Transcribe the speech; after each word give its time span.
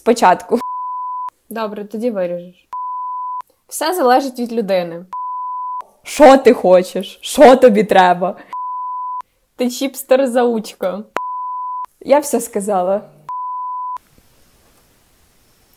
спочатку. 0.00 0.58
Добре, 1.50 1.84
тоді 1.84 2.10
виріжеш. 2.10 2.68
Все 3.68 3.94
залежить 3.94 4.38
від 4.38 4.52
людини. 4.52 5.06
Що 6.02 6.36
ти 6.38 6.52
хочеш? 6.52 7.18
Що 7.22 7.56
тобі 7.56 7.84
треба? 7.84 8.36
Ти 9.56 9.70
чіпстер 9.70 10.26
заучка. 10.26 11.04
Я 12.00 12.18
все 12.18 12.40
сказала. 12.40 13.02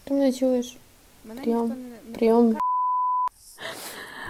Ти 0.04 0.14
мене 0.14 0.34
чуєш? 0.34 0.78
Мене 1.26 1.42
Прийом. 1.42 1.62
ніхто 1.64 1.76
не- 1.80 2.10
не 2.12 2.16
Прийом. 2.18 2.58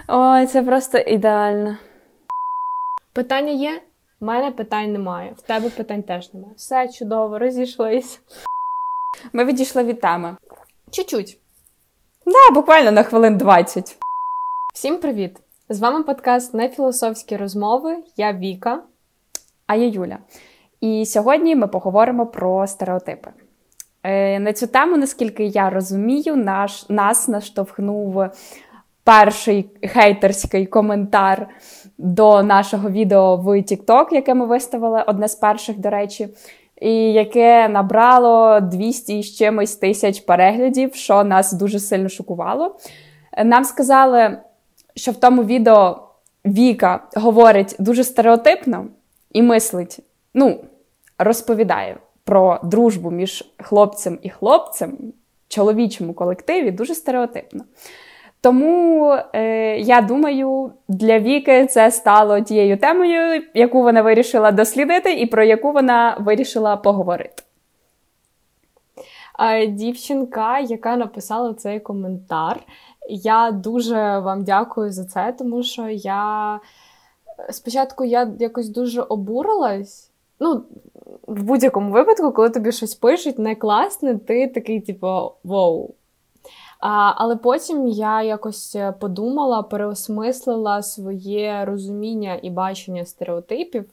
Ой, 0.07 0.47
це 0.47 0.64
просто 0.64 0.97
ідеально. 0.97 1.78
Питання 3.14 3.51
є? 3.51 3.82
У 4.21 4.25
мене 4.25 4.51
питань 4.51 4.91
немає. 4.93 5.33
В 5.37 5.41
тебе 5.41 5.69
питань 5.69 6.04
теж 6.04 6.33
немає. 6.33 6.54
Все 6.57 6.87
чудово, 6.87 7.39
розійшлись. 7.39 8.19
Ми 9.33 9.45
відійшли 9.45 9.83
від 9.83 10.01
теми. 10.01 10.37
Чуть-чуть. 10.91 11.37
Да, 12.25 12.53
буквально 12.53 12.91
на 12.91 13.03
хвилин 13.03 13.37
20. 13.37 13.97
Всім 14.73 14.97
привіт! 14.97 15.37
З 15.69 15.79
вами 15.79 16.03
подкаст 16.03 16.53
Нефілософські 16.53 17.37
розмови. 17.37 17.97
Я 18.17 18.33
Віка. 18.33 18.79
А 19.67 19.75
я 19.75 19.87
Юля. 19.87 20.17
І 20.81 21.05
сьогодні 21.05 21.55
ми 21.55 21.67
поговоримо 21.67 22.25
про 22.25 22.67
стереотипи. 22.67 23.29
Е, 24.03 24.39
На 24.39 24.53
цю 24.53 24.67
тему, 24.67 24.97
наскільки 24.97 25.45
я 25.45 25.69
розумію, 25.69 26.36
наш, 26.36 26.89
нас 26.89 27.27
наштовхнув 27.27 28.23
перший 29.03 29.69
хейтерський 29.87 30.65
коментар 30.65 31.47
до 31.97 32.44
нашого 32.44 32.89
відео 32.89 33.38
в 33.38 33.47
TikTok, 33.47 34.05
яке 34.11 34.33
ми 34.33 34.45
виставили, 34.45 35.03
одне 35.08 35.27
з 35.27 35.36
перших, 35.36 35.77
до 35.77 35.89
речі, 35.89 36.30
і 36.81 37.14
яке 37.14 37.67
набрало 37.67 38.59
200 38.59 39.23
з 39.23 39.36
чимось 39.38 39.75
тисяч 39.75 40.20
переглядів, 40.20 40.95
що 40.95 41.23
нас 41.23 41.53
дуже 41.53 41.80
сильно 41.80 42.09
шокувало. 42.09 42.75
Нам 43.45 43.64
сказали, 43.64 44.38
що 44.95 45.11
в 45.11 45.16
тому 45.16 45.44
відео 45.44 46.00
Віка 46.45 47.08
говорить 47.16 47.75
дуже 47.80 48.03
стереотипно 48.03 48.86
і 49.31 49.42
мислить, 49.42 50.00
ну, 50.33 50.64
розповідає 51.17 51.98
про 52.23 52.59
дружбу 52.64 53.11
між 53.11 53.53
хлопцем 53.58 54.20
і 54.22 54.30
хлопцем 54.30 54.98
чоловічому 55.48 56.14
колективі 56.14 56.72
дуже 56.72 56.95
стереотипно. 56.95 57.64
Тому 58.44 59.17
е, 59.33 59.77
я 59.80 60.02
думаю, 60.02 60.72
для 60.88 61.19
Віки 61.19 61.66
це 61.66 61.91
стало 61.91 62.41
тією 62.41 62.77
темою, 62.77 63.44
яку 63.53 63.81
вона 63.81 64.02
вирішила 64.02 64.52
дослідити, 64.52 65.13
і 65.13 65.25
про 65.25 65.44
яку 65.44 65.72
вона 65.72 66.17
вирішила 66.19 66.77
поговорити. 66.77 67.44
Дівчинка, 69.67 70.59
яка 70.59 70.95
написала 70.95 71.53
цей 71.53 71.80
коментар. 71.80 72.59
Я 73.09 73.52
дуже 73.52 74.19
вам 74.19 74.44
дякую 74.44 74.91
за 74.91 75.05
це, 75.05 75.36
тому 75.39 75.64
що 75.64 75.89
я 75.89 76.59
спочатку 77.49 78.03
я 78.03 78.33
якось 78.39 78.69
дуже 78.69 79.02
обурилась. 79.02 80.11
Ну, 80.39 80.64
в 81.27 81.44
будь-якому 81.44 81.91
випадку, 81.91 82.31
коли 82.31 82.49
тобі 82.49 82.71
щось 82.71 82.95
пишуть 82.95 83.39
не 83.39 83.55
класне, 83.55 84.17
ти 84.17 84.47
такий, 84.47 84.81
типу, 84.81 85.31
воу. 85.44 85.94
Але 86.89 87.36
потім 87.36 87.88
я 87.88 88.23
якось 88.23 88.78
подумала, 89.00 89.64
переосмислила 89.64 90.84
своє 90.84 91.66
розуміння 91.66 92.39
і 92.42 92.50
бачення 92.50 93.06
стереотипів. 93.06 93.86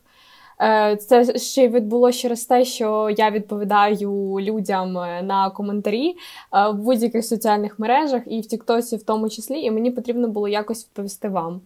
Е, 0.60 0.96
Це 0.96 1.38
ще 1.38 1.68
відбулося 1.68 2.18
через 2.18 2.44
те, 2.44 2.64
що 2.64 3.11
я 3.18 3.30
відповідаю 3.30 4.36
людям 4.41 4.92
на 5.22 5.50
коментарі 5.50 6.16
е, 6.55 6.68
в 6.70 6.74
будь-яких 6.74 7.24
соціальних 7.24 7.78
мережах 7.78 8.23
і 8.27 8.40
в 8.40 8.46
Тіктосі 8.46 8.96
в 8.96 9.02
тому 9.02 9.28
числі, 9.28 9.61
і 9.61 9.70
мені 9.70 9.90
потрібно 9.90 10.28
було 10.28 10.48
якось 10.48 10.84
відповісти 10.84 11.28
вам. 11.28 11.61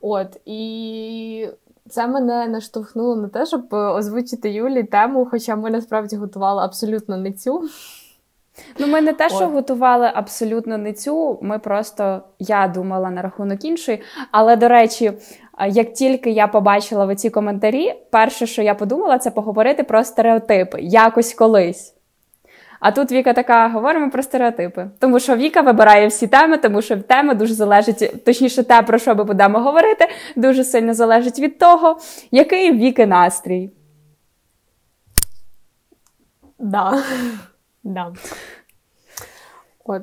От 0.00 0.40
і 0.44 1.48
це 1.88 2.06
мене 2.06 2.46
наштовхнуло 2.46 3.16
на 3.16 3.28
те, 3.28 3.46
щоб 3.46 3.66
озвучити 3.72 4.50
Юлі 4.50 4.82
тему, 4.84 5.28
хоча 5.30 5.56
ми 5.56 5.70
насправді 5.70 6.16
готували 6.16 6.62
абсолютно 6.62 7.16
не 7.16 7.32
цю. 7.32 7.62
Ну, 8.78 8.86
ми 8.86 9.00
не 9.00 9.12
те, 9.12 9.28
що 9.28 9.44
От. 9.44 9.52
готували 9.52 10.10
абсолютно 10.14 10.78
не 10.78 10.92
цю, 10.92 11.38
ми 11.42 11.58
просто 11.58 12.22
я 12.38 12.68
думала 12.68 13.10
на 13.10 13.22
рахунок 13.22 13.64
іншої. 13.64 14.02
Але 14.30 14.56
до 14.56 14.68
речі, 14.68 15.12
як 15.68 15.92
тільки 15.92 16.30
я 16.30 16.46
побачила 16.46 17.06
в 17.06 17.14
ці 17.14 17.30
коментарі, 17.30 17.94
перше, 18.10 18.46
що 18.46 18.62
я 18.62 18.74
подумала, 18.74 19.18
це 19.18 19.30
поговорити 19.30 19.82
про 19.82 20.04
стереотипи 20.04 20.78
якось 20.80 21.34
колись. 21.34 21.94
А 22.80 22.92
тут 22.92 23.12
Віка 23.12 23.32
така, 23.32 23.68
говоримо 23.68 24.10
про 24.10 24.22
стереотипи. 24.22 24.90
Тому 24.98 25.20
що 25.20 25.36
Віка 25.36 25.60
вибирає 25.60 26.06
всі 26.06 26.26
теми, 26.26 26.58
тому 26.58 26.82
що 26.82 26.96
тема 26.96 27.34
дуже 27.34 27.54
залежить, 27.54 28.24
точніше, 28.24 28.62
те, 28.62 28.82
про 28.82 28.98
що 28.98 29.14
ми 29.14 29.24
будемо 29.24 29.58
говорити, 29.58 30.08
дуже 30.36 30.64
сильно 30.64 30.94
залежить 30.94 31.38
від 31.38 31.58
того, 31.58 31.98
який 32.30 32.72
Віки 32.72 33.06
настрій. 33.06 33.70
Да. 36.58 37.02
Да. 37.82 38.12
От. 39.84 40.02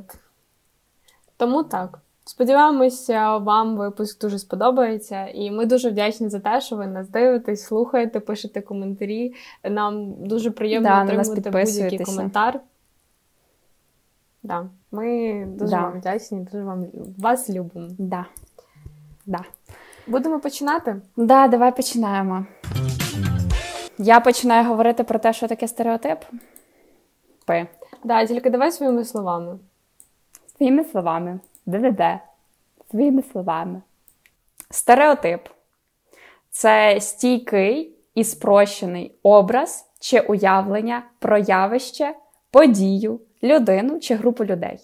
Тому 1.37 1.63
так. 1.63 1.99
Сподіваємося, 2.25 3.37
вам 3.37 3.77
випуск 3.77 4.21
дуже 4.21 4.39
сподобається, 4.39 5.27
і 5.27 5.51
ми 5.51 5.65
дуже 5.65 5.89
вдячні 5.89 6.29
за 6.29 6.39
те, 6.39 6.61
що 6.61 6.75
ви 6.75 6.87
нас 6.87 7.09
дивитесь, 7.09 7.63
слухаєте, 7.63 8.19
пишете 8.19 8.61
коментарі. 8.61 9.33
Нам 9.63 10.13
дуже 10.27 10.51
приємно 10.51 10.89
Да, 10.89 11.03
отримувати 11.03 11.49
будь-який 11.49 11.99
коментар. 11.99 12.59
Да. 14.43 14.65
Ми 14.91 15.45
дуже 15.47 15.71
Да. 15.71 15.81
вам 15.81 15.99
вдячні, 15.99 16.47
дуже 16.51 16.63
вам 16.63 16.85
вас 17.17 17.49
любимо. 17.49 17.87
Да. 17.97 18.25
Да. 19.25 19.39
Будемо 20.07 20.39
починати. 20.39 21.01
Да, 21.17 21.47
давай 21.47 21.75
починаємо. 21.75 22.45
Я 23.97 24.19
починаю 24.19 24.67
говорити 24.67 25.03
про 25.03 25.19
те, 25.19 25.33
що 25.33 25.47
таке 25.47 25.67
стереотип. 25.67 26.19
Пи. 27.47 27.67
Да, 28.03 28.25
тільки 28.25 28.49
давай 28.49 28.71
своїми 28.71 29.05
словами. 29.05 29.59
Своїми 30.57 30.83
словами. 30.83 31.39
ДДД. 31.65 32.01
Своїми 32.89 33.23
словами. 33.31 33.81
Стереотип 34.69 35.41
це 36.49 36.97
стійкий 37.01 37.95
і 38.15 38.23
спрощений 38.23 39.15
образ 39.23 39.89
чи 39.99 40.19
уявлення 40.19 41.03
про 41.19 41.37
явище, 41.37 42.15
подію, 42.51 43.19
людину 43.43 43.99
чи 43.99 44.15
групу 44.15 44.45
людей. 44.45 44.79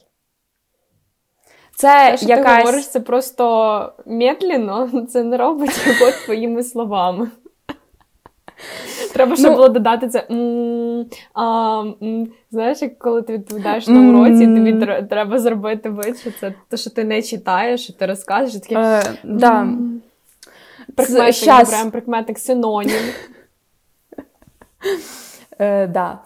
Це 1.76 2.12
Те, 2.12 2.18
що 2.18 2.28
якась... 2.28 2.56
ти 2.58 2.64
говориш, 2.64 2.88
це 2.88 3.00
просто 3.00 3.94
медленно, 4.06 5.06
це 5.10 5.24
не 5.24 5.38
робить 5.38 5.88
його 5.88 6.12
твоїми 6.26 6.64
словами. 6.64 7.32
Треба, 9.14 9.36
щоб 9.36 9.50
Ну- 9.52 9.56
було 9.56 9.70
додати 9.70 10.08
це. 10.08 10.28
«м, 10.32 11.06
а, 11.34 11.80
м». 12.04 12.28
Знаєш, 12.52 12.82
як 12.82 13.00
коли 13.00 13.22
ти 13.22 13.34
відповідаєш 13.34 13.88
на 13.88 14.00
уроці, 14.10 14.46
тобі 14.46 14.74
тр- 14.74 15.08
треба 15.08 15.40
зробити 15.40 15.90
вид, 15.90 16.18
що 16.20 16.32
це 16.40 16.54
те, 16.70 16.78
що 16.78 16.90
ти 16.90 17.04
не 17.04 17.22
читаєш, 17.22 17.84
що 17.84 17.94
ти 17.94 18.06
розказуєш, 18.06 18.56
і 18.56 18.60
таке. 18.60 18.76
Е, 18.76 19.04
да. 19.24 19.62
«М». 19.62 20.02
Прикметник, 20.96 21.34
щас. 21.36 21.70
прям 21.70 21.92
прикметник, 21.92 22.40
синонім. 22.40 23.02
Е, 25.60 25.88
да. 25.88 26.20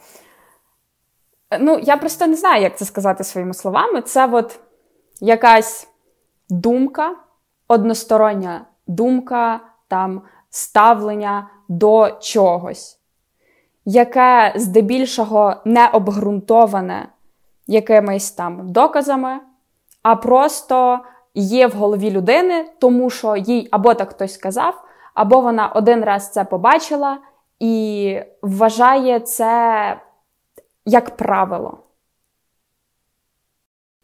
Е, 1.51 1.57
Ну, 1.59 1.79
я 1.83 1.97
просто 1.97 2.27
не 2.27 2.35
знаю, 2.35 2.61
як 2.61 2.77
це 2.77 2.85
сказати 2.85 3.23
своїми 3.23 3.53
словами. 3.53 4.01
Це 4.01 4.27
от 4.31 4.59
якась 5.21 5.87
думка, 6.49 7.15
одностороння 7.67 8.65
думка, 8.87 9.59
там, 9.87 10.21
ставлення 10.49 11.49
до 11.67 12.09
чогось, 12.22 12.99
яке 13.85 14.53
здебільшого 14.55 15.55
не 15.66 15.87
обґрунтоване 15.87 17.08
якимись 17.67 18.31
там 18.31 18.69
доказами, 18.72 19.40
а 20.03 20.16
просто 20.16 20.99
є 21.34 21.67
в 21.67 21.72
голові 21.72 22.11
людини, 22.11 22.66
тому 22.79 23.09
що 23.09 23.35
їй 23.35 23.67
або 23.72 23.93
так 23.93 24.09
хтось 24.09 24.34
сказав, 24.34 24.84
або 25.14 25.41
вона 25.41 25.67
один 25.67 26.03
раз 26.03 26.31
це 26.31 26.43
побачила 26.43 27.17
і 27.59 28.19
вважає 28.41 29.19
це 29.19 30.02
як 30.85 31.17
правило. 31.17 31.78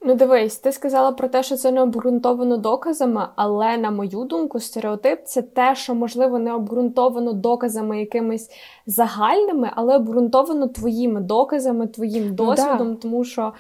Ну, 0.06 0.16
дивись, 0.16 0.58
ти 0.58 0.72
сказала 0.72 1.12
про 1.12 1.28
те, 1.28 1.44
що 1.44 1.56
це 1.56 1.72
не 1.72 1.82
обґрунтовано 1.82 2.58
доказами, 2.58 3.28
але 3.36 3.78
на 3.78 3.92
мою 3.92 4.24
думку, 4.24 4.60
стереотип 4.60 5.24
це 5.26 5.42
те, 5.42 5.76
що 5.76 5.96
можливо 5.96 6.40
не 6.40 6.54
обґрунтовано 6.54 7.34
доказами 7.34 8.00
якимись 8.00 8.50
загальними, 8.86 9.72
але 9.76 9.96
обґрунтовано 9.96 10.68
твоїми 10.68 11.22
доказами, 11.22 11.88
твоїм 11.88 12.36
досвідом. 12.36 12.96
Тому 12.96 13.24
що 13.24 13.54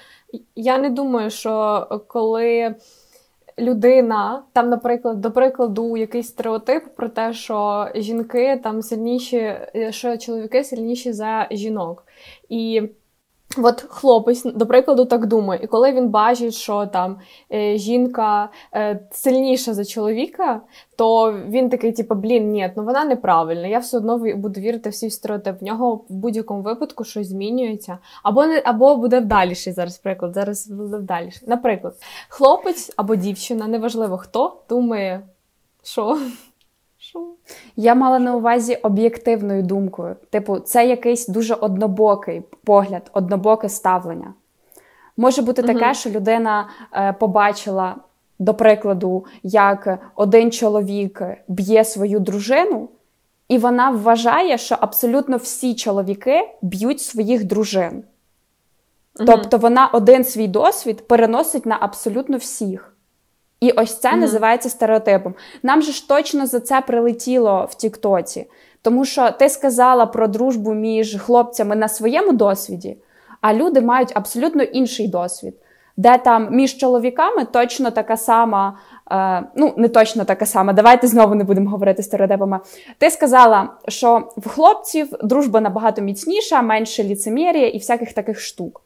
я 0.55 0.77
не 0.77 0.89
думаю, 0.89 1.29
що 1.29 1.87
коли 2.07 2.75
людина, 3.59 4.43
там, 4.53 4.69
наприклад, 4.69 5.21
до 5.21 5.31
прикладу, 5.31 5.97
якийсь 5.97 6.27
стереотип 6.27 6.95
про 6.95 7.09
те, 7.09 7.33
що 7.33 7.87
жінки 7.95 8.59
там 8.63 8.81
сильніші, 8.81 9.53
що 9.89 10.17
чоловіки 10.17 10.63
сильніші 10.63 11.13
за 11.13 11.47
жінок. 11.51 12.03
І 12.49 12.81
От 13.57 13.85
хлопець, 13.89 14.43
до 14.43 14.65
прикладу, 14.65 15.05
так 15.05 15.25
думає, 15.25 15.61
і 15.63 15.67
коли 15.67 15.91
він 15.91 16.09
бачить, 16.09 16.53
що 16.53 16.85
там 16.85 17.17
е, 17.53 17.77
жінка 17.77 18.49
е, 18.75 18.99
сильніша 19.11 19.73
за 19.73 19.85
чоловіка, 19.85 20.61
то 20.95 21.39
він 21.47 21.69
такий, 21.69 21.91
типу, 21.91 22.15
блін, 22.15 22.51
ні, 22.51 22.71
ну 22.75 22.83
вона 22.83 23.05
неправильна. 23.05 23.67
Я 23.67 23.79
все 23.79 23.97
одно 23.97 24.17
буду 24.17 24.59
вірити 24.59 24.89
в 24.89 24.95
свій 24.95 25.09
стереотип. 25.09 25.61
В 25.61 25.63
нього 25.63 25.95
в 26.09 26.13
будь-якому 26.13 26.61
випадку 26.61 27.03
щось 27.03 27.27
змінюється. 27.27 27.97
Або 28.23 28.45
не 28.45 28.61
або 28.65 28.95
буде 28.95 29.19
вдаліший 29.19 29.73
зараз. 29.73 29.97
Приклад, 29.97 30.33
зараз 30.33 30.67
буде 30.67 30.97
вдаліший. 30.97 31.47
Наприклад, 31.47 31.93
хлопець 32.29 32.93
або 32.95 33.15
дівчина, 33.15 33.67
неважливо 33.67 34.17
хто, 34.17 34.57
думає, 34.69 35.21
що. 35.83 36.17
Я 37.75 37.95
мала 37.95 38.19
на 38.19 38.35
увазі 38.35 38.75
об'єктивною 38.75 39.63
думкою. 39.63 40.15
Типу, 40.29 40.59
це 40.59 40.87
якийсь 40.87 41.27
дуже 41.27 41.53
однобокий 41.53 42.41
погляд, 42.63 43.11
однобоке 43.13 43.69
ставлення. 43.69 44.33
Може 45.17 45.41
бути 45.41 45.61
таке, 45.61 45.85
угу. 45.85 45.93
що 45.93 46.09
людина 46.09 46.69
е, 46.93 47.13
побачила, 47.13 47.95
до 48.39 48.53
прикладу, 48.53 49.25
як 49.43 49.99
один 50.15 50.51
чоловік 50.51 51.21
б'є 51.47 51.83
свою 51.83 52.19
дружину, 52.19 52.89
і 53.47 53.57
вона 53.57 53.89
вважає, 53.89 54.57
що 54.57 54.77
абсолютно 54.79 55.37
всі 55.37 55.75
чоловіки 55.75 56.49
б'ють 56.61 57.01
своїх 57.01 57.43
дружин. 57.43 58.03
Угу. 59.19 59.27
Тобто 59.27 59.57
вона 59.57 59.87
один 59.87 60.23
свій 60.23 60.47
досвід 60.47 61.07
переносить 61.07 61.65
на 61.65 61.77
абсолютно 61.81 62.37
всіх. 62.37 62.92
І 63.63 63.71
ось 63.71 63.99
це 63.99 64.11
mm-hmm. 64.11 64.15
називається 64.15 64.69
стереотипом. 64.69 65.33
Нам 65.63 65.81
же 65.81 65.91
ж 65.91 66.07
точно 66.07 66.45
за 66.45 66.59
це 66.59 66.81
прилетіло 66.81 67.67
в 67.71 67.75
Тіктоці, 67.75 68.45
тому 68.81 69.05
що 69.05 69.31
ти 69.31 69.49
сказала 69.49 70.05
про 70.05 70.27
дружбу 70.27 70.73
між 70.73 71.17
хлопцями 71.21 71.75
на 71.75 71.87
своєму 71.87 72.33
досвіді, 72.33 72.97
а 73.41 73.53
люди 73.53 73.81
мають 73.81 74.11
абсолютно 74.13 74.63
інший 74.63 75.07
досвід, 75.07 75.53
де 75.97 76.17
там 76.17 76.47
між 76.51 76.77
чоловіками 76.77 77.45
точно 77.45 77.91
така 77.91 78.17
сама, 78.17 78.77
е, 79.11 79.43
ну 79.55 79.73
не 79.77 79.87
точно 79.87 80.25
така 80.25 80.45
сама. 80.45 80.73
Давайте 80.73 81.07
знову 81.07 81.35
не 81.35 81.43
будемо 81.43 81.69
говорити 81.69 82.03
стереотипами. 82.03 82.59
Ти 82.97 83.09
сказала, 83.09 83.69
що 83.87 84.29
в 84.37 84.49
хлопців 84.49 85.07
дружба 85.23 85.61
набагато 85.61 86.01
міцніша, 86.01 86.61
менше 86.61 87.03
ліцемірія 87.03 87.67
і 87.67 87.77
всяких 87.77 88.13
таких 88.13 88.39
штук. 88.39 88.81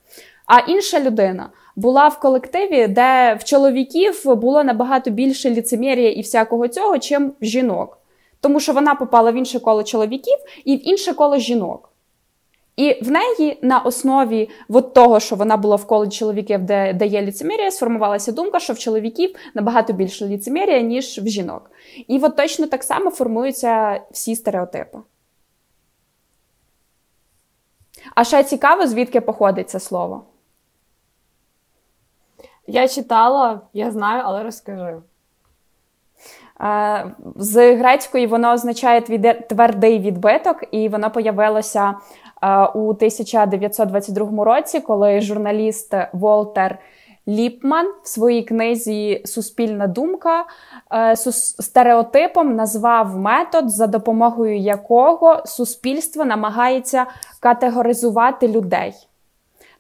А 0.48 0.60
інша 0.60 1.00
людина 1.00 1.50
була 1.76 2.08
в 2.08 2.20
колективі, 2.20 2.88
де 2.88 3.38
в 3.40 3.44
чоловіків 3.44 4.22
було 4.26 4.64
набагато 4.64 5.10
більше 5.10 5.50
ліцемірія 5.50 6.12
і 6.12 6.22
всякого 6.22 6.68
цього, 6.68 7.00
чим 7.00 7.34
в 7.42 7.46
жінок. 7.46 7.98
Тому 8.42 8.60
що 8.60 8.74
вона 8.74 8.96
попала 8.96 9.32
в 9.32 9.36
інше 9.36 9.60
коло 9.60 9.84
чоловіків 9.84 10.38
і 10.66 10.76
в 10.76 10.88
інше 10.90 11.14
коло 11.14 11.38
жінок. 11.38 11.90
І 12.76 13.04
в 13.04 13.12
неї 13.12 13.60
на 13.62 13.80
основі 13.80 14.50
от 14.70 14.94
того, 14.94 15.20
що 15.20 15.36
вона 15.36 15.58
була 15.58 15.76
в 15.76 15.88
колі 15.88 16.10
чоловіків, 16.10 16.62
де 16.62 16.94
де 16.94 17.06
є 17.06 17.22
ліцемірія, 17.22 17.72
сформувалася 17.72 18.32
думка, 18.32 18.60
що 18.60 18.74
в 18.74 18.80
чоловіків 18.80 19.36
набагато 19.54 19.94
більше 19.94 20.28
ліцемірія, 20.28 20.82
ніж 20.82 21.20
в 21.20 21.28
жінок. 21.28 21.72
І 22.08 22.20
от 22.20 22.36
точно 22.36 22.68
так 22.68 22.84
само 22.84 23.10
формуються 23.10 24.02
всі 24.12 24.36
стереотипи. 24.36 24.98
А 28.16 28.24
ще 28.24 28.44
цікаво, 28.44 28.88
звідки 28.88 29.22
походить 29.22 29.70
це 29.70 29.80
слово. 29.80 30.24
Я 32.68 32.88
читала, 32.88 33.62
я 33.74 33.92
знаю, 33.92 34.22
але 34.26 34.44
розкажи. 34.44 34.96
З 37.36 37.76
грецької 37.76 38.28
воно 38.28 38.54
означає 38.54 39.02
твердий 39.50 40.00
відбиток, 40.00 40.64
і 40.72 40.90
воно 40.90 41.12
появилося 41.12 41.94
у 42.76 42.90
1922 42.90 44.44
році, 44.44 44.80
коли 44.80 45.22
журналіст 45.22 45.96
Волтер 46.14 46.80
Ліпман 47.28 47.94
в 48.04 48.08
своїй 48.08 48.44
книзі 48.44 49.22
Суспільна 49.26 49.88
думка 49.88 50.46
е, 50.94 51.16
стереотипом 51.16 52.56
назвав 52.56 53.18
метод, 53.18 53.70
за 53.70 53.88
допомогою 53.88 54.58
якого 54.58 55.42
суспільство 55.46 56.26
намагається 56.26 57.06
категоризувати 57.40 58.48
людей. 58.48 58.94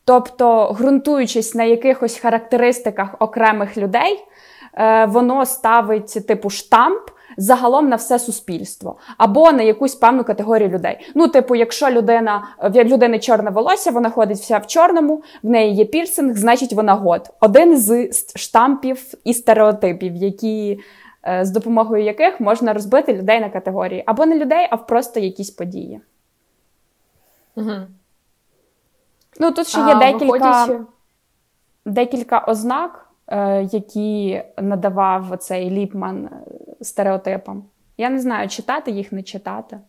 Тобто, 0.07 0.75
ґрунтуючись 0.79 1.55
на 1.55 1.63
якихось 1.63 2.19
характеристиках 2.19 3.15
окремих 3.19 3.77
людей, 3.77 4.25
е, 4.73 5.05
воно 5.05 5.45
ставить 5.45 6.27
типу 6.27 6.49
штамп 6.49 7.01
загалом 7.37 7.89
на 7.89 7.95
все 7.95 8.19
суспільство 8.19 8.97
або 9.17 9.51
на 9.51 9.63
якусь 9.63 9.95
певну 9.95 10.23
категорію 10.23 10.69
людей. 10.69 11.11
Ну, 11.15 11.27
типу, 11.27 11.55
якщо 11.55 11.89
людина 11.89 12.47
в 12.63 12.83
людини 12.83 13.19
чорне 13.19 13.49
волосся, 13.49 13.91
вона 13.91 14.09
ходить 14.09 14.37
вся 14.37 14.57
в 14.57 14.67
чорному, 14.67 15.23
в 15.43 15.49
неї 15.49 15.75
є 15.75 15.85
пірсинг, 15.85 16.37
значить 16.37 16.73
вона 16.73 16.93
год. 16.93 17.29
Один 17.39 17.77
з 17.77 18.09
штампів 18.35 19.13
і 19.23 19.33
стереотипів, 19.33 20.15
які 20.15 20.79
е, 21.27 21.45
з 21.45 21.51
допомогою 21.51 22.03
яких 22.03 22.39
можна 22.39 22.73
розбити 22.73 23.13
людей 23.13 23.39
на 23.39 23.49
категорії 23.49 24.03
або 24.05 24.25
не 24.25 24.37
людей, 24.37 24.67
а 24.69 24.77
просто 24.77 25.19
якісь 25.19 25.49
події. 25.49 26.01
Угу. 27.55 27.71
Ну, 29.39 29.51
тут 29.51 29.67
ще 29.67 29.79
є 29.79 29.95
а, 29.95 29.99
декілька 29.99 30.65
виходячи... 30.65 30.85
декілька 31.85 32.39
ознак, 32.39 33.09
е, 33.27 33.63
які 33.63 34.43
надавав 34.57 35.37
цей 35.37 35.69
Ліпман 35.69 36.25
е, 36.25 36.41
стереотипам. 36.81 37.63
Я 37.97 38.09
не 38.09 38.19
знаю, 38.19 38.49
читати 38.49 38.91
їх, 38.91 39.11
не 39.11 39.23
читати. 39.23 39.79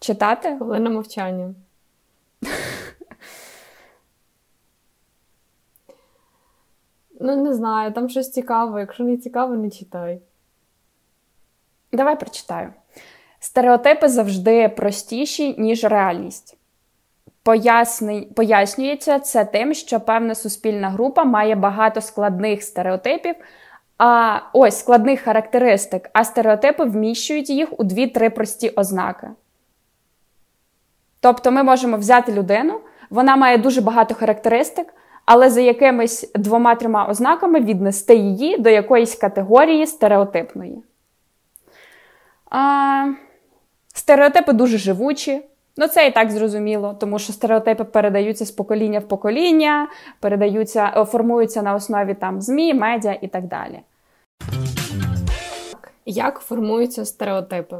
Читати? 0.00 0.56
Хвилина 0.58 0.90
мовчання. 0.90 1.54
Ну, 7.20 7.36
не 7.36 7.54
знаю, 7.54 7.92
там 7.92 8.08
щось 8.08 8.30
цікаве. 8.32 8.80
Якщо 8.80 9.04
не 9.04 9.16
цікаво, 9.16 9.54
не 9.54 9.70
читай. 9.70 10.20
Давай 11.92 12.18
прочитаю. 12.18 12.72
Стереотипи 13.46 14.08
завжди 14.08 14.68
простіші, 14.68 15.54
ніж 15.58 15.84
реальність. 15.84 16.56
Поясни... 17.42 18.26
Пояснюється 18.36 19.18
це 19.18 19.44
тим, 19.44 19.74
що 19.74 20.00
певна 20.00 20.34
суспільна 20.34 20.90
група 20.90 21.24
має 21.24 21.54
багато 21.54 22.00
складних 22.00 22.62
стереотипів, 22.62 23.34
а 23.98 24.40
ось 24.52 24.78
складних 24.78 25.20
характеристик, 25.20 26.10
а 26.12 26.24
стереотипи 26.24 26.84
вміщують 26.84 27.50
їх 27.50 27.80
у 27.80 27.84
дві-три 27.84 28.30
прості 28.30 28.68
ознаки. 28.68 29.28
Тобто 31.20 31.50
ми 31.50 31.62
можемо 31.62 31.96
взяти 31.96 32.32
людину, 32.32 32.80
вона 33.10 33.36
має 33.36 33.58
дуже 33.58 33.80
багато 33.80 34.14
характеристик, 34.14 34.94
але 35.24 35.50
за 35.50 35.60
якимись 35.60 36.32
двома-трьома 36.34 37.10
ознаками 37.10 37.60
віднести 37.60 38.16
її 38.16 38.58
до 38.58 38.70
якоїсь 38.70 39.14
категорії 39.14 39.86
стереотипної. 39.86 40.82
А... 42.50 43.06
Стереотипи 44.06 44.52
дуже 44.52 44.78
живучі. 44.78 45.44
Ну, 45.76 45.88
це 45.88 46.06
і 46.06 46.12
так 46.12 46.30
зрозуміло, 46.30 46.96
тому 47.00 47.18
що 47.18 47.32
стереотипи 47.32 47.84
передаються 47.84 48.44
з 48.44 48.50
покоління 48.50 48.98
в 48.98 49.08
покоління, 49.08 49.88
передаються, 50.20 50.92
е, 50.96 51.04
формуються 51.04 51.62
на 51.62 51.74
основі 51.74 52.14
там 52.14 52.40
ЗМІ, 52.40 52.74
медіа 52.74 53.18
і 53.20 53.28
так 53.28 53.46
далі. 53.46 53.80
Як 56.04 56.38
формуються 56.38 57.04
стереотипи? 57.04 57.76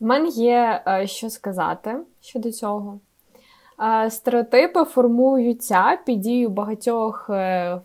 В 0.00 0.04
мене 0.04 0.28
є 0.28 0.82
е, 0.86 1.06
що 1.06 1.30
сказати 1.30 1.96
щодо 2.20 2.52
цього. 2.52 3.00
Е, 4.04 4.10
стереотипи 4.10 4.84
формуються 4.84 5.98
під 6.06 6.20
дією 6.20 6.48
багатьох 6.48 7.30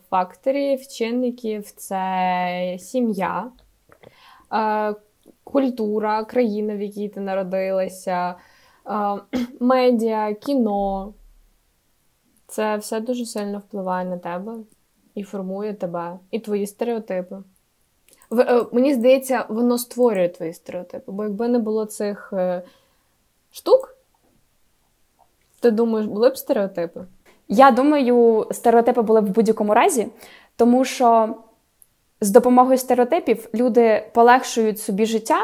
факторів, 0.10 0.88
чинників: 0.88 1.72
це 1.72 2.78
сім'я 2.80 3.52
культура, 5.52 6.24
країна, 6.24 6.76
в 6.76 6.82
якій 6.82 7.10
ти 7.10 7.20
народилася, 7.20 8.36
медіа, 9.60 10.34
кіно. 10.34 11.14
Це 12.48 12.78
все 12.78 13.00
дуже 13.00 13.26
сильно 13.26 13.60
впливає 13.60 14.06
на 14.06 14.18
тебе 14.18 14.54
і 15.16 15.24
формує 15.24 15.74
тебе, 15.74 16.20
і 16.32 16.40
твої 16.40 16.68
стереотипи. 16.68 17.38
В, 18.30 18.40
е, 18.40 18.66
мені 18.72 18.94
здається, 18.94 19.46
воно 19.50 19.78
створює 19.78 20.30
твої 20.30 20.54
стереотипи, 20.54 21.12
бо 21.12 21.24
якби 21.24 21.48
не 21.48 21.60
було 21.60 21.86
цих 21.86 22.34
е, 22.34 22.62
штук, 23.52 23.96
ти 25.60 25.72
думаєш, 25.72 26.08
були 26.08 26.30
б 26.30 26.38
стереотипи? 26.38 27.06
Я 27.48 27.72
думаю, 27.72 28.48
стереотипи 28.52 29.02
були 29.02 29.22
б 29.22 29.26
в 29.26 29.30
будь-якому 29.30 29.74
разі, 29.74 30.08
тому 30.56 30.86
що 30.86 31.36
з 32.22 32.32
допомогою 32.32 32.78
стереотипів 32.78 33.50
люди 33.54 34.04
полегшують 34.14 34.80
собі 34.80 35.06
життя 35.06 35.40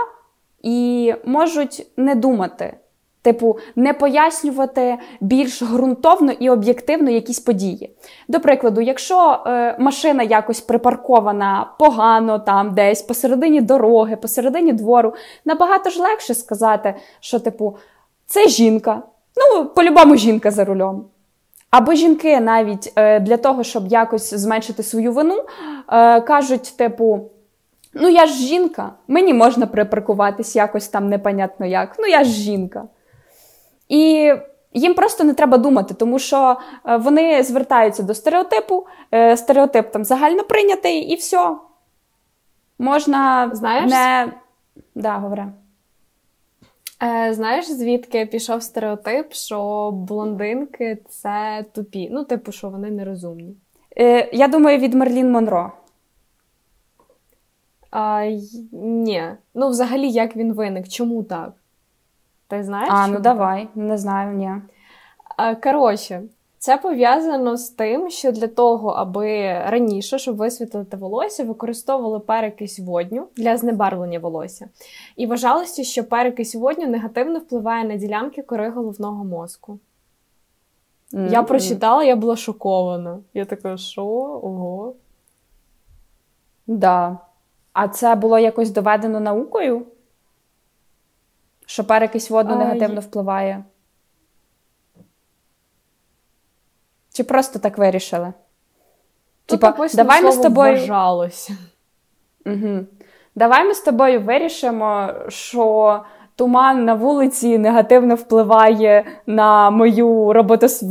і 0.62 1.13
можуть 1.25 1.88
не 1.98 2.15
думати 2.15 2.77
Типу, 3.25 3.58
не 3.75 3.94
пояснювати 3.94 4.98
більш 5.22 5.63
ґрунтовно 5.63 6.32
і 6.32 6.50
об'єктивно 6.50 7.10
якісь 7.10 7.39
події. 7.39 7.96
До 8.27 8.39
прикладу, 8.39 8.82
якщо 8.82 9.44
е, 9.48 9.75
машина 9.79 10.24
якось 10.24 10.62
припаркована 10.62 11.74
погано 11.79 12.39
там 12.39 12.74
десь 12.74 13.01
посередині 13.01 13.62
дороги, 13.62 14.15
посередині 14.15 14.74
двору, 14.74 15.13
набагато 15.46 15.89
ж 15.89 16.01
легше 16.01 16.34
сказати, 16.34 16.96
що, 17.20 17.39
типу, 17.39 17.77
це 18.25 18.48
жінка. 18.48 19.01
Ну, 19.36 19.65
по-любому 19.65 20.15
жінка 20.15 20.51
за 20.51 20.65
рулем. 20.65 21.05
Або 21.75 21.94
жінки 21.94 22.39
навіть 22.39 22.94
е, 22.96 23.20
для 23.20 23.38
того, 23.38 23.63
щоб 23.63 23.88
якось 23.88 24.34
зменшити 24.34 24.84
свою 24.84 25.12
вину, 25.12 25.44
е, 25.91 26.22
кажуть, 26.22 26.74
типу. 26.77 27.32
Ну, 27.94 28.10
я 28.10 28.25
ж 28.25 28.34
жінка, 28.34 28.91
мені 29.08 29.34
можна 29.34 29.67
припаркуватись 29.67 30.55
якось 30.55 30.88
там 30.88 31.10
непонятно 31.10 31.65
як. 31.65 31.96
Ну, 32.00 32.05
я 32.08 32.24
ж 32.24 32.29
жінка. 32.29 32.84
І 33.89 34.34
їм 34.74 34.94
просто 34.94 35.24
не 35.24 35.34
треба 35.34 35.58
думати, 35.58 35.94
тому 35.94 36.20
що 36.20 36.58
е, 36.86 36.98
вони 36.98 37.44
звертаються 37.44 38.03
до 38.03 38.13
стереотипу, 38.13 38.88
стереотип 39.36 39.91
там 39.91 40.05
загально 40.05 40.44
прийнятий, 40.44 41.00
і 41.00 41.15
все. 41.15 41.55
Можна 42.79 43.50
Знаєш? 43.53 43.91
не. 43.91 44.34
Да, 44.96 45.17
говори. 45.17 45.46
Е, 47.03 47.33
Знаєш, 47.33 47.65
звідки 47.71 48.25
пішов 48.25 48.63
стереотип, 48.63 49.33
що 49.33 49.91
блондинки 49.93 50.97
це 51.09 51.65
тупі? 51.73 52.09
Ну, 52.11 52.23
типу, 52.23 52.51
що 52.51 52.69
вони 52.69 52.91
нерозумні. 52.91 53.55
Е, 53.97 54.29
Я 54.33 54.47
думаю, 54.47 54.77
від 54.77 54.93
Мерлін 54.93 55.31
Монро. 55.31 55.71
А, 57.91 58.23
й- 58.23 58.67
Ні. 58.71 59.23
Ну, 59.53 59.69
взагалі, 59.69 60.09
як 60.09 60.35
він 60.35 60.53
виник? 60.53 60.87
Чому 60.87 61.23
так? 61.23 61.53
Ти 62.47 62.63
знаєш? 62.63 62.89
А, 62.91 62.95
чому 62.95 63.07
ну 63.07 63.13
так? 63.13 63.21
давай, 63.23 63.67
не 63.75 63.97
знаю, 63.97 64.37
ні. 64.37 64.51
Е, 65.39 65.55
Коротше, 65.55 66.21
це 66.65 66.77
пов'язано 66.77 67.57
з 67.57 67.69
тим, 67.69 68.10
що 68.10 68.31
для 68.31 68.48
того, 68.48 68.89
аби 68.89 69.53
раніше, 69.53 70.19
щоб 70.19 70.36
висвітлити 70.36 70.98
волосся, 70.98 71.43
використовували 71.43 72.19
перекись 72.19 72.79
водню 72.79 73.27
для 73.36 73.57
знебарвлення 73.57 74.19
волосся. 74.19 74.69
І 75.15 75.25
вважалося, 75.27 75.84
що 75.84 76.03
перекись 76.03 76.55
водню 76.55 76.88
негативно 76.88 77.39
впливає 77.39 77.86
на 77.86 77.95
ділянки 77.95 78.41
кори 78.41 78.69
головного 78.69 79.24
мозку. 79.24 79.79
Я 81.12 81.43
прочитала, 81.43 82.03
я 82.03 82.15
була 82.15 82.36
шокована. 82.36 83.19
Я 83.34 83.45
така, 83.45 83.77
що? 83.77 84.05
Ого. 84.43 84.93
Да. 86.67 87.17
А 87.74 87.88
це 87.88 88.15
було 88.15 88.39
якось 88.39 88.69
доведено 88.69 89.19
наукою? 89.19 89.86
Що 91.65 91.84
перекись 91.84 92.29
водну 92.29 92.53
А, 92.53 92.57
негативно 92.57 93.01
є- 93.01 93.07
впливає? 93.07 93.63
Чи 97.15 97.24
просто 97.24 97.60
так 97.60 97.77
вирішили? 97.77 98.34
Тут 99.45 99.62
Типа, 99.62 99.88
давай 99.93 100.24
ми 100.24 100.31
з 100.31 100.38
тобою. 100.38 100.72
«вважалося». 100.72 101.53
Угу. 102.45 102.79
Давай 103.36 103.67
ми 103.67 103.74
з 103.74 103.81
тобою 103.81 104.22
вирішимо, 104.22 105.10
що 105.27 106.00
туман 106.36 106.86
на 106.86 106.93
вулиці 106.93 107.57
негативно 107.57 108.15
впливає 108.15 109.05
на 109.27 109.69
мою 109.69 110.34
роботос... 110.34 110.84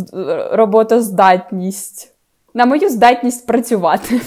роботоздатність, 0.53 2.15
на 2.55 2.67
мою 2.67 2.89
здатність 2.89 3.47
працювати. 3.47 4.21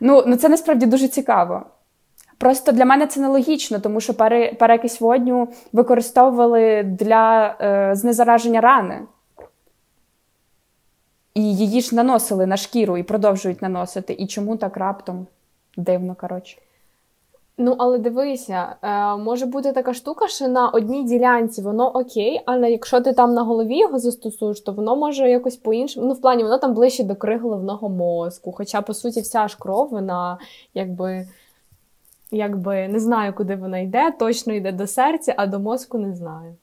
Ну, 0.00 0.24
ну, 0.26 0.36
це 0.36 0.48
насправді 0.48 0.86
дуже 0.86 1.08
цікаво. 1.08 1.62
Просто 2.38 2.72
для 2.72 2.84
мене 2.84 3.06
це 3.06 3.20
нелогічно, 3.20 3.78
тому 3.78 4.00
що 4.00 4.14
пере... 4.14 4.52
перекись 4.52 5.00
водню 5.00 5.48
використовували 5.72 6.82
для 6.82 7.54
е, 7.60 7.94
знезараження 7.94 8.60
рани. 8.60 9.00
І 11.34 11.56
її 11.56 11.80
ж 11.80 11.94
наносили 11.94 12.46
на 12.46 12.56
шкіру 12.56 12.96
і 12.96 13.02
продовжують 13.02 13.62
наносити. 13.62 14.12
І 14.12 14.26
чому 14.26 14.56
так 14.56 14.76
раптом? 14.76 15.26
Дивно, 15.76 16.16
коротше. 16.20 16.58
Ну, 17.62 17.74
але 17.78 17.98
дивися, 17.98 18.76
е, 18.82 19.16
може 19.16 19.46
бути 19.46 19.72
така 19.72 19.94
штука, 19.94 20.28
що 20.28 20.48
на 20.48 20.68
одній 20.68 21.04
ділянці 21.04 21.62
воно 21.62 21.88
окей, 21.88 22.42
але 22.46 22.70
якщо 22.70 23.00
ти 23.00 23.12
там 23.12 23.34
на 23.34 23.42
голові 23.42 23.78
його 23.78 23.98
застосуєш, 23.98 24.60
то 24.60 24.72
воно 24.72 24.96
може 24.96 25.30
якось 25.30 25.56
по-іншому. 25.56 26.06
Ну, 26.06 26.12
в 26.14 26.20
плані, 26.20 26.42
воно 26.42 26.58
там 26.58 26.74
ближче 26.74 27.04
до 27.04 27.16
кори 27.16 27.38
головного 27.38 27.88
мозку. 27.88 28.52
Хоча, 28.52 28.82
по 28.82 28.94
суті, 28.94 29.20
вся 29.20 29.48
ж 29.48 29.56
кров, 29.58 29.88
вона 29.90 30.38
якби, 30.74 31.28
якби 32.30 32.88
не 32.88 33.00
знаю, 33.00 33.34
куди 33.34 33.56
вона 33.56 33.78
йде, 33.78 34.12
точно 34.18 34.52
йде 34.52 34.72
до 34.72 34.86
серця, 34.86 35.34
а 35.36 35.46
до 35.46 35.58
мозку 35.58 35.98
не 35.98 36.14
знаю. 36.14 36.56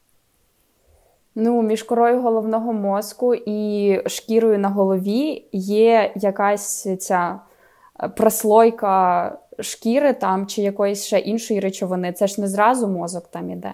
Ну, 1.40 1.62
між 1.62 1.84
корою 1.84 2.22
головного 2.22 2.74
мозку 2.74 3.36
і 3.36 4.02
шкірою 4.10 4.60
на 4.60 4.70
голові 4.70 5.46
є 5.52 6.12
якась 6.16 6.98
ця 7.00 7.40
е, 8.04 8.10
прослойка 8.10 9.38
шкіри 9.60 10.14
там 10.14 10.48
чи 10.48 10.62
якоїсь 10.62 11.06
ще 11.06 11.20
іншої 11.20 11.60
речовини. 11.60 12.14
Це 12.14 12.28
ж 12.28 12.42
не 12.42 12.48
зразу 12.48 12.88
мозок 12.88 13.28
там 13.28 13.52
іде. 13.52 13.74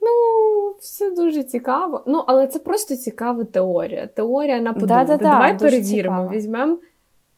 Ну, 0.00 0.10
все 0.80 1.10
дуже 1.10 1.42
цікаво. 1.42 2.02
Ну, 2.06 2.24
але 2.26 2.46
це 2.46 2.58
просто 2.58 2.96
цікава 2.96 3.44
теорія. 3.44 4.06
Теорія 4.06 4.60
на. 4.60 4.72
Да-да-да, 4.72 5.16
Давай 5.16 5.58
перевіримо. 5.58 6.32
цікаво. 6.32 6.34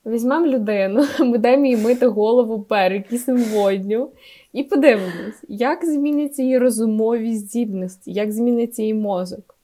Візьмемо 0.07 0.45
візьмем 0.45 0.61
людину, 0.61 1.05
будемо 1.31 1.67
їй 1.67 1.77
мити 1.77 2.07
голову 2.07 2.63
перекиснем 2.63 3.45
водню 3.45 4.09
і 4.53 4.63
подивимось, 4.63 5.45
як 5.49 5.85
зміняться 5.85 6.43
її 6.43 6.59
розумові 6.59 7.37
здібності, 7.37 8.13
як 8.13 8.33
зміниться 8.33 8.83
її 8.83 8.95
мозок. 8.95 9.55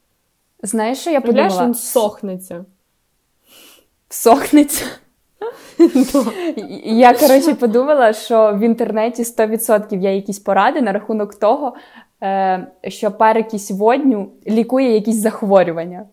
Знаєш, 0.63 0.99
що 0.99 1.11
я 1.11 1.21
подумала? 1.21 1.65
він 1.65 1.75
сохнеться. 1.75 2.65
Всохнеться. 4.09 4.85
Я, 6.85 7.15
коротше, 7.15 7.55
подумала, 7.55 8.13
що 8.13 8.53
в 8.55 8.61
інтернеті 8.61 9.23
100% 9.23 9.99
є 9.99 10.15
якісь 10.15 10.39
поради 10.39 10.81
на 10.81 10.93
рахунок 10.93 11.35
того, 11.35 11.75
е, 12.23 12.67
що 12.89 13.11
перекись 13.11 13.71
водню 13.71 14.31
лікує 14.47 14.95
якісь 14.95 15.17
захворювання. 15.17 16.07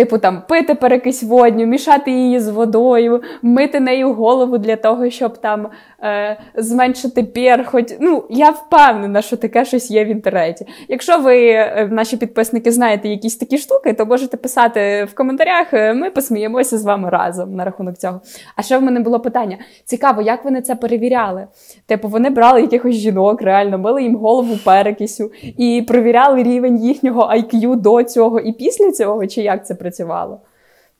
Типу 0.00 0.18
там 0.18 0.42
пити 0.48 0.74
перекись 0.74 1.22
водню, 1.22 1.66
мішати 1.66 2.10
її 2.10 2.40
з 2.40 2.48
водою, 2.48 3.22
мити 3.42 3.80
нею 3.80 4.12
голову 4.12 4.58
для 4.58 4.76
того, 4.76 5.10
щоб 5.10 5.38
там 5.38 5.68
е, 6.02 6.40
зменшити 6.54 7.22
перхоть. 7.22 7.96
Ну, 8.00 8.24
я 8.30 8.50
впевнена, 8.50 9.22
що 9.22 9.36
таке 9.36 9.64
щось 9.64 9.90
є 9.90 10.04
в 10.04 10.08
інтернеті. 10.08 10.66
Якщо 10.88 11.18
ви, 11.18 11.48
е, 11.50 11.88
наші 11.92 12.16
підписники, 12.16 12.72
знаєте 12.72 13.08
якісь 13.08 13.36
такі 13.36 13.58
штуки, 13.58 13.92
то 13.92 14.06
можете 14.06 14.36
писати 14.36 15.04
в 15.04 15.14
коментарях. 15.14 15.74
е, 15.74 15.94
Ми 15.94 16.10
посміємося 16.10 16.78
з 16.78 16.84
вами 16.84 17.10
разом 17.10 17.54
на 17.54 17.64
рахунок 17.64 17.98
цього. 17.98 18.20
А 18.56 18.62
ще 18.62 18.78
в 18.78 18.82
мене 18.82 19.00
було 19.00 19.20
питання: 19.20 19.58
цікаво, 19.84 20.22
як 20.22 20.44
вони 20.44 20.62
це 20.62 20.74
перевіряли? 20.74 21.46
Типу, 21.86 22.08
вони 22.08 22.30
брали 22.30 22.60
якихось 22.60 22.94
жінок, 22.94 23.42
реально 23.42 23.78
мили 23.78 24.02
їм 24.02 24.16
голову 24.16 24.54
перекисю 24.64 25.30
і 25.42 25.84
перевіряли 25.88 26.42
рівень 26.42 26.76
їхнього 26.84 27.22
IQ 27.22 27.76
до 27.76 28.02
цього 28.02 28.40
і 28.40 28.52
після 28.52 28.92
цього, 28.92 29.26
чи 29.26 29.42
як 29.42 29.66
це 29.66 29.74
працювало? 29.90 30.40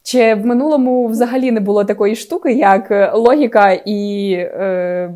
Чи 0.02 0.34
в 0.34 0.46
минулому 0.46 1.06
взагалі 1.06 1.52
не 1.52 1.60
було 1.60 1.84
такої 1.84 2.16
штуки, 2.16 2.52
як 2.52 2.90
е, 2.90 3.12
логіка 3.12 3.72
і 3.72 4.32
е, 4.32 5.14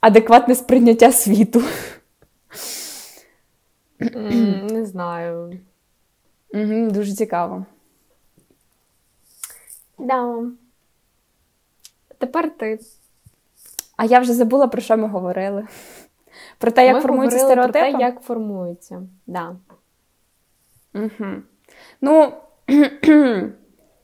адекватне 0.00 0.54
сприйняття 0.54 1.12
світу? 1.12 1.62
Не 4.70 4.84
знаю. 4.86 5.60
Угу, 6.54 6.90
дуже 6.90 7.12
цікаво. 7.12 7.66
Да. 9.98 10.42
Тепер 12.18 12.56
ти. 12.56 12.78
А 13.96 14.04
я 14.04 14.18
вже 14.18 14.34
забула, 14.34 14.66
про 14.66 14.80
що 14.80 14.96
ми 14.96 15.08
говорили. 15.08 15.66
Про 16.58 16.70
те, 16.70 16.86
як 16.86 16.94
Ми 16.94 17.00
формуються 17.00 17.38
говорили 17.38 17.68
про 17.68 17.72
те, 17.72 17.90
як 17.90 18.20
формуються. 18.20 19.02
Да. 19.26 19.56
Угу. 20.94 21.42
Ну, 22.00 22.32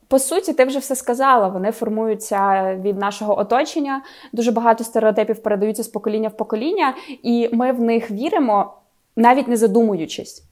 по 0.07 0.19
суті, 0.19 0.53
ти 0.53 0.65
вже 0.65 0.79
все 0.79 0.95
сказала. 0.95 1.47
Вони 1.47 1.71
формуються 1.71 2.63
від 2.81 2.97
нашого 2.97 3.39
оточення. 3.39 4.03
Дуже 4.33 4.51
багато 4.51 4.83
стереотипів 4.83 5.43
передаються 5.43 5.83
з 5.83 5.87
покоління 5.87 6.29
в 6.29 6.37
покоління, 6.37 6.95
і 7.23 7.49
ми 7.53 7.71
в 7.71 7.81
них 7.81 8.11
віримо, 8.11 8.73
навіть 9.15 9.47
не 9.47 9.57
задумуючись. 9.57 10.43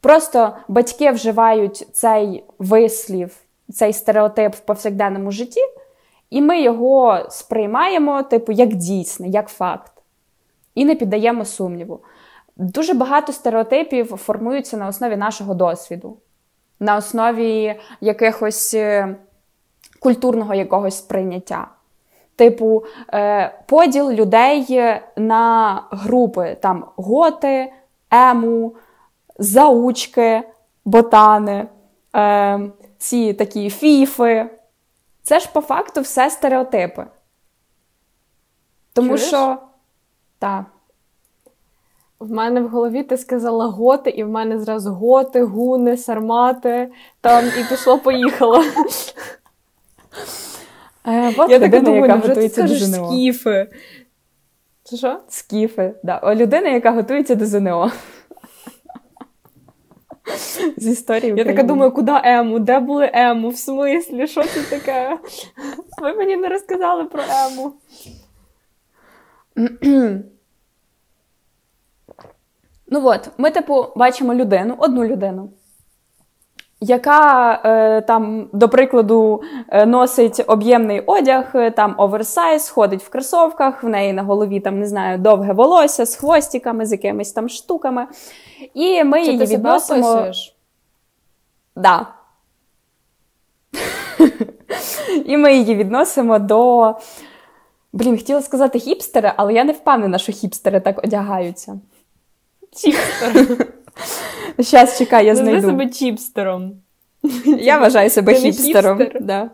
Просто 0.00 0.56
батьки 0.68 1.10
вживають 1.10 1.86
цей 1.92 2.44
вислів, 2.58 3.36
цей 3.72 3.92
стереотип 3.92 4.54
в 4.54 4.60
повсякденному 4.60 5.30
житті, 5.30 5.60
і 6.30 6.42
ми 6.42 6.60
його 6.60 7.26
сприймаємо, 7.30 8.22
типу, 8.22 8.52
як 8.52 8.74
дійсне, 8.74 9.28
як 9.28 9.48
факт, 9.48 9.92
і 10.74 10.84
не 10.84 10.94
піддаємо 10.94 11.44
сумніву. 11.44 12.00
Дуже 12.56 12.94
багато 12.94 13.32
стереотипів 13.32 14.06
формуються 14.06 14.76
на 14.76 14.88
основі 14.88 15.16
нашого 15.16 15.54
досвіду, 15.54 16.16
на 16.82 16.96
основі 16.96 17.80
якихось 18.00 18.74
е, 18.74 19.16
культурного 20.00 20.54
якогось 20.54 20.98
сприйняття. 20.98 21.68
Типу, 22.36 22.84
е, 23.14 23.58
поділ 23.66 24.10
людей 24.10 24.82
на 25.16 25.82
групи 25.90 26.56
там 26.62 26.84
готи, 26.96 27.72
ему, 28.10 28.76
заучки, 29.38 30.42
ботани, 30.84 31.66
е, 32.16 32.60
ці 32.98 33.32
такі 33.32 33.70
фіфи. 33.70 34.50
Це 35.22 35.40
ж 35.40 35.48
по 35.52 35.60
факту 35.60 36.00
все 36.00 36.30
стереотипи. 36.30 37.06
Тому 38.92 39.08
Чуєш? 39.08 39.26
що. 39.26 39.58
Так. 40.38 40.64
В 42.22 42.30
мене 42.30 42.60
в 42.60 42.68
голові 42.68 43.02
ти 43.02 43.16
сказала 43.16 43.66
готи, 43.66 44.10
і 44.10 44.24
в 44.24 44.28
мене 44.28 44.58
зразу 44.58 44.92
готи, 44.92 45.42
гуни, 45.42 45.96
сармати. 45.96 46.90
Там 47.20 47.44
і 47.60 47.64
пішло-поїхало. 47.68 48.62
Е, 51.06 51.34
Я 51.48 51.58
людина, 51.58 51.80
думаю, 51.80 52.02
яка 52.02 52.14
невже 52.14 52.28
ти 52.28 52.34
готується 52.34 52.62
до 52.62 52.68
скажеш 52.68 52.82
ЗНО. 52.82 53.08
скіфи? 53.08 53.68
Що? 54.96 55.20
Скіфи. 55.28 55.94
Да. 56.02 56.34
Людина, 56.34 56.68
яка 56.68 56.90
готується 56.90 57.34
до 57.34 57.46
ЗНО. 57.46 57.90
З 60.76 60.86
історії 60.86 61.34
Я 61.36 61.44
така 61.44 61.62
думаю, 61.62 61.90
куди 61.92 62.12
ему? 62.24 62.58
Де 62.58 62.78
були 62.78 63.10
ему? 63.14 63.48
В 63.48 63.56
смислі, 63.56 64.26
що 64.26 64.42
це 64.44 64.62
таке? 64.62 65.18
Ви 66.02 66.14
мені 66.14 66.36
не 66.36 66.48
розказали 66.48 67.04
про 67.04 67.22
ему. 67.22 67.72
Ну 72.92 73.00
от, 73.04 73.30
ми, 73.38 73.50
типу, 73.50 73.86
бачимо 73.96 74.34
людину, 74.34 74.74
одну 74.78 75.04
людину, 75.04 75.50
яка 76.80 77.52
е, 77.64 78.00
там, 78.00 78.48
до 78.52 78.68
прикладу, 78.68 79.42
е, 79.68 79.86
носить 79.86 80.44
об'ємний 80.46 81.00
одяг, 81.00 81.50
е, 81.54 81.70
там 81.70 81.94
оверсайз, 81.98 82.68
ходить 82.68 83.02
в 83.02 83.08
кросовках, 83.08 83.82
в 83.82 83.88
неї 83.88 84.12
на 84.12 84.22
голові 84.22 84.60
там, 84.60 84.78
не 84.78 84.86
знаю, 84.86 85.18
довге 85.18 85.52
волосся 85.52 86.06
з 86.06 86.16
хвостиками, 86.16 86.86
з 86.86 86.92
якимись 86.92 87.32
там 87.32 87.48
штуками. 87.48 88.06
І 88.74 89.04
ми 89.04 89.24
Чи 89.24 89.32
її 89.32 89.46
ти 89.46 89.54
відносимо. 89.54 90.10
описуєш? 90.10 90.56
Да. 91.76 92.06
І 95.24 95.36
ми 95.36 95.54
її 95.54 95.74
відносимо 95.74 96.38
до. 96.38 96.94
Блін, 97.92 98.16
хотіла 98.16 98.42
сказати 98.42 98.78
хіпстери, 98.78 99.32
але 99.36 99.54
я 99.54 99.64
не 99.64 99.72
впевнена, 99.72 100.18
що 100.18 100.32
хіпстери 100.32 100.80
так 100.80 100.98
одягаються. 101.04 101.80
Чіпстер. 102.76 103.66
Щас, 104.60 104.98
чекай, 104.98 105.26
я 105.26 105.32
Назви 105.32 105.44
знайду. 105.46 105.66
себе 105.68 105.86
чіпстером. 105.90 106.72
Я 107.58 107.78
вважаю 107.78 108.10
себе 108.10 108.34
хіпстером. 108.34 108.98
хіпстер? 108.98 109.22
Да. 109.24 109.50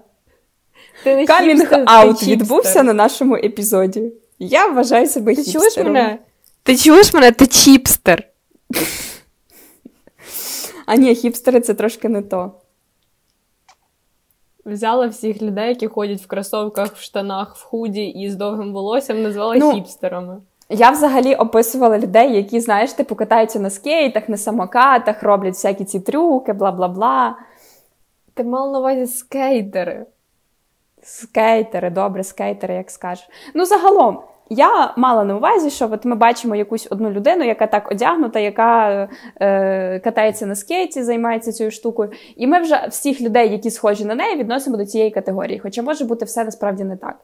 Камінг 1.26 1.68
аут 1.86 2.22
відбувся 2.22 2.82
на 2.82 2.92
нашому 2.92 3.36
епізоді. 3.36 4.12
Я 4.38 4.66
вважаю 4.66 5.06
себе 5.06 5.34
Ти 5.34 5.42
хіпстером. 5.42 5.70
чуєш 5.70 5.86
мене? 5.86 6.18
Ти 6.62 6.76
чуєш 6.76 7.14
мене? 7.14 7.32
Ти 7.32 7.46
чіпстер. 7.46 8.28
А 10.86 10.94
ні, 10.96 11.14
хіпстери 11.14 11.60
це 11.60 11.74
трошки 11.74 12.08
не 12.08 12.22
то. 12.22 12.52
Взяла 14.64 15.06
всіх 15.06 15.42
людей, 15.42 15.68
які 15.68 15.86
ходять 15.86 16.20
в 16.22 16.26
кросовках, 16.26 16.96
в 16.96 17.00
штанах, 17.02 17.56
в 17.56 17.62
худі 17.62 18.04
і 18.04 18.30
з 18.30 18.36
довгим 18.36 18.72
волоссям, 18.72 19.22
назвала 19.22 19.56
Ну, 19.56 19.72
хіпстерами. 19.74 20.36
Я 20.70 20.90
взагалі 20.90 21.34
описувала 21.34 21.98
людей, 21.98 22.36
які, 22.36 22.60
знаєш, 22.60 22.92
типу 22.92 23.14
катаються 23.14 23.60
на 23.60 23.70
скейтах, 23.70 24.28
на 24.28 24.36
самокатах, 24.36 25.22
роблять 25.22 25.54
всякі 25.54 25.84
ці 25.84 26.00
трюки, 26.00 26.52
бла 26.52 26.72
бла 26.72 26.88
бла. 26.88 27.38
Ти 28.34 28.44
мала 28.44 28.72
на 28.72 28.78
увазі 28.78 29.06
скейтери. 29.06 30.06
Скейтери, 31.02 31.90
добре, 31.90 32.24
скейтери, 32.24 32.74
як 32.74 32.90
скажеш. 32.90 33.28
Ну, 33.54 33.66
загалом, 33.66 34.22
я 34.50 34.94
мала 34.96 35.24
на 35.24 35.36
увазі, 35.36 35.70
що 35.70 35.88
от 35.92 36.04
ми 36.04 36.16
бачимо 36.16 36.56
якусь 36.56 36.86
одну 36.90 37.10
людину, 37.10 37.44
яка 37.44 37.66
так 37.66 37.90
одягнута, 37.90 38.40
яка 38.40 39.08
е, 39.40 40.00
катається 40.04 40.46
на 40.46 40.54
скейті, 40.54 41.02
займається 41.02 41.52
цією 41.52 41.70
штукою. 41.70 42.10
І 42.36 42.46
ми 42.46 42.60
вже 42.60 42.86
всіх 42.90 43.20
людей, 43.20 43.52
які 43.52 43.70
схожі 43.70 44.04
на 44.04 44.14
неї, 44.14 44.36
відносимо 44.36 44.76
до 44.76 44.86
цієї 44.86 45.10
категорії. 45.10 45.58
Хоча 45.58 45.82
може 45.82 46.04
бути 46.04 46.24
все 46.24 46.44
насправді 46.44 46.84
не 46.84 46.96
так. 46.96 47.20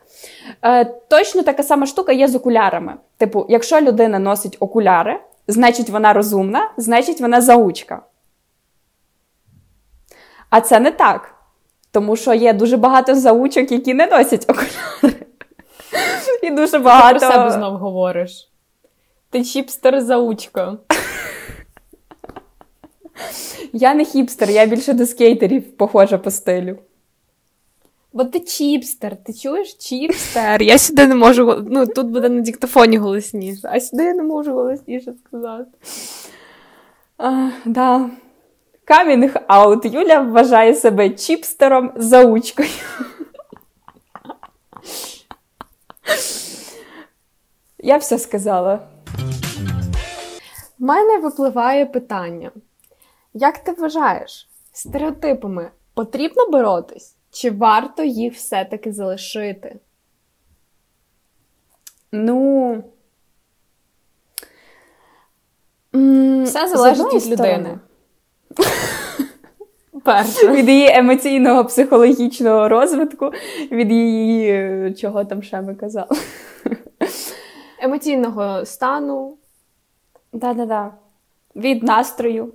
Е, 0.62 0.84
точно 0.84 1.42
така 1.42 1.62
сама 1.62 1.86
штука 1.86 2.12
є 2.12 2.28
з 2.28 2.34
окулярами. 2.34 2.94
Типу, 3.16 3.46
якщо 3.48 3.80
людина 3.80 4.18
носить 4.18 4.56
окуляри, 4.60 5.20
значить 5.48 5.90
вона 5.90 6.12
розумна, 6.12 6.70
значить 6.76 7.20
вона 7.20 7.40
заучка. 7.40 8.02
А 10.50 10.60
це 10.60 10.80
не 10.80 10.90
так. 10.90 11.34
Тому 11.90 12.16
що 12.16 12.34
є 12.34 12.52
дуже 12.52 12.76
багато 12.76 13.14
заучок, 13.14 13.72
які 13.72 13.94
не 13.94 14.06
носять 14.06 14.44
окуляри. 14.50 15.24
І 16.42 16.50
дуже 16.50 16.72
Ти 16.72 16.78
багато. 16.78 17.18
про 17.18 17.28
себе 17.28 17.50
знов 17.50 17.76
говориш. 17.76 18.50
Ти 19.30 19.44
чіпстер 19.44 20.00
заучка. 20.00 20.76
Я 23.72 23.94
не 23.94 24.04
хіпстер, 24.04 24.50
я 24.50 24.66
більше 24.66 24.92
до 24.92 25.06
скейтерів 25.06 25.76
похожа 25.76 26.18
по 26.18 26.30
стилю. 26.30 26.78
Бо 28.12 28.24
ти 28.24 28.40
чіпстер, 28.40 29.16
ти 29.16 29.32
чуєш 29.32 29.74
чіпстер? 29.74 30.62
Я 30.62 30.78
сюди 30.78 31.06
не 31.06 31.14
можу. 31.14 31.64
Ну, 31.70 31.86
тут 31.86 32.06
буде 32.06 32.28
на 32.28 32.40
диктофоні 32.40 32.96
голосніше, 32.96 33.68
а 33.72 33.80
сюди 33.80 34.02
я 34.04 34.14
не 34.14 34.22
можу 34.22 34.52
голосніше 34.52 35.12
сказати. 35.26 35.70
А, 37.18 37.48
да. 37.64 38.10
Камінг 38.84 39.36
аут. 39.46 39.84
Юля 39.84 40.20
вважає 40.20 40.74
себе 40.74 41.10
чіпстером 41.10 41.92
заучкою. 41.96 42.68
Я 47.78 47.96
все 47.96 48.18
сказала. 48.18 48.88
В 50.78 50.82
мене 50.82 51.18
випливає 51.18 51.86
питання. 51.86 52.50
Як 53.34 53.58
ти 53.58 53.72
вважаєш, 53.72 54.48
стереотипами 54.72 55.70
потрібно 55.94 56.46
боротись? 56.50 57.16
Чи 57.30 57.50
варто 57.50 58.04
їх 58.04 58.34
все-таки 58.34 58.92
залишити? 58.92 59.76
Ну. 62.12 62.84
Все 66.44 66.68
залежить 66.68 67.14
від 67.14 67.26
людини. 67.26 67.78
Перше. 70.04 70.48
Від 70.48 70.68
її 70.68 70.88
емоційного 70.88 71.64
психологічного 71.64 72.68
розвитку, 72.68 73.30
від 73.70 73.90
її 73.92 74.50
е, 74.50 74.94
чого 75.00 75.24
там 75.24 75.42
ще 75.42 75.60
ми 75.60 75.74
казали. 75.74 76.08
Емоційного 77.82 78.66
стану. 78.66 79.36
Да-да-да. 80.32 80.90
Від 81.56 81.82
настрою. 81.82 82.52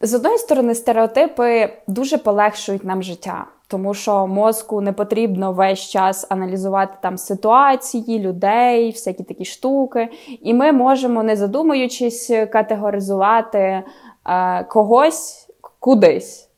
З 0.00 0.14
одної 0.14 0.38
сторони, 0.38 0.74
стереотипи 0.74 1.76
дуже 1.86 2.18
полегшують 2.18 2.84
нам 2.84 3.02
життя, 3.02 3.46
тому 3.70 3.94
що 3.94 4.26
мозку 4.26 4.80
не 4.80 4.92
потрібно 4.92 5.52
весь 5.52 5.78
час 5.80 6.26
аналізувати 6.28 6.94
там 7.02 7.18
ситуації, 7.18 8.18
людей, 8.18 8.90
всякі 8.90 9.22
такі 9.22 9.44
штуки. 9.44 10.08
І 10.42 10.54
ми 10.54 10.72
можемо, 10.72 11.22
не 11.22 11.36
задумуючись, 11.36 12.30
категоризувати 12.52 13.82
е, 14.26 14.64
когось 14.64 15.48
кудись. 15.80 16.48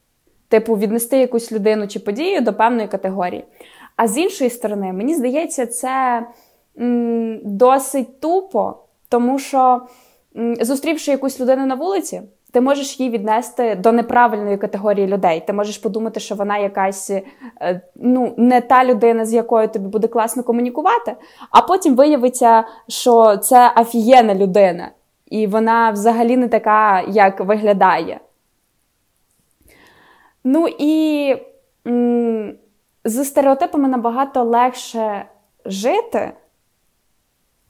Типу, 0.48 0.74
віднести 0.76 1.18
якусь 1.18 1.52
людину 1.52 1.88
чи 1.88 2.00
подію 2.00 2.40
до 2.40 2.52
певної 2.52 2.88
категорії. 2.88 3.44
А 3.96 4.08
з 4.08 4.18
іншої 4.18 4.50
сторони, 4.50 4.92
мені 4.92 5.14
здається, 5.14 5.66
це 5.66 6.26
м, 6.80 7.40
досить 7.44 8.20
тупо, 8.20 8.74
тому 9.08 9.38
що, 9.38 9.80
м, 10.36 10.56
зустрівши 10.60 11.10
якусь 11.10 11.40
людину 11.40 11.66
на 11.66 11.74
вулиці, 11.74 12.22
ти 12.52 12.60
можеш 12.60 13.00
її 13.00 13.12
віднести 13.12 13.74
до 13.74 13.92
неправильної 13.92 14.56
категорії 14.56 15.06
людей. 15.06 15.44
Ти 15.46 15.52
можеш 15.52 15.78
подумати, 15.78 16.20
що 16.20 16.34
вона 16.34 16.58
якась 16.58 17.10
е, 17.10 17.80
ну, 17.94 18.34
не 18.36 18.60
та 18.60 18.84
людина, 18.84 19.24
з 19.24 19.32
якою 19.32 19.68
тобі 19.68 19.86
буде 19.86 20.08
класно 20.08 20.42
комунікувати, 20.42 21.16
а 21.50 21.62
потім 21.62 21.94
виявиться, 21.94 22.64
що 22.88 23.36
це 23.36 23.72
офігенна 23.76 24.34
людина, 24.34 24.90
і 25.26 25.46
вона 25.46 25.90
взагалі 25.90 26.36
не 26.36 26.48
така, 26.48 27.00
як 27.00 27.40
виглядає. 27.40 28.20
Ну 30.44 30.68
і 30.78 31.36
м, 31.86 32.54
з 33.04 33.24
стереотипами 33.24 33.88
набагато 33.88 34.42
легше 34.44 35.24
жити. 35.64 36.32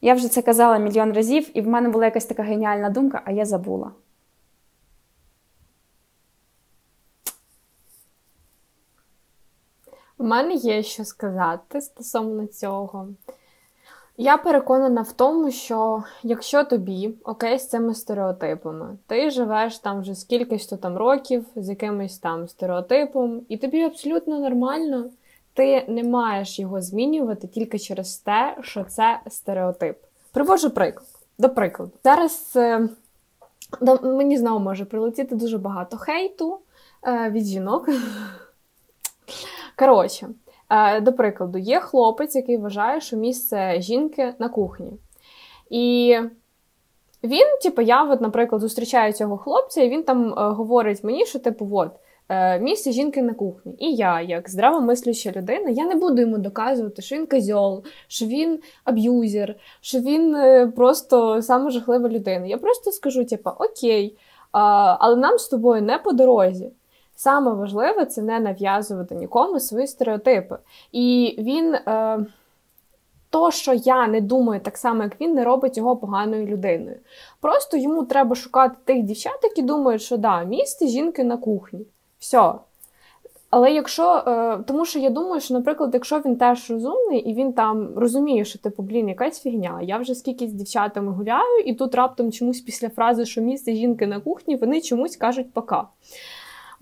Я 0.00 0.14
вже 0.14 0.28
це 0.28 0.42
казала 0.42 0.78
мільйон 0.78 1.12
разів, 1.12 1.58
і 1.58 1.60
в 1.60 1.68
мене 1.68 1.88
була 1.88 2.04
якась 2.04 2.24
така 2.24 2.42
геніальна 2.42 2.90
думка, 2.90 3.22
а 3.24 3.30
я 3.30 3.44
забула. 3.44 3.90
У 10.18 10.24
мене 10.24 10.54
є 10.54 10.82
що 10.82 11.04
сказати 11.04 11.80
стосовно 11.80 12.46
цього. 12.46 13.08
Я 14.16 14.36
переконана 14.36 15.02
в 15.02 15.12
тому, 15.12 15.50
що 15.50 16.02
якщо 16.22 16.64
тобі 16.64 17.14
окей 17.24 17.58
з 17.58 17.68
цими 17.68 17.94
стереотипами, 17.94 18.98
ти 19.06 19.30
живеш 19.30 19.78
там 19.78 20.00
вже 20.00 20.14
скількись 20.14 20.66
то 20.66 20.76
там 20.76 20.96
років 20.96 21.46
з 21.56 21.68
якимось 21.68 22.18
там 22.18 22.48
стереотипом, 22.48 23.40
і 23.48 23.56
тобі 23.56 23.82
абсолютно 23.82 24.38
нормально, 24.38 25.04
ти 25.54 25.84
не 25.88 26.02
маєш 26.02 26.58
його 26.58 26.80
змінювати 26.80 27.46
тільки 27.46 27.78
через 27.78 28.16
те, 28.16 28.56
що 28.60 28.84
це 28.84 29.20
стереотип. 29.28 29.98
Приводжу 30.32 30.70
приклад. 30.70 31.08
До 31.38 31.48
прикладу, 31.48 31.92
зараз 32.04 32.52
е, 32.56 32.88
мені 34.02 34.38
знову 34.38 34.58
може 34.58 34.84
прилетіти 34.84 35.34
дуже 35.34 35.58
багато 35.58 35.96
хейту 35.96 36.58
е, 37.06 37.30
від 37.30 37.44
жінок. 37.44 37.88
Коротше, 39.78 40.28
е, 40.70 41.00
до 41.00 41.12
прикладу, 41.12 41.58
є 41.58 41.80
хлопець, 41.80 42.36
який 42.36 42.56
вважає, 42.56 43.00
що 43.00 43.16
місце 43.16 43.80
жінки 43.80 44.34
на 44.38 44.48
кухні. 44.48 44.92
І 45.70 46.16
він, 47.24 47.46
типу, 47.62 47.82
я, 47.82 48.04
от, 48.04 48.20
наприклад, 48.20 48.60
зустрічаю 48.60 49.12
цього 49.12 49.38
хлопця, 49.38 49.82
і 49.82 49.88
він 49.88 50.02
там 50.02 50.28
е, 50.28 50.34
говорить 50.36 51.04
мені, 51.04 51.26
що, 51.26 51.38
типу, 51.38 51.68
от, 51.72 51.90
е, 52.28 52.58
місце 52.60 52.92
жінки 52.92 53.22
на 53.22 53.34
кухні. 53.34 53.76
І 53.78 53.94
я, 53.94 54.20
як 54.20 54.50
здравомислюща 54.50 55.32
людина, 55.36 55.70
я 55.70 55.86
не 55.86 55.94
буду 55.94 56.20
йому 56.20 56.38
доказувати, 56.38 57.02
що 57.02 57.16
він 57.16 57.26
козьол, 57.26 57.84
що 58.08 58.26
він 58.26 58.60
аб'юзер, 58.84 59.54
що 59.80 59.98
він 59.98 60.36
просто 60.72 61.42
саме 61.42 61.70
жахлива 61.70 62.08
людина. 62.08 62.46
Я 62.46 62.58
просто 62.58 62.92
скажу, 62.92 63.24
типу, 63.24 63.50
окей, 63.50 64.16
але 64.52 65.16
нам 65.16 65.38
з 65.38 65.48
тобою 65.48 65.82
не 65.82 65.98
по 65.98 66.12
дорозі. 66.12 66.70
Саме 67.22 67.52
важливе 67.52 68.06
це 68.06 68.22
не 68.22 68.40
нав'язувати 68.40 69.14
нікому 69.14 69.60
свої 69.60 69.86
стереотипи. 69.86 70.58
І 70.92 71.36
він. 71.38 71.74
Е, 71.74 72.26
то, 73.30 73.50
що 73.50 73.72
я 73.72 74.06
не 74.06 74.20
думаю 74.20 74.60
так 74.60 74.76
само, 74.76 75.02
як 75.02 75.20
він, 75.20 75.34
не 75.34 75.44
робить 75.44 75.76
його 75.76 75.96
поганою 75.96 76.46
людиною. 76.46 76.96
Просто 77.40 77.76
йому 77.76 78.04
треба 78.04 78.34
шукати 78.34 78.74
тих 78.84 79.02
дівчат, 79.02 79.38
які 79.42 79.62
думають, 79.62 80.02
що 80.02 80.16
да, 80.16 80.44
місце 80.44 80.86
жінки 80.86 81.24
на 81.24 81.36
кухні. 81.36 81.86
Все. 82.18 82.52
Але 83.50 83.72
якщо, 83.72 84.24
е, 84.26 84.58
тому 84.66 84.84
що 84.84 84.98
я 84.98 85.10
думаю, 85.10 85.40
що, 85.40 85.54
наприклад, 85.54 85.90
якщо 85.94 86.20
він 86.20 86.36
теж 86.36 86.70
розумний 86.70 87.18
і 87.18 87.34
він 87.34 87.52
там 87.52 87.98
розуміє, 87.98 88.44
що 88.44 88.58
типу, 88.58 88.82
блін, 88.82 89.08
якась 89.08 89.40
фігня, 89.40 89.80
я 89.82 89.98
вже 89.98 90.14
скільки 90.14 90.48
з 90.48 90.52
дівчатами 90.52 91.12
гуляю, 91.12 91.58
і 91.64 91.74
тут 91.74 91.94
раптом 91.94 92.32
чомусь 92.32 92.60
після 92.60 92.88
фрази, 92.88 93.26
що 93.26 93.40
місце 93.40 93.72
жінки 93.72 94.06
на 94.06 94.20
кухні, 94.20 94.56
вони 94.56 94.80
чомусь 94.80 95.16
кажуть 95.16 95.52
пока. 95.52 95.84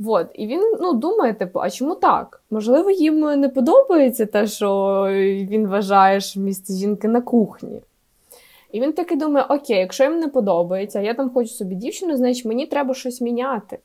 Вот. 0.00 0.26
І 0.34 0.46
він 0.46 0.74
ну, 0.80 0.92
думає, 0.92 1.34
типу, 1.34 1.60
а 1.60 1.70
чому 1.70 1.94
так? 1.94 2.42
Можливо, 2.50 2.90
їм 2.90 3.20
не 3.20 3.48
подобається 3.48 4.26
те, 4.26 4.46
що 4.46 5.06
він 5.50 5.66
вважає, 5.66 6.20
що 6.20 6.40
місце 6.40 6.72
жінки 6.72 7.08
на 7.08 7.20
кухні. 7.20 7.82
І 8.72 8.80
він 8.80 8.92
таки 8.92 9.16
думає: 9.16 9.46
окей, 9.48 9.78
якщо 9.78 10.04
їм 10.04 10.18
не 10.18 10.28
подобається, 10.28 11.00
я 11.00 11.14
там 11.14 11.30
хочу 11.30 11.50
собі 11.50 11.74
дівчину, 11.74 12.16
значить 12.16 12.44
мені 12.44 12.66
треба 12.66 12.94
щось 12.94 13.20
міняти. 13.20 13.78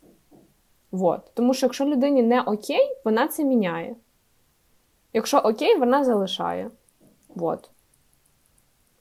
Вот. 0.92 1.20
Тому 1.34 1.54
що 1.54 1.66
якщо 1.66 1.86
людині 1.86 2.24
не 2.24 2.42
окей, 2.42 2.98
вона 3.06 3.28
це 3.28 3.44
міняє. 3.44 3.96
Якщо 5.14 5.38
окей, 5.38 5.78
вона 5.78 6.04
залишає. 6.04 6.70
Вот. 7.36 7.70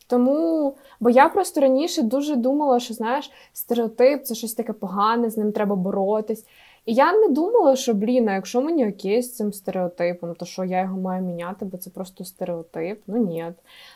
Тому, 0.07 0.75
бо 1.01 1.11
я 1.11 1.29
просто 1.29 1.61
раніше 1.61 2.03
дуже 2.03 2.37
думала, 2.37 2.81
що 2.81 2.95
знаєш, 2.95 3.31
стереотип 3.53 4.25
це 4.25 4.35
щось 4.35 4.55
таке 4.55 4.73
погане, 4.73 5.31
з 5.31 5.37
ним 5.37 5.53
треба 5.53 5.77
боротись. 5.77 6.47
І 6.87 6.95
я 6.95 7.13
не 7.13 7.29
думала, 7.29 7.77
що 7.77 7.95
блін, 7.95 8.29
а 8.29 8.35
якщо 8.35 8.61
мені 8.61 8.89
окей 8.89 9.23
з 9.23 9.37
цим 9.37 9.53
стереотипом, 9.53 10.35
то 10.35 10.45
що 10.47 10.65
я 10.65 10.81
його 10.81 11.01
маю 11.01 11.23
міняти, 11.23 11.65
бо 11.65 11.77
це 11.77 11.91
просто 11.91 12.25
стереотип. 12.25 13.03
Ну 13.07 13.17
ні. 13.17 13.47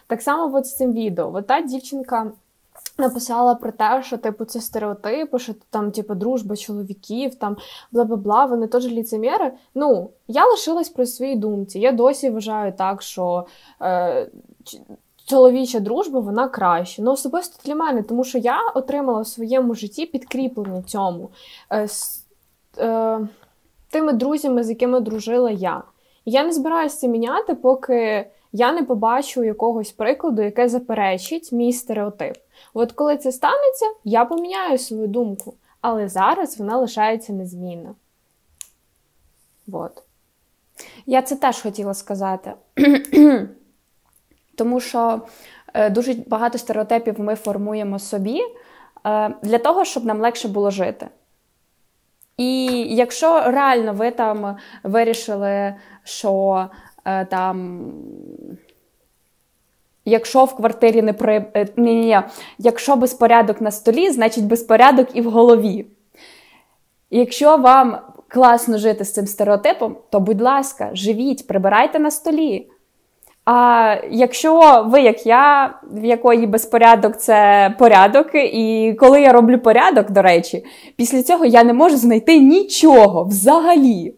Так 0.07 0.22
само 0.22 0.57
от 0.57 0.66
з 0.66 0.77
цим 0.77 0.92
відео. 0.92 1.31
От 1.35 1.46
та 1.46 1.61
дівчинка. 1.61 2.33
Написала 2.98 3.55
про 3.55 3.72
те, 3.72 4.03
що 4.03 4.18
типу 4.18 4.44
це 4.44 4.61
стереотипи, 4.61 5.38
що 5.38 5.55
там, 5.70 5.90
типу, 5.90 6.14
дружба 6.14 6.57
чоловіків, 6.57 7.35
там 7.35 7.57
бла 7.92 8.05
бла 8.05 8.16
бла, 8.16 8.44
вони 8.44 8.66
теж 8.66 8.87
ліцеміри. 8.87 9.53
Ну, 9.74 10.11
я 10.29 10.46
лишилась 10.46 10.88
при 10.88 11.07
своїй 11.07 11.37
думці. 11.37 11.79
Я 11.79 11.92
досі 11.92 12.31
вважаю 12.31 12.72
так, 12.72 13.03
що 13.03 13.46
е, 13.83 14.31
чоловіча 15.27 15.81
дружба 15.81 16.20
вона 16.20 16.48
краще. 16.48 17.03
Ну, 17.03 17.12
особисто 17.12 17.61
для 17.64 17.74
мене, 17.74 18.03
тому 18.03 18.24
що 18.24 18.38
я 18.38 18.59
отримала 18.74 19.20
в 19.20 19.27
своєму 19.27 19.74
житті 19.74 20.07
підкріплення 20.07 20.83
цьому. 20.83 21.31
Е, 21.72 21.88
е, 22.79 23.29
тими 23.91 24.12
друзями, 24.12 24.64
з 24.64 24.71
якими 24.71 25.01
дружила 25.01 25.51
я. 25.51 25.83
І 26.25 26.31
я 26.31 26.45
не 26.45 26.53
збираюся 26.53 26.97
це 26.97 27.09
міняти, 27.09 27.55
поки 27.55 28.27
я 28.53 28.73
не 28.73 28.83
побачу 28.83 29.45
якогось 29.45 29.93
прикладу, 29.93 30.43
яке 30.43 30.69
заперечить 30.69 31.53
мій 31.53 31.73
стереотип. 31.73 32.37
От 32.75 32.93
коли 32.93 33.17
це 33.17 33.33
станеться, 33.33 33.87
я 34.05 34.25
поміняю 34.25 34.79
свою 34.79 35.07
думку, 35.07 35.55
але 35.81 36.09
зараз 36.09 36.59
вона 36.59 36.77
лишається 36.77 37.33
незмінна. 37.33 37.95
От. 39.73 40.03
Я 41.07 41.23
це 41.23 41.37
теж 41.37 41.61
хотіла 41.61 41.95
сказати. 41.95 42.53
Тому 44.57 44.81
що 44.81 45.21
е, 45.75 45.91
дуже 45.91 46.14
багато 46.27 46.59
стереотипів 46.59 47.21
ми 47.21 47.35
формуємо 47.35 47.99
собі 47.99 48.41
е, 49.07 49.35
для 49.43 49.59
того, 49.59 49.85
щоб 49.85 50.05
нам 50.05 50.21
легше 50.21 50.49
було 50.49 50.71
жити. 50.71 51.09
І 52.38 52.66
якщо 52.94 53.51
реально 53.51 53.92
ви 53.92 54.11
там 54.11 54.57
вирішили, 54.83 55.74
що 56.05 56.66
е, 57.05 57.24
там. 57.24 57.81
Якщо 60.05 60.44
в 60.44 60.57
квартирі 60.57 61.03
не 61.03 61.12
при... 61.12 61.46
Е, 61.55 61.66
ні, 61.77 61.94
ні, 61.94 62.07
ні. 62.07 62.20
якщо 62.59 62.96
безпорядок 62.96 63.61
на 63.61 63.70
столі, 63.70 64.11
значить 64.11 64.44
безпорядок 64.44 65.09
і 65.14 65.20
в 65.20 65.31
голові. 65.31 65.87
Якщо 67.11 67.57
вам 67.57 67.98
класно 68.29 68.79
жити 68.79 69.05
з 69.05 69.12
цим 69.12 69.27
стереотипом, 69.27 69.96
то, 70.11 70.20
будь 70.20 70.40
ласка, 70.40 70.90
живіть, 70.92 71.46
прибирайте 71.46 71.98
на 71.98 72.11
столі. 72.11 72.70
А 73.51 73.97
якщо 74.11 74.83
ви, 74.89 75.01
як 75.01 75.27
я, 75.27 75.75
в 75.83 76.05
якої 76.05 76.47
безпорядок 76.47 77.17
це 77.17 77.75
порядок, 77.79 78.27
і 78.35 78.97
коли 79.01 79.21
я 79.21 79.33
роблю 79.33 79.59
порядок, 79.59 80.11
до 80.11 80.23
речі, 80.23 80.65
після 80.97 81.23
цього 81.23 81.45
я 81.45 81.65
не 81.65 81.73
можу 81.73 81.97
знайти 81.97 82.39
нічого 82.39 83.25
взагалі. 83.25 84.15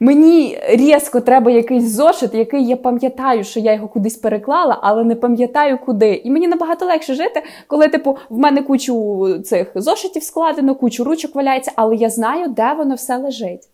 Мені 0.00 0.58
різко 0.68 1.20
треба 1.20 1.50
якийсь 1.50 1.84
зошит, 1.84 2.34
який 2.34 2.66
я 2.66 2.76
пам'ятаю, 2.76 3.44
що 3.44 3.60
я 3.60 3.72
його 3.72 3.88
кудись 3.88 4.16
переклала, 4.16 4.78
але 4.82 5.04
не 5.04 5.14
пам'ятаю 5.14 5.78
куди. 5.78 6.14
І 6.24 6.30
мені 6.30 6.48
набагато 6.48 6.86
легше 6.86 7.14
жити, 7.14 7.42
коли, 7.66 7.88
типу, 7.88 8.18
в 8.28 8.38
мене 8.38 8.62
кучу 8.62 9.26
цих 9.38 9.72
зошитів 9.74 10.22
складено, 10.22 10.74
кучу 10.74 11.04
ручок 11.04 11.34
валяється, 11.34 11.72
але 11.76 11.96
я 11.96 12.10
знаю, 12.10 12.48
де 12.48 12.72
воно 12.72 12.94
все 12.94 13.16
лежить. 13.16 13.68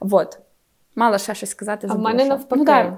Вот. 0.00 0.38
Мала 0.96 1.18
ще 1.18 1.34
щось 1.34 1.50
сказати. 1.50 1.86
А 1.90 1.94
в 1.94 1.98
мене 1.98 2.24
навпаки. 2.24 2.62
Ну. 2.66 2.96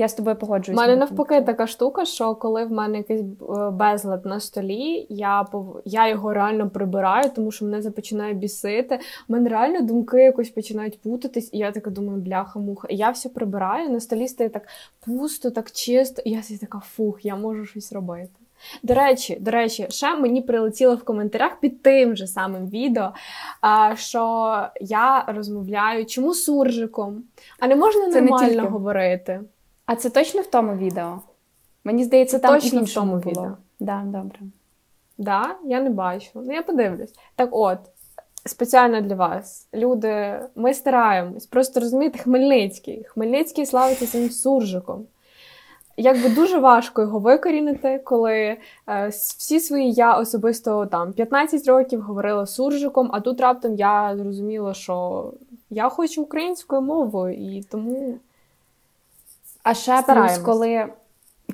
Я 0.00 0.08
з 0.08 0.14
тобою 0.14 0.36
погоджуюсь. 0.36 0.78
У 0.78 0.82
мене 0.82 0.96
навпаки 0.96 1.42
така 1.42 1.66
штука, 1.66 2.04
що 2.04 2.34
коли 2.34 2.64
в 2.64 2.72
мене 2.72 2.98
якийсь 2.98 3.20
е, 3.20 3.70
безлад 3.70 4.26
на 4.26 4.40
столі, 4.40 5.06
я 5.08 5.46
я 5.84 6.08
його 6.08 6.32
реально 6.32 6.70
прибираю, 6.70 7.30
тому 7.36 7.50
що 7.50 7.64
мене 7.64 7.82
це 7.82 7.90
починає 7.90 8.34
бісити. 8.34 8.98
У 9.28 9.32
мене 9.32 9.48
реально 9.48 9.80
думки 9.80 10.22
якось 10.22 10.50
починають 10.50 11.00
путатись, 11.00 11.50
і 11.52 11.58
я 11.58 11.72
така 11.72 11.90
думаю, 11.90 12.20
бляха-муха. 12.20 12.88
І 12.88 12.96
я 12.96 13.10
все 13.10 13.28
прибираю, 13.28 13.90
на 13.90 14.00
столі 14.00 14.28
стає 14.28 14.50
так 14.50 14.68
пусто, 15.06 15.50
так 15.50 15.70
чисто, 15.70 16.22
і 16.24 16.30
я 16.30 16.42
така 16.60 16.80
фух, 16.80 17.24
я 17.24 17.36
можу 17.36 17.66
щось 17.66 17.92
робити. 17.92 18.30
До 18.82 18.94
речі, 18.94 19.36
до 19.40 19.50
речі, 19.50 19.86
ще 19.90 20.16
мені 20.16 20.42
прилетіло 20.42 20.94
в 20.94 21.04
коментарях 21.04 21.60
під 21.60 21.82
тим 21.82 22.16
же 22.16 22.26
самим 22.26 22.68
відео, 22.68 23.12
що 23.94 24.54
я 24.80 25.24
розмовляю 25.26 26.06
чому 26.06 26.34
суржиком, 26.34 27.22
а 27.58 27.66
не 27.66 27.76
можна 27.76 28.10
це 28.10 28.20
нормально 28.20 28.46
не 28.46 28.52
тільки. 28.52 28.68
говорити. 28.68 29.40
А 29.90 29.96
це 29.96 30.10
точно 30.10 30.40
в 30.40 30.46
тому 30.46 30.76
відео? 30.76 31.18
Мені 31.84 32.04
здається, 32.04 32.36
це 32.36 32.42
там 32.42 32.60
точно 32.60 32.82
в 32.82 32.94
тому 32.94 33.16
було. 33.16 33.20
відео. 33.30 33.56
Да, 33.80 34.02
добре. 34.06 34.38
Да, 35.18 35.56
я 35.64 35.80
не 35.80 35.90
бачу. 35.90 36.30
Ну, 36.34 36.52
я 36.52 36.62
подивлюсь. 36.62 37.14
Так 37.36 37.48
от, 37.52 37.78
спеціально 38.46 39.00
для 39.00 39.14
вас, 39.14 39.68
люди, 39.74 40.40
ми 40.54 40.74
стараємось. 40.74 41.46
Просто 41.46 41.80
розумієте, 41.80 42.18
Хмельницький. 42.18 43.04
Хмельницький 43.04 43.66
славиться 43.66 44.06
цим 44.06 44.30
суржиком. 44.30 45.06
Якби 45.96 46.28
дуже 46.28 46.58
важко 46.58 47.02
його 47.02 47.18
викорінити, 47.18 47.98
коли 47.98 48.56
е, 48.88 49.08
всі 49.08 49.60
свої 49.60 49.92
я 49.92 50.18
особисто 50.18 50.86
там 50.86 51.12
15 51.12 51.68
років 51.68 52.00
говорила 52.00 52.46
суржиком, 52.46 53.10
а 53.12 53.20
тут 53.20 53.40
раптом 53.40 53.74
я 53.74 54.16
зрозуміла, 54.16 54.74
що 54.74 55.24
я 55.70 55.88
хочу 55.88 56.22
українською 56.22 56.82
мовою, 56.82 57.34
і 57.34 57.62
тому. 57.62 58.18
А 59.62 59.74
ще 59.74 60.02
плюс, 60.02 60.38
коли 60.38 60.86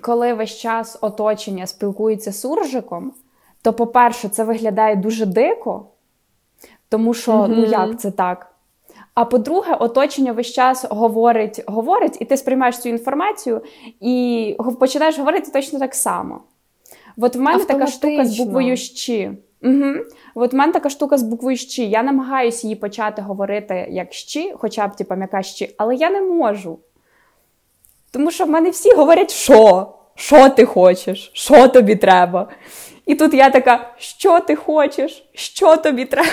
коли 0.01 0.35
весь 0.35 0.57
час 0.57 0.99
оточення 1.01 1.66
спілкується 1.66 2.33
з 2.33 2.40
суржиком, 2.40 3.12
то, 3.62 3.73
по-перше, 3.73 4.29
це 4.29 4.45
виглядає 4.45 4.97
дуже 4.97 5.27
дико, 5.27 5.87
тому 6.88 7.14
що, 7.14 7.33
mm-hmm. 7.33 7.55
ну 7.57 7.64
як 7.64 8.01
це 8.01 8.11
так? 8.11 8.53
А 9.14 9.25
по-друге, 9.25 9.75
оточення 9.75 10.33
весь 10.33 10.53
час 10.53 10.85
говорить, 10.90 11.64
говорить, 11.66 12.16
і 12.21 12.25
ти 12.25 12.37
сприймаєш 12.37 12.79
цю 12.79 12.88
інформацію 12.88 13.62
і 14.01 14.57
починаєш 14.81 15.19
говорити 15.19 15.51
точно 15.51 15.79
так 15.79 15.95
само. 15.95 16.40
От 17.19 17.37
в 17.37 17.40
мене 17.40 17.64
така 17.64 17.87
штука 17.87 18.25
з 18.25 18.38
буквою 18.38 18.77
«щі». 18.77 19.31
Угу. 19.62 19.95
От 20.35 20.53
в 20.53 20.57
мене 20.57 20.73
така 20.73 20.90
штука 20.90 21.19
з 21.19 21.23
буквою 21.23 21.57
«щі». 21.57 21.88
Я 21.88 22.03
намагаюся 22.03 22.66
її 22.66 22.77
почати 22.77 23.23
говорити 23.23 23.87
як 23.90 24.12
«щі», 24.12 24.55
хоча 24.59 24.88
б 24.88 24.97
типу, 24.97 25.14
м'яка 25.14 25.42
«щі», 25.42 25.75
але 25.79 25.95
я 25.95 26.11
не 26.11 26.21
можу. 26.21 26.79
Тому 28.16 28.31
що 28.31 28.44
в 28.44 28.48
мене 28.48 28.70
всі 28.70 28.92
говорять, 28.92 29.31
що? 29.31 29.92
Що 30.14 30.48
ти 30.48 30.64
хочеш? 30.64 31.31
Що 31.35 31.68
тобі 31.68 31.96
треба? 31.96 32.48
І 33.07 33.14
тут 33.14 33.35
я 33.35 33.50
така, 33.50 33.94
що 33.96 34.40
ти 34.40 34.57
хочеш? 34.57 35.29
Що 35.35 35.76
тобі 35.76 36.05
треба? 36.05 36.29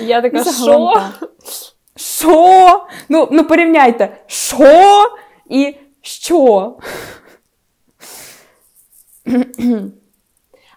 Я 0.00 0.22
така, 0.22 0.44
що? 0.44 1.02
Що? 1.96 2.86
Ну, 3.08 3.28
ну 3.30 3.44
порівняйте, 3.44 4.16
що 4.26 5.06
і 5.50 5.76
що? 6.02 6.76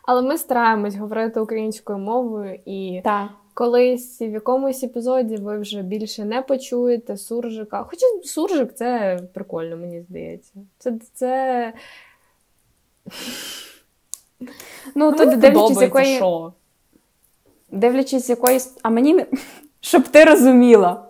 Але 0.04 0.22
ми 0.22 0.38
стараємось 0.38 0.96
говорити 0.96 1.40
українською 1.40 2.00
мовою, 2.00 2.60
і 2.66 3.02
так. 3.04 3.28
Колись 3.58 4.22
в 4.22 4.32
якомусь 4.34 4.84
епізоді 4.84 5.36
ви 5.36 5.60
вже 5.60 5.82
більше 5.82 6.26
не 6.26 6.42
почуєте 6.42 7.18
суржика. 7.18 7.86
Хоча 7.90 8.06
суржик 8.24 8.76
це 8.76 9.20
прикольно, 9.34 9.78
мені 9.78 10.02
здається. 10.02 10.54
Це. 10.78 10.94
це... 11.14 11.74
Ну, 14.96 15.12
тут 15.14 15.38
дивлячись, 15.38 15.82
якої... 15.82 16.22
Дивлячись, 17.72 18.30
якоїсь. 18.30 18.74
А 18.84 18.90
мені 18.90 19.26
щоб 19.82 20.04
ти 20.04 20.24
розуміла, 20.24 21.06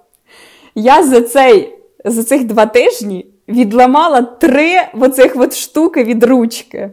я 0.75 1.03
за 1.03 1.21
цей, 1.21 1.79
за 2.05 2.23
цих 2.23 2.43
два 2.43 2.65
тижні 2.65 3.27
відламала 3.47 4.21
три 4.21 4.77
оцих 4.93 5.35
от 5.35 5.55
штуки 5.55 6.03
від 6.03 6.23
ручки. 6.23 6.91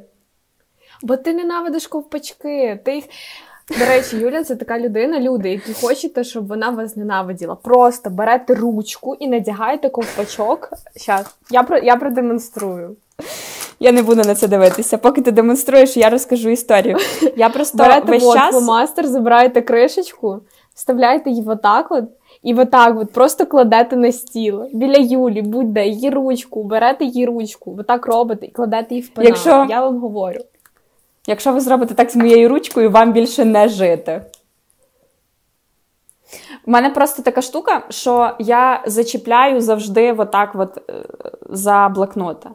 Бо 1.03 1.17
ти 1.17 1.35
ненавидиш 1.35 1.87
ковпачки. 1.87 2.81
Ти 2.85 2.95
їх... 2.95 3.05
До 3.69 3.85
речі, 3.85 4.17
Юля 4.17 4.45
це 4.45 4.57
така 4.57 4.79
людина, 4.79 5.21
люди, 5.21 5.51
які 5.51 5.73
хочете, 5.73 6.25
щоб 6.25 6.47
вона 6.47 6.71
вас 6.71 6.97
ненавиділа. 6.97 7.55
Просто 7.55 8.11
берете 8.11 8.55
ручку 8.55 9.17
і 9.21 9.29
надягаєте 9.29 9.89
ковпачок. 9.89 10.71
Щас, 10.97 11.27
я 11.51 11.63
про 11.63 11.79
я 11.79 11.97
продемонструю. 11.97 12.97
Я 13.81 13.93
не 13.93 14.03
буду 14.03 14.23
на 14.23 14.35
це 14.35 14.49
дивитися. 14.49 14.99
Поки 14.99 15.23
ти 15.23 15.31
демонструєш, 15.31 15.97
я 15.97 16.11
розкажу 16.11 16.51
історію. 16.51 16.97
Я 17.37 17.49
просто 17.49 17.79
Берете 17.79 18.13
весь 18.13 18.35
час... 18.35 18.51
фломастер, 18.51 19.07
забираєте 19.07 19.61
кришечку, 19.61 20.41
вставляєте 20.75 21.31
її 21.31 21.45
отак 21.47 21.87
от, 21.91 22.05
і 22.43 22.55
отак 22.55 22.99
от 22.99 23.13
просто 23.13 23.47
кладете 23.47 23.97
на 23.97 24.13
стіл. 24.13 24.63
Біля 24.73 24.99
Юлі, 24.99 25.43
будь-де, 25.43 25.87
її 25.87 26.11
ручку, 26.11 26.65
берете 26.65 27.05
її 27.05 27.27
ручку, 27.27 27.77
отак 27.81 28.07
робите 28.07 28.47
і 28.47 28.51
кладете 28.51 28.95
її 28.95 29.07
в 29.07 29.09
пенал. 29.09 29.29
Якщо... 29.29 29.67
Я 29.71 29.81
вам 29.81 29.99
говорю. 29.99 30.41
Якщо 31.27 31.53
ви 31.53 31.61
зробите 31.61 31.95
так 31.95 32.11
з 32.11 32.17
моєю 32.17 32.49
ручкою, 32.49 32.91
вам 32.91 33.13
більше 33.13 33.45
не 33.45 33.69
жити. 33.69 34.23
У 36.67 36.71
мене 36.71 36.91
просто 36.91 37.23
така 37.23 37.43
штука, 37.43 37.83
що 37.91 38.31
я 38.39 38.83
зачіпляю 38.87 39.61
завжди 39.61 40.13
отак 40.13 40.51
от 40.55 40.79
е, 40.91 40.93
за 41.51 41.89
блокнота. 41.95 42.51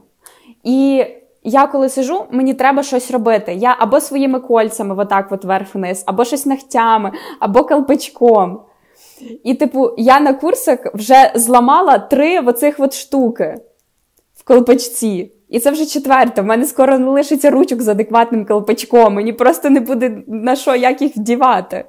І 0.63 1.05
я 1.43 1.67
коли 1.67 1.89
сижу, 1.89 2.25
мені 2.32 2.53
треба 2.53 2.84
щось 2.84 3.12
робити. 3.12 3.53
Я 3.53 3.75
або 3.79 4.01
своїми 4.01 4.39
кольцями, 4.39 4.95
отак 4.97 5.32
от 5.32 5.45
вверх-вниз, 5.45 6.03
або 6.05 6.25
щось 6.25 6.45
ногтями, 6.45 7.12
або 7.39 7.63
колпачком. 7.63 8.62
І, 9.43 9.53
типу, 9.53 9.91
я 9.97 10.19
на 10.19 10.34
курсах 10.34 10.79
вже 10.93 11.32
зламала 11.36 11.99
три 11.99 12.39
оцих 12.39 12.75
от 12.79 12.93
штуки 12.93 13.55
в 14.36 14.43
колпачці. 14.43 15.32
І 15.49 15.59
це 15.59 15.71
вже 15.71 15.85
четверте. 15.85 16.41
В 16.41 16.45
мене 16.45 16.65
скоро 16.65 16.99
не 16.99 17.12
лишиться 17.12 17.49
ручок 17.49 17.81
з 17.81 17.88
адекватним 17.88 18.45
колпачком. 18.45 19.13
Мені 19.13 19.33
просто 19.33 19.69
не 19.69 19.79
буде 19.79 20.23
на 20.27 20.55
що 20.55 20.75
як 20.75 21.01
їх 21.01 21.17
вдівати. 21.17 21.85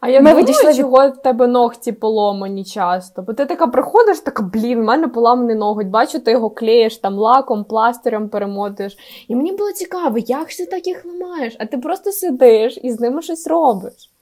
А 0.00 0.08
я 0.08 0.20
Ми 0.20 0.30
думаю, 0.30 0.46
відійшли... 0.46 0.74
чого 0.74 1.08
в 1.08 1.16
тебе 1.22 1.46
ногті 1.46 1.92
поломані 1.92 2.64
часто. 2.64 3.22
Бо 3.22 3.32
ти 3.32 3.46
така 3.46 3.66
приходиш, 3.66 4.20
така, 4.20 4.42
блін, 4.42 4.80
в 4.80 4.84
мене 4.84 5.08
поламаний 5.08 5.56
ноготь. 5.56 5.86
Бачу, 5.86 6.18
ти 6.18 6.30
його 6.30 6.50
клеїш 6.50 6.98
там 6.98 7.14
лаком, 7.14 7.64
пластирем 7.64 8.28
перемотуєш. 8.28 8.96
І 9.28 9.36
мені 9.36 9.52
було 9.52 9.72
цікаво, 9.72 10.18
як 10.18 10.50
ж 10.50 10.56
ти 10.58 10.66
так 10.66 10.86
їх 10.86 11.04
ламаєш? 11.06 11.56
А 11.58 11.66
ти 11.66 11.78
просто 11.78 12.12
сидиш 12.12 12.78
і 12.82 12.92
з 12.92 13.00
ними 13.00 13.22
щось 13.22 13.46
робиш. 13.46 14.13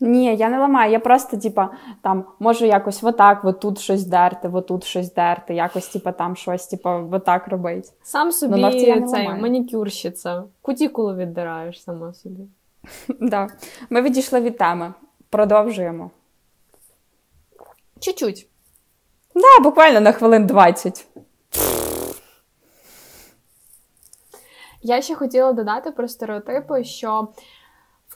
Ні, 0.00 0.36
я 0.36 0.48
не 0.48 0.58
ламаю, 0.58 0.92
я 0.92 1.00
просто, 1.00 1.36
типа, 1.36 1.70
там 2.02 2.24
можу 2.38 2.64
якось 2.64 3.04
отак, 3.04 3.44
отут 3.44 3.78
щось 3.78 4.04
дерти, 4.04 4.48
отут 4.48 4.84
щось 4.84 5.14
дерти, 5.14 5.54
якось, 5.54 5.88
типа, 5.88 6.12
там 6.12 6.36
щось, 6.36 6.66
типа, 6.66 7.02
отак 7.12 7.48
робити. 7.48 7.88
Сам 8.02 8.32
собі 8.32 8.60
ну, 8.60 8.70
я 8.70 9.02
цей 9.02 9.28
манікюрщиця. 9.28 10.42
Кутікулу 10.62 11.14
віддираєш 11.14 11.82
сама 11.82 12.14
собі. 12.14 12.42
Да. 13.20 13.48
Ми 13.90 14.02
відійшли 14.02 14.40
від 14.40 14.58
теми. 14.58 14.94
Продовжуємо. 15.30 16.10
Чуть-чуть. 18.00 18.48
Да, 19.34 19.62
буквально 19.62 20.00
на 20.00 20.12
хвилин 20.12 20.46
20. 20.46 21.06
Я 24.82 25.02
ще 25.02 25.14
хотіла 25.14 25.52
додати 25.52 25.90
про 25.90 26.08
стереотипи, 26.08 26.84
що 26.84 27.28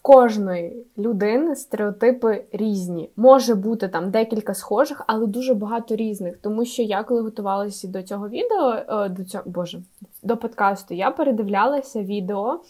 кожної 0.03 0.87
людини 0.99 1.57
стереотипи 1.57 2.45
різні. 2.53 3.11
Може 3.17 3.55
бути 3.55 3.89
там 3.89 4.11
декілька 4.11 4.55
схожих, 4.55 5.03
але 5.07 5.27
дуже 5.27 5.55
багато 5.55 5.97
різних. 5.97 6.37
Тому 6.37 6.65
що 6.65 6.83
я, 6.83 7.03
коли 7.03 7.21
готувалася 7.21 7.89
до 7.89 8.03
цього 8.03 8.29
відео, 8.29 8.75
е, 8.89 9.09
до 9.09 9.25
цього 9.25 9.45
боже, 9.47 9.83
до 10.23 10.37
подкасту, 10.37 10.95
я 10.95 11.11
передивлялася 11.11 12.03
відео 12.03 12.61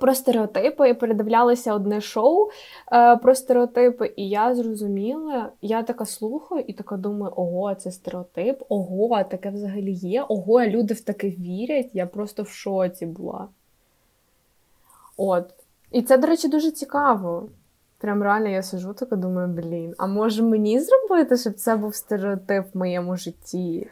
про 0.00 0.14
стереотипи 0.14 0.88
і 0.88 0.94
передивлялася 0.94 1.74
одне 1.74 2.00
шоу 2.00 2.48
е, 2.92 3.16
про 3.16 3.34
стереотипи, 3.34 4.12
і 4.16 4.28
я 4.28 4.54
зрозуміла, 4.54 5.48
я 5.62 5.82
така 5.82 6.04
слухаю 6.04 6.64
і 6.66 6.72
така 6.72 6.96
думаю, 6.96 7.32
ого, 7.36 7.74
це 7.74 7.90
стереотип, 7.90 8.62
ого, 8.68 9.24
таке 9.24 9.50
взагалі 9.50 9.92
є, 9.92 10.22
ого, 10.28 10.62
люди 10.62 10.94
в 10.94 11.00
таке 11.00 11.28
вірять. 11.28 11.90
Я 11.92 12.06
просто 12.06 12.42
в 12.42 12.48
шоці 12.48 13.06
була. 13.06 13.48
От. 15.16 15.59
І 15.90 16.02
це, 16.02 16.16
до 16.16 16.26
речі, 16.26 16.48
дуже 16.48 16.70
цікаво. 16.70 17.48
Прям 17.98 18.22
реально 18.22 18.48
я 18.48 18.62
сижу 18.62 18.94
така 18.94 19.16
думаю, 19.16 19.48
блін, 19.48 19.94
а 19.98 20.06
може 20.06 20.42
мені 20.42 20.80
зробити, 20.80 21.36
щоб 21.36 21.54
це 21.54 21.76
був 21.76 21.94
стереотип 21.94 22.74
в 22.74 22.78
моєму 22.78 23.16
житті? 23.16 23.88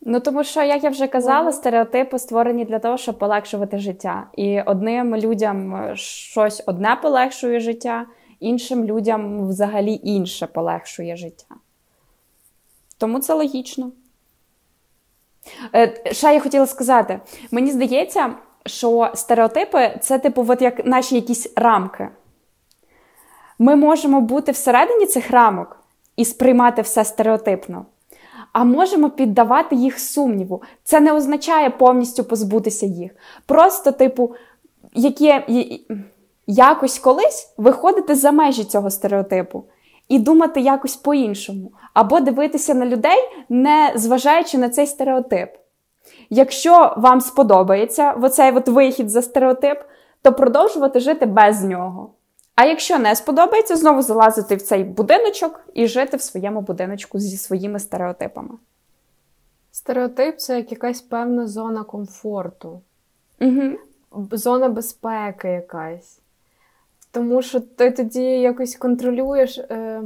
Ну 0.00 0.20
тому 0.20 0.44
що, 0.44 0.62
як 0.62 0.84
я 0.84 0.90
вже 0.90 1.06
казала, 1.06 1.52
стереотипи 1.52 2.18
створені 2.18 2.64
для 2.64 2.78
того, 2.78 2.96
щоб 2.96 3.18
полегшувати 3.18 3.78
життя. 3.78 4.26
І 4.36 4.60
одним 4.62 5.16
людям 5.16 5.76
е, 5.76 5.96
щось 5.96 6.62
одне 6.66 6.98
полегшує 7.02 7.60
життя, 7.60 8.06
іншим 8.40 8.84
людям 8.84 9.48
взагалі 9.48 10.00
інше 10.02 10.46
полегшує 10.46 11.16
життя. 11.16 11.54
Тому 12.98 13.20
це 13.20 13.34
логічно. 13.34 13.92
Е, 15.74 16.12
ще 16.12 16.34
я 16.34 16.40
хотіла 16.40 16.66
сказати: 16.66 17.20
мені 17.50 17.72
здається, 17.72 18.34
що 18.66 19.10
стереотипи 19.14 19.98
це, 20.00 20.18
типу, 20.18 20.46
от 20.48 20.62
як 20.62 20.86
наші 20.86 21.14
якісь 21.14 21.52
рамки. 21.56 22.08
Ми 23.58 23.76
можемо 23.76 24.20
бути 24.20 24.52
всередині 24.52 25.06
цих 25.06 25.30
рамок 25.30 25.76
і 26.16 26.24
сприймати 26.24 26.82
все 26.82 27.04
стереотипно 27.04 27.86
а 28.52 28.64
можемо 28.64 29.10
піддавати 29.10 29.76
їх 29.76 30.00
сумніву. 30.00 30.62
Це 30.84 31.00
не 31.00 31.12
означає 31.12 31.70
повністю 31.70 32.24
позбутися 32.24 32.86
їх. 32.86 33.10
Просто, 33.46 33.92
типу, 33.92 34.34
яке 34.94 35.46
якось 36.46 36.98
колись 36.98 37.54
виходити 37.56 38.14
за 38.14 38.32
межі 38.32 38.64
цього 38.64 38.90
стереотипу 38.90 39.64
і 40.08 40.18
думати 40.18 40.60
якось 40.60 40.96
по-іншому, 40.96 41.72
або 41.94 42.20
дивитися 42.20 42.74
на 42.74 42.86
людей, 42.86 43.18
не 43.48 43.92
зважаючи 43.94 44.58
на 44.58 44.68
цей 44.68 44.86
стереотип. 44.86 45.50
Якщо 46.30 46.94
вам 46.96 47.20
сподобається 47.20 48.12
оцей 48.12 48.52
от 48.52 48.68
вихід 48.68 49.10
за 49.10 49.22
стереотип, 49.22 49.78
то 50.22 50.32
продовжувати 50.32 51.00
жити 51.00 51.26
без 51.26 51.64
нього. 51.64 52.10
А 52.54 52.64
якщо 52.64 52.98
не 52.98 53.16
сподобається, 53.16 53.76
знову 53.76 54.02
залазити 54.02 54.56
в 54.56 54.62
цей 54.62 54.84
будиночок 54.84 55.60
і 55.74 55.86
жити 55.86 56.16
в 56.16 56.22
своєму 56.22 56.60
будиночку 56.60 57.18
зі 57.18 57.36
своїми 57.36 57.78
стереотипами. 57.78 58.54
Стереотип 59.72 60.38
це 60.38 60.56
як 60.56 60.70
якась 60.70 61.00
певна 61.00 61.46
зона 61.46 61.84
комфорту, 61.84 62.80
Угу. 63.40 63.78
зона 64.32 64.68
безпеки 64.68 65.48
якась. 65.48 66.20
Тому 67.10 67.42
що 67.42 67.60
ти 67.60 67.90
тоді 67.90 68.22
якось 68.22 68.76
контролюєш. 68.76 69.58
Е... 69.58 70.02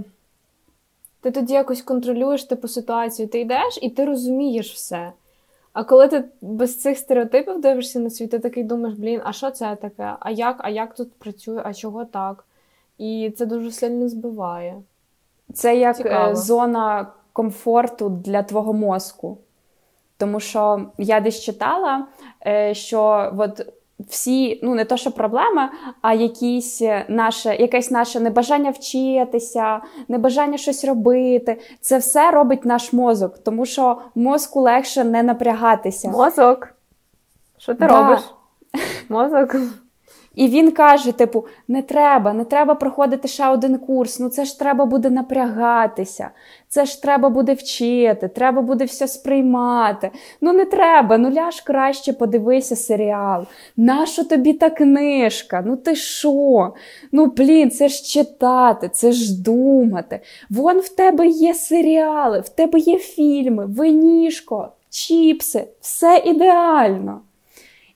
Ти 1.20 1.30
тоді 1.30 1.52
якось 1.54 1.82
контролюєш 1.82 2.44
типу 2.44 2.68
ситуацію, 2.68 3.28
ти 3.28 3.40
йдеш 3.40 3.78
і 3.82 3.90
ти 3.90 4.04
розумієш 4.04 4.74
все. 4.74 5.12
А 5.72 5.85
коли 5.85 6.08
ти 6.08 6.24
без 6.40 6.80
цих 6.80 6.98
стереотипів 6.98 7.61
дивишся 7.61 8.00
на 8.00 8.11
світ, 8.11 8.30
ти 8.30 8.38
такий 8.38 8.64
думаєш, 8.64 8.98
блін, 8.98 9.20
а 9.24 9.32
що 9.32 9.50
це 9.50 9.76
таке? 9.76 10.16
А 10.20 10.30
як 10.30 10.56
а 10.58 10.68
як 10.68 10.94
тут 10.94 11.12
працює, 11.12 11.62
а 11.64 11.74
чого 11.74 12.04
так? 12.04 12.44
І 12.98 13.32
це 13.38 13.46
дуже 13.46 13.72
сильно 13.72 14.08
збиває. 14.08 14.82
Це 15.54 15.76
як 15.76 15.94
е, 15.94 16.02
Цікаво. 16.02 16.35
зона 16.37 17.06
комфорту 17.32 18.08
для 18.08 18.42
твого 18.42 18.72
мозку. 18.72 19.38
Тому 20.16 20.40
що 20.40 20.87
я 20.98 21.20
десь 21.20 21.40
читала, 21.40 22.06
е, 22.46 22.74
що 22.74 23.32
от 23.38 23.66
всі, 24.08 24.60
ну 24.62 24.74
не 24.74 24.84
то, 24.84 24.96
що 24.96 25.10
проблема, 25.10 25.72
а 26.02 26.14
якісь 26.14 26.82
наше, 27.08 27.56
якесь 27.56 27.90
наше 27.90 28.20
небажання 28.20 28.70
вчитися, 28.70 29.80
небажання 30.08 30.58
щось 30.58 30.84
робити. 30.84 31.60
Це 31.80 31.98
все 31.98 32.30
робить 32.30 32.64
наш 32.64 32.92
мозок, 32.92 33.38
тому 33.38 33.66
що 33.66 33.98
мозку 34.14 34.60
легше 34.60 35.04
не 35.04 35.22
напрягатися. 35.22 36.08
Мозок. 36.08 36.68
Що 37.58 37.74
ти 37.74 37.86
да. 37.86 38.02
робиш? 38.02 38.20
Мозок. 39.08 39.56
І 40.35 40.49
він 40.49 40.71
каже: 40.71 41.12
типу, 41.12 41.45
не 41.68 41.83
треба, 41.83 42.33
не 42.33 42.45
треба 42.45 42.75
проходити 42.75 43.29
ще 43.29 43.49
один 43.49 43.79
курс. 43.79 44.21
Ну 44.21 44.29
це 44.29 44.45
ж 44.45 44.59
треба 44.59 44.85
буде 44.85 45.11
напрягатися, 45.11 46.31
це 46.68 46.85
ж 46.85 47.03
треба 47.03 47.29
буде 47.29 47.55
вчити, 47.55 48.29
треба 48.29 48.62
буде 48.62 48.85
все 48.85 49.09
сприймати. 49.09 50.11
Ну 50.40 50.53
не 50.53 50.64
треба, 50.64 51.18
ну 51.18 51.31
ляж 51.31 51.61
краще 51.61 52.12
подивися 52.12 52.77
серіал. 52.77 53.45
Нащо 53.77 54.25
тобі 54.25 54.53
та 54.53 54.71
книжка? 54.71 55.62
Ну 55.66 55.77
ти 55.77 55.95
що? 55.95 56.75
Ну 57.12 57.27
блін, 57.27 57.71
це 57.71 57.88
ж 57.88 58.05
читати, 58.05 58.88
це 58.88 59.12
ж 59.12 59.42
думати. 59.42 60.21
Вон 60.51 60.79
в 60.79 60.88
тебе 60.88 61.27
є 61.27 61.55
серіали, 61.55 62.40
в 62.40 62.49
тебе 62.49 62.79
є 62.79 62.99
фільми, 62.99 63.66
винішко, 63.66 64.68
чіпси, 64.90 65.64
все 65.81 66.23
ідеально. 66.25 67.21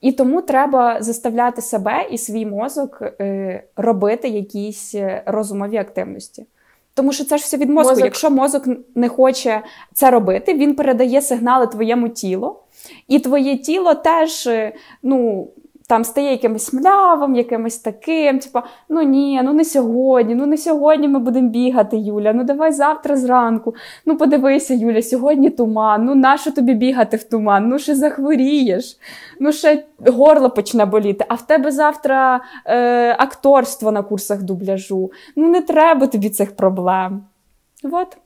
І 0.01 0.13
тому 0.13 0.43
треба 0.43 1.03
заставляти 1.03 1.63
себе 1.63 2.07
і 2.11 2.19
свій 2.19 2.47
мозок 2.47 3.03
е, 3.03 3.63
робити 3.77 4.29
якісь 4.29 4.95
е, 4.95 5.23
розумові 5.27 5.77
активності. 5.77 6.47
Тому 6.95 7.13
що 7.13 7.25
це 7.25 7.39
ж 7.39 7.45
все 7.45 7.57
від 7.57 7.71
мозку. 7.71 7.91
Мозок... 7.91 8.05
Якщо 8.05 8.31
мозок 8.31 8.65
не 8.95 9.09
хоче 9.09 9.63
це 9.95 10.11
робити, 10.11 10.55
він 10.55 10.75
передає 10.75 11.23
сигнали 11.23 11.67
твоєму 11.67 12.09
тілу, 12.09 12.57
і 13.09 13.19
твоє 13.19 13.59
тіло 13.59 13.95
теж 13.95 14.47
е, 14.47 14.73
ну, 15.03 15.49
там 15.89 16.05
стає 16.05 16.31
якимось 16.31 16.73
млявим, 16.73 17.35
якимось 17.35 17.79
таким. 17.79 18.39
Типу, 18.39 18.59
ну 18.89 19.03
ні, 19.03 19.41
ну 19.45 19.53
не 19.53 19.65
сьогодні, 19.65 20.35
ну 20.35 20.47
не 20.47 20.57
сьогодні 20.57 21.09
ми 21.09 21.19
будемо 21.19 21.49
бігати, 21.49 21.97
Юля. 21.97 22.33
Ну 22.33 22.45
давай 22.45 22.73
завтра 22.73 23.17
зранку. 23.17 23.75
Ну 24.07 24.17
подивися, 24.17 24.75
Юля, 24.75 25.03
сьогодні 25.03 25.51
туман. 25.51 26.05
Ну 26.05 26.15
нащо 26.15 26.53
тобі 26.53 26.75
бігати 26.75 27.17
в 27.17 27.25
туман? 27.25 27.69
Ну 27.69 27.79
ще 27.79 27.95
захворієш, 27.95 28.99
ну 29.41 29.53
ще 29.53 29.85
горло 30.07 30.51
почне 30.51 30.85
боліти. 30.85 31.25
А 31.29 31.35
в 31.35 31.47
тебе 31.47 31.71
завтра 31.71 32.41
е, 32.67 33.17
акторство 33.19 33.93
на 33.93 34.03
курсах 34.03 34.43
дубляжу. 34.43 35.11
Ну 35.37 35.49
не 35.49 35.63
треба 35.63 36.07
тобі 36.07 36.31
цих 36.31 36.57
проблем. 36.57 37.25
От. 37.85 38.17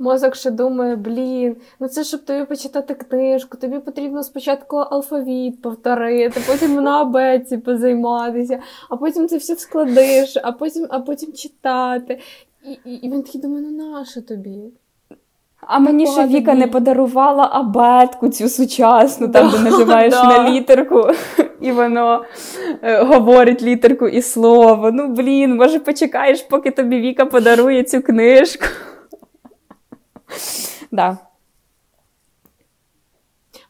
Мозок 0.00 0.36
ще 0.36 0.50
думає, 0.50 0.96
блін, 0.96 1.56
ну 1.80 1.88
це 1.88 2.04
щоб 2.04 2.24
тобі 2.24 2.44
почитати 2.44 2.94
книжку, 2.94 3.56
тобі 3.56 3.78
потрібно 3.78 4.22
спочатку 4.22 4.76
алфавіт 4.76 5.62
повторити, 5.62 6.40
потім 6.46 6.74
на 6.74 7.00
абеці 7.00 7.58
позайматися, 7.58 8.58
а 8.88 8.96
потім 8.96 9.28
це 9.28 9.36
все 9.36 9.56
складиш, 9.56 10.36
а 10.42 10.52
потім 10.52 10.86
а 10.90 11.00
потім 11.00 11.32
читати. 11.32 12.18
І 12.64 12.90
і, 12.90 12.94
і 12.94 13.10
він 13.10 13.22
такий 13.22 13.40
думає, 13.40 13.66
ну 13.70 13.90
нащо 13.90 14.22
тобі? 14.22 14.58
А 15.60 15.78
мені 15.78 16.06
ще 16.06 16.26
Віка 16.26 16.54
не 16.54 16.66
подарувала 16.66 17.48
абетку 17.52 18.28
цю 18.28 18.48
сучасну, 18.48 19.28
там, 19.28 19.50
де 19.50 19.58
нажимаєш 19.70 20.14
на 20.14 20.50
літерку, 20.50 21.08
і 21.60 21.72
воно 21.72 22.24
е, 22.82 23.02
говорить 23.02 23.62
літерку 23.62 24.08
і 24.08 24.22
слово. 24.22 24.90
Ну, 24.92 25.08
блін, 25.08 25.56
може, 25.56 25.78
почекаєш, 25.78 26.42
поки 26.42 26.70
тобі 26.70 27.00
Віка 27.00 27.26
подарує 27.26 27.82
цю 27.82 28.02
книжку. 28.02 28.64
Да. 30.90 31.18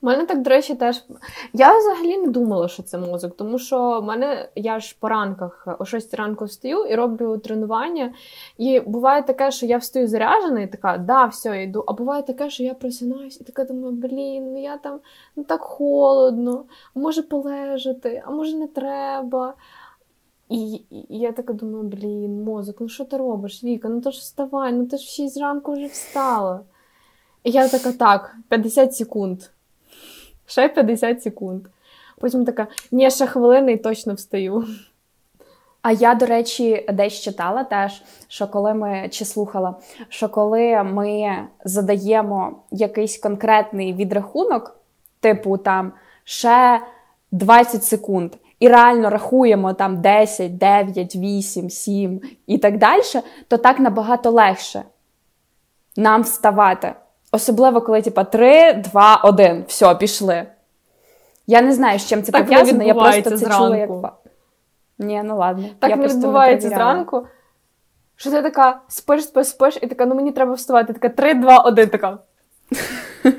У 0.02 0.06
мене 0.06 0.26
так, 0.26 0.42
до 0.42 0.50
речі, 0.50 0.74
теж. 0.74 1.04
Я 1.52 1.78
взагалі 1.78 2.18
не 2.18 2.26
думала, 2.26 2.68
що 2.68 2.82
це 2.82 2.98
мозок, 2.98 3.36
тому 3.36 3.58
що 3.58 4.00
в 4.00 4.04
мене 4.04 4.48
я 4.54 4.80
ж 4.80 4.96
по 5.00 5.08
ранках 5.08 5.68
о 5.78 5.84
6 5.84 6.14
ранку 6.14 6.44
встаю 6.44 6.84
і 6.84 6.94
роблю 6.94 7.38
тренування. 7.38 8.14
І 8.58 8.80
буває 8.80 9.22
таке, 9.22 9.50
що 9.50 9.66
я 9.66 9.76
встаю 9.76 10.08
заряджена 10.08 10.60
і 10.60 10.66
така, 10.66 10.98
да, 10.98 11.24
все, 11.24 11.62
йду. 11.62 11.84
А 11.86 11.92
буває 11.92 12.22
таке, 12.22 12.50
що 12.50 12.62
я 12.62 12.74
просинаюсь 12.74 13.40
і 13.40 13.44
така 13.44 13.64
думаю, 13.64 13.92
блін, 13.92 14.52
ну 14.52 14.62
я 14.62 14.76
там 14.76 15.00
ну 15.36 15.44
так 15.44 15.60
холодно, 15.60 16.64
може 16.94 17.22
полежати, 17.22 18.22
а 18.26 18.30
може 18.30 18.56
не 18.56 18.66
треба. 18.66 19.54
І, 20.50 20.82
я 21.08 21.32
така 21.32 21.52
думаю, 21.52 21.84
блін, 21.84 22.44
мозок, 22.44 22.76
ну 22.80 22.88
що 22.88 23.04
ти 23.04 23.16
робиш, 23.16 23.64
Віка? 23.64 23.88
Ну 23.88 24.00
то 24.00 24.10
ж 24.10 24.18
вставай, 24.18 24.72
ну 24.72 24.86
ти 24.86 24.96
ж 24.96 25.04
в 25.04 25.08
6 25.08 25.40
ранку 25.40 25.72
вже 25.72 25.86
встала. 25.86 26.60
І 27.44 27.50
я 27.50 27.68
така, 27.68 27.92
так, 27.92 28.36
50 28.48 28.94
секунд. 28.94 29.42
Ще 30.46 30.68
50 30.68 31.22
секунд. 31.22 31.62
Потім 32.18 32.44
така, 32.44 32.66
ні, 32.92 33.10
ще 33.10 33.26
хвилини 33.26 33.72
і 33.72 33.76
точно 33.76 34.14
встаю. 34.14 34.64
А 35.82 35.92
я, 35.92 36.14
до 36.14 36.26
речі, 36.26 36.86
десь 36.92 37.20
читала 37.20 37.64
теж, 37.64 38.02
що 38.28 38.48
коли 38.48 38.74
ми 38.74 39.08
чи 39.10 39.24
слухала, 39.24 39.74
що 40.08 40.28
коли 40.28 40.82
ми 40.82 41.36
задаємо 41.64 42.62
якийсь 42.70 43.18
конкретний 43.18 43.94
відрахунок, 43.94 44.76
типу 45.20 45.56
там 45.56 45.92
ще 46.24 46.80
20 47.32 47.84
секунд 47.84 48.34
і 48.60 48.68
реально 48.68 49.10
рахуємо 49.10 49.72
там 49.72 50.00
10, 50.00 50.58
9, 50.58 51.16
8, 51.16 51.70
7 51.70 52.20
і 52.46 52.58
так 52.58 52.78
далі, 52.78 53.02
то 53.48 53.56
так 53.56 53.80
набагато 53.80 54.30
легше 54.30 54.82
нам 55.96 56.22
вставати. 56.22 56.94
Особливо, 57.32 57.80
коли 57.80 58.02
типа 58.02 58.24
3, 58.24 58.72
2, 58.72 59.16
1, 59.16 59.64
все, 59.68 59.94
пішли. 59.94 60.46
Я 61.46 61.62
не 61.62 61.72
знаю, 61.72 61.98
з 61.98 62.06
чим 62.06 62.22
це 62.22 62.32
пов'язано, 62.32 62.84
я 62.84 62.94
просто 62.94 63.30
це 63.30 63.36
зранку. 63.36 63.64
чула 63.64 63.76
як. 63.76 63.90
Ні, 64.98 65.22
ну 65.24 65.36
ладно. 65.36 65.64
Так 65.78 65.90
я 65.90 65.96
не 65.96 66.06
відбувається 66.06 66.68
не 66.68 66.74
зранку. 66.74 67.26
Що 68.16 68.30
ти 68.30 68.42
така 68.42 68.80
спиш, 68.88 69.24
спиш, 69.24 69.46
спиш, 69.46 69.78
і 69.82 69.86
така, 69.86 70.06
ну 70.06 70.14
мені 70.14 70.32
треба 70.32 70.52
вставати. 70.52 70.92
Така 70.92 71.08
3, 71.08 71.34
2, 71.34 71.58
1, 71.58 71.88
така. 71.88 72.18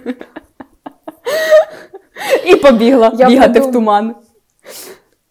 І 2.46 2.56
побігла 2.56 3.12
я 3.16 3.28
бігати 3.28 3.54
подум... 3.54 3.70
в 3.70 3.74
туман. 3.74 4.16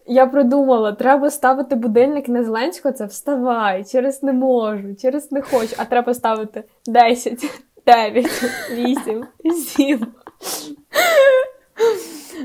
Я 0.05 0.27
придумала, 0.27 0.91
треба 0.91 1.29
ставити 1.29 1.75
будильник 1.75 2.27
не 2.27 2.43
Зеленського, 2.43 2.91
це 2.93 3.05
вставай, 3.05 3.83
через 3.83 4.23
не 4.23 4.33
можу, 4.33 4.95
через 4.95 5.31
не 5.31 5.41
хочу, 5.41 5.75
а 5.77 5.85
треба 5.85 6.13
ставити 6.13 6.63
10, 6.87 7.61
9, 7.85 8.27
8, 8.71 9.25
7. 9.53 10.07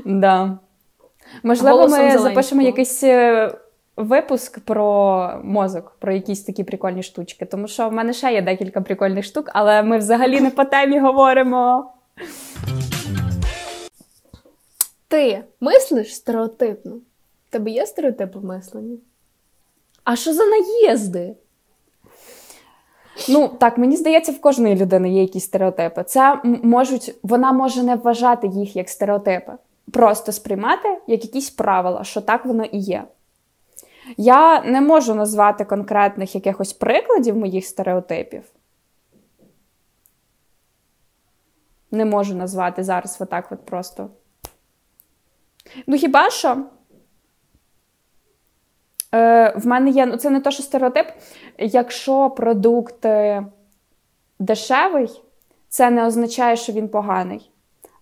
Да. 0.05 0.57
Можливо, 1.43 1.77
Голосом 1.77 1.91
ми 1.91 1.97
Зеленського. 1.97 2.29
запишемо 2.29 2.61
якийсь 2.61 3.03
е, 3.03 3.51
випуск 3.97 4.59
про 4.59 5.31
мозок, 5.43 5.95
про 5.99 6.13
якісь 6.13 6.43
такі 6.43 6.63
прикольні 6.63 7.03
штучки. 7.03 7.45
Тому 7.45 7.67
що 7.67 7.89
в 7.89 7.93
мене 7.93 8.13
ще 8.13 8.33
є 8.33 8.41
декілька 8.41 8.81
прикольних 8.81 9.25
штук, 9.25 9.49
але 9.53 9.83
ми 9.83 9.97
взагалі 9.97 10.41
не 10.41 10.49
по 10.49 10.63
темі 10.63 10.99
говоримо. 10.99 11.91
Ти 15.07 15.43
мислиш 15.59 16.15
стереотипно? 16.15 16.91
Тебе 17.49 17.71
є 17.71 17.85
стереотипи 17.85 18.39
в 18.39 18.45
мисленні? 18.45 18.99
А 20.03 20.15
що 20.15 20.33
за 20.33 20.43
наїзди? 20.45 21.35
Ну, 23.29 23.47
так, 23.47 23.77
мені 23.77 23.95
здається, 23.95 24.31
в 24.31 24.41
кожної 24.41 24.75
людини 24.75 25.13
є 25.13 25.21
якісь 25.21 25.43
стереотипи. 25.43 26.03
Це 26.03 26.41
можуть, 26.43 27.15
Вона 27.23 27.51
може 27.51 27.83
не 27.83 27.95
вважати 27.95 28.47
їх 28.47 28.75
як 28.75 28.89
стереотипи, 28.89 29.53
просто 29.91 30.31
сприймати 30.31 30.97
як 31.07 31.23
якісь 31.23 31.49
правила, 31.49 32.03
що 32.03 32.21
так 32.21 32.45
воно 32.45 32.63
і 32.63 32.77
є. 32.77 33.03
Я 34.17 34.61
не 34.61 34.81
можу 34.81 35.15
назвати 35.15 35.65
конкретних 35.65 36.35
якихось 36.35 36.73
прикладів 36.73 37.37
моїх 37.37 37.65
стереотипів. 37.65 38.43
Не 41.91 42.05
можу 42.05 42.35
назвати 42.35 42.83
зараз 42.83 43.17
отак 43.21 43.51
от 43.51 43.65
просто. 43.65 44.09
Ну, 45.87 45.97
хіба 45.97 46.29
що? 46.29 46.65
Е, 49.15 49.53
В 49.55 49.67
мене 49.67 49.89
є, 49.89 50.05
ну 50.05 50.17
це 50.17 50.29
не 50.29 50.41
то, 50.41 50.51
що 50.51 50.63
стереотип. 50.63 51.07
Якщо 51.57 52.29
продукт 52.29 53.05
е, 53.05 53.45
дешевий, 54.39 55.21
це 55.69 55.89
не 55.89 56.05
означає, 56.05 56.55
що 56.55 56.73
він 56.73 56.89
поганий. 56.89 57.51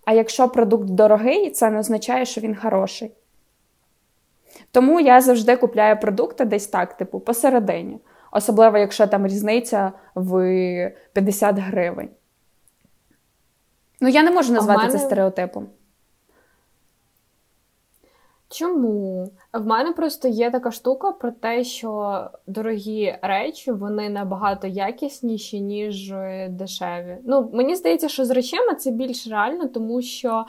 А 0.04 0.12
якщо 0.12 0.48
продукт 0.48 0.84
дорогий, 0.84 1.50
це 1.50 1.70
не 1.70 1.78
означає, 1.78 2.24
що 2.24 2.40
він 2.40 2.56
хороший. 2.56 3.12
Тому 4.70 5.00
я 5.00 5.20
завжди 5.20 5.56
купляю 5.56 6.00
продукти 6.00 6.44
десь 6.44 6.66
так, 6.66 6.96
типу, 6.96 7.20
посередині. 7.20 7.98
Особливо, 8.32 8.78
якщо 8.78 9.06
там 9.06 9.26
різниця 9.26 9.92
в 10.14 10.92
50 11.12 11.58
гривень. 11.58 12.10
Ну, 14.00 14.08
я 14.08 14.22
не 14.22 14.30
можу 14.30 14.52
назвати 14.52 14.78
мене... 14.78 14.92
це 14.92 14.98
стереотипом. 14.98 15.68
Чому? 18.48 19.30
В 19.58 19.66
мене 19.66 19.92
просто 19.92 20.28
є 20.28 20.50
така 20.50 20.70
штука 20.70 21.12
про 21.12 21.32
те, 21.32 21.64
що 21.64 22.20
дорогі 22.46 23.18
речі 23.22 23.72
вони 23.72 24.08
набагато 24.08 24.66
якісніші, 24.66 25.60
ніж 25.60 26.12
дешеві. 26.48 27.18
Ну, 27.24 27.50
мені 27.52 27.76
здається, 27.76 28.08
що 28.08 28.24
з 28.24 28.30
речами 28.30 28.74
це 28.74 28.90
більш 28.90 29.26
реально, 29.26 29.68
тому 29.68 30.02
що 30.02 30.44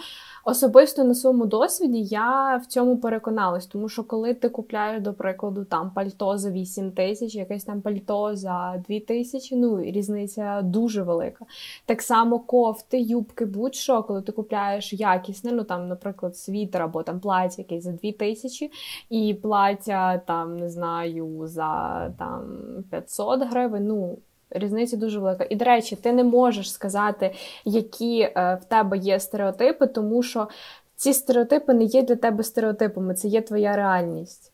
Особисто 0.50 1.04
на 1.04 1.16
своєму 1.16 1.46
досвіді 1.46 2.02
я 2.04 2.58
в 2.58 2.66
цьому 2.66 2.98
переконалась, 2.98 3.66
тому 3.66 3.90
що 3.90 4.04
коли 4.04 4.34
ти 4.34 4.50
купляєш, 4.50 5.02
до 5.02 5.14
прикладу, 5.14 5.66
там 5.66 5.92
пальто 5.92 6.38
за 6.38 6.52
8 6.52 6.92
тисяч, 6.92 7.36
якесь 7.36 7.64
там 7.64 7.82
пальто 7.82 8.36
за 8.36 8.84
2 8.90 9.00
тисячі, 9.00 9.56
ну 9.56 9.82
різниця 9.82 10.62
дуже 10.62 11.04
велика. 11.04 11.46
Так 11.86 12.02
само 12.02 12.40
кофти, 12.40 13.00
юбки, 13.02 13.46
будь-що, 13.46 14.04
коли 14.04 14.22
ти 14.22 14.32
купляєш 14.32 14.94
якісне, 14.94 15.52
ну 15.52 15.64
там, 15.64 15.88
наприклад, 15.88 16.38
світер 16.38 16.82
або 16.82 17.04
там 17.04 17.20
плаття 17.20 17.56
якесь 17.58 17.84
за 17.84 17.92
2 17.92 18.12
тисячі, 18.12 18.72
і 19.10 19.34
плаття 19.34 20.18
там, 20.18 20.58
не 20.58 20.70
знаю, 20.70 21.48
за 21.48 22.10
там 22.20 22.44
500 22.92 23.44
гривень. 23.44 23.88
ну 23.88 24.18
Різниця 24.50 24.98
дуже 24.98 25.20
велика. 25.20 25.46
І, 25.50 25.56
до 25.56 25.66
речі, 25.66 25.96
ти 25.96 26.14
не 26.14 26.24
можеш 26.24 26.72
сказати, 26.72 27.34
які 27.66 28.20
е, 28.20 28.60
в 28.62 28.66
тебе 28.66 28.98
є 28.98 29.20
стереотипи, 29.20 29.88
тому 29.88 30.24
що 30.24 30.48
ці 30.96 31.14
стереотипи 31.14 31.74
не 31.74 31.84
є 31.84 32.02
для 32.02 32.16
тебе 32.16 32.44
стереотипами, 32.44 33.14
це 33.14 33.28
є 33.28 33.42
твоя 33.42 33.76
реальність. 33.76 34.52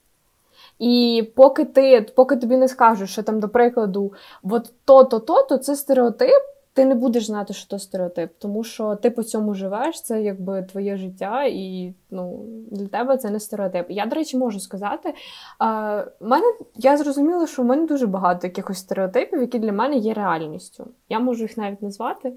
І 0.79 1.23
поки 1.35 1.65
ти, 1.65 2.01
поки 2.15 2.35
тобі 2.35 2.57
не 2.57 2.67
скажуть, 2.67 3.09
що 3.09 3.23
там, 3.23 3.39
до 3.39 3.49
прикладу, 3.49 4.13
от 4.43 4.73
то-то, 4.85 5.19
то-то, 5.19 5.57
це 5.57 5.75
стереотип, 5.75 6.41
ти 6.73 6.85
не 6.85 6.95
будеш 6.95 7.25
знати, 7.25 7.53
що 7.53 7.67
то 7.67 7.79
стереотип, 7.79 8.31
тому 8.39 8.63
що 8.63 8.95
ти 8.95 9.09
по 9.09 9.23
цьому 9.23 9.53
живеш, 9.53 10.01
це 10.01 10.21
якби 10.21 10.63
твоє 10.63 10.97
життя, 10.97 11.43
і 11.43 11.93
ну, 12.11 12.45
для 12.71 12.87
тебе 12.87 13.17
це 13.17 13.29
не 13.29 13.39
стереотип. 13.39 13.85
Я, 13.89 14.05
до 14.05 14.15
речі, 14.15 14.37
можу 14.37 14.59
сказати, 14.59 15.13
а, 15.59 16.03
мене, 16.19 16.45
я 16.75 16.97
зрозуміла, 16.97 17.47
що 17.47 17.61
в 17.61 17.65
мене 17.65 17.87
дуже 17.87 18.07
багато 18.07 18.47
якихось 18.47 18.77
стереотипів, 18.77 19.41
які 19.41 19.59
для 19.59 19.71
мене 19.71 19.95
є 19.95 20.13
реальністю. 20.13 20.87
Я 21.09 21.19
можу 21.19 21.41
їх 21.41 21.57
навіть 21.57 21.81
назвати. 21.81 22.33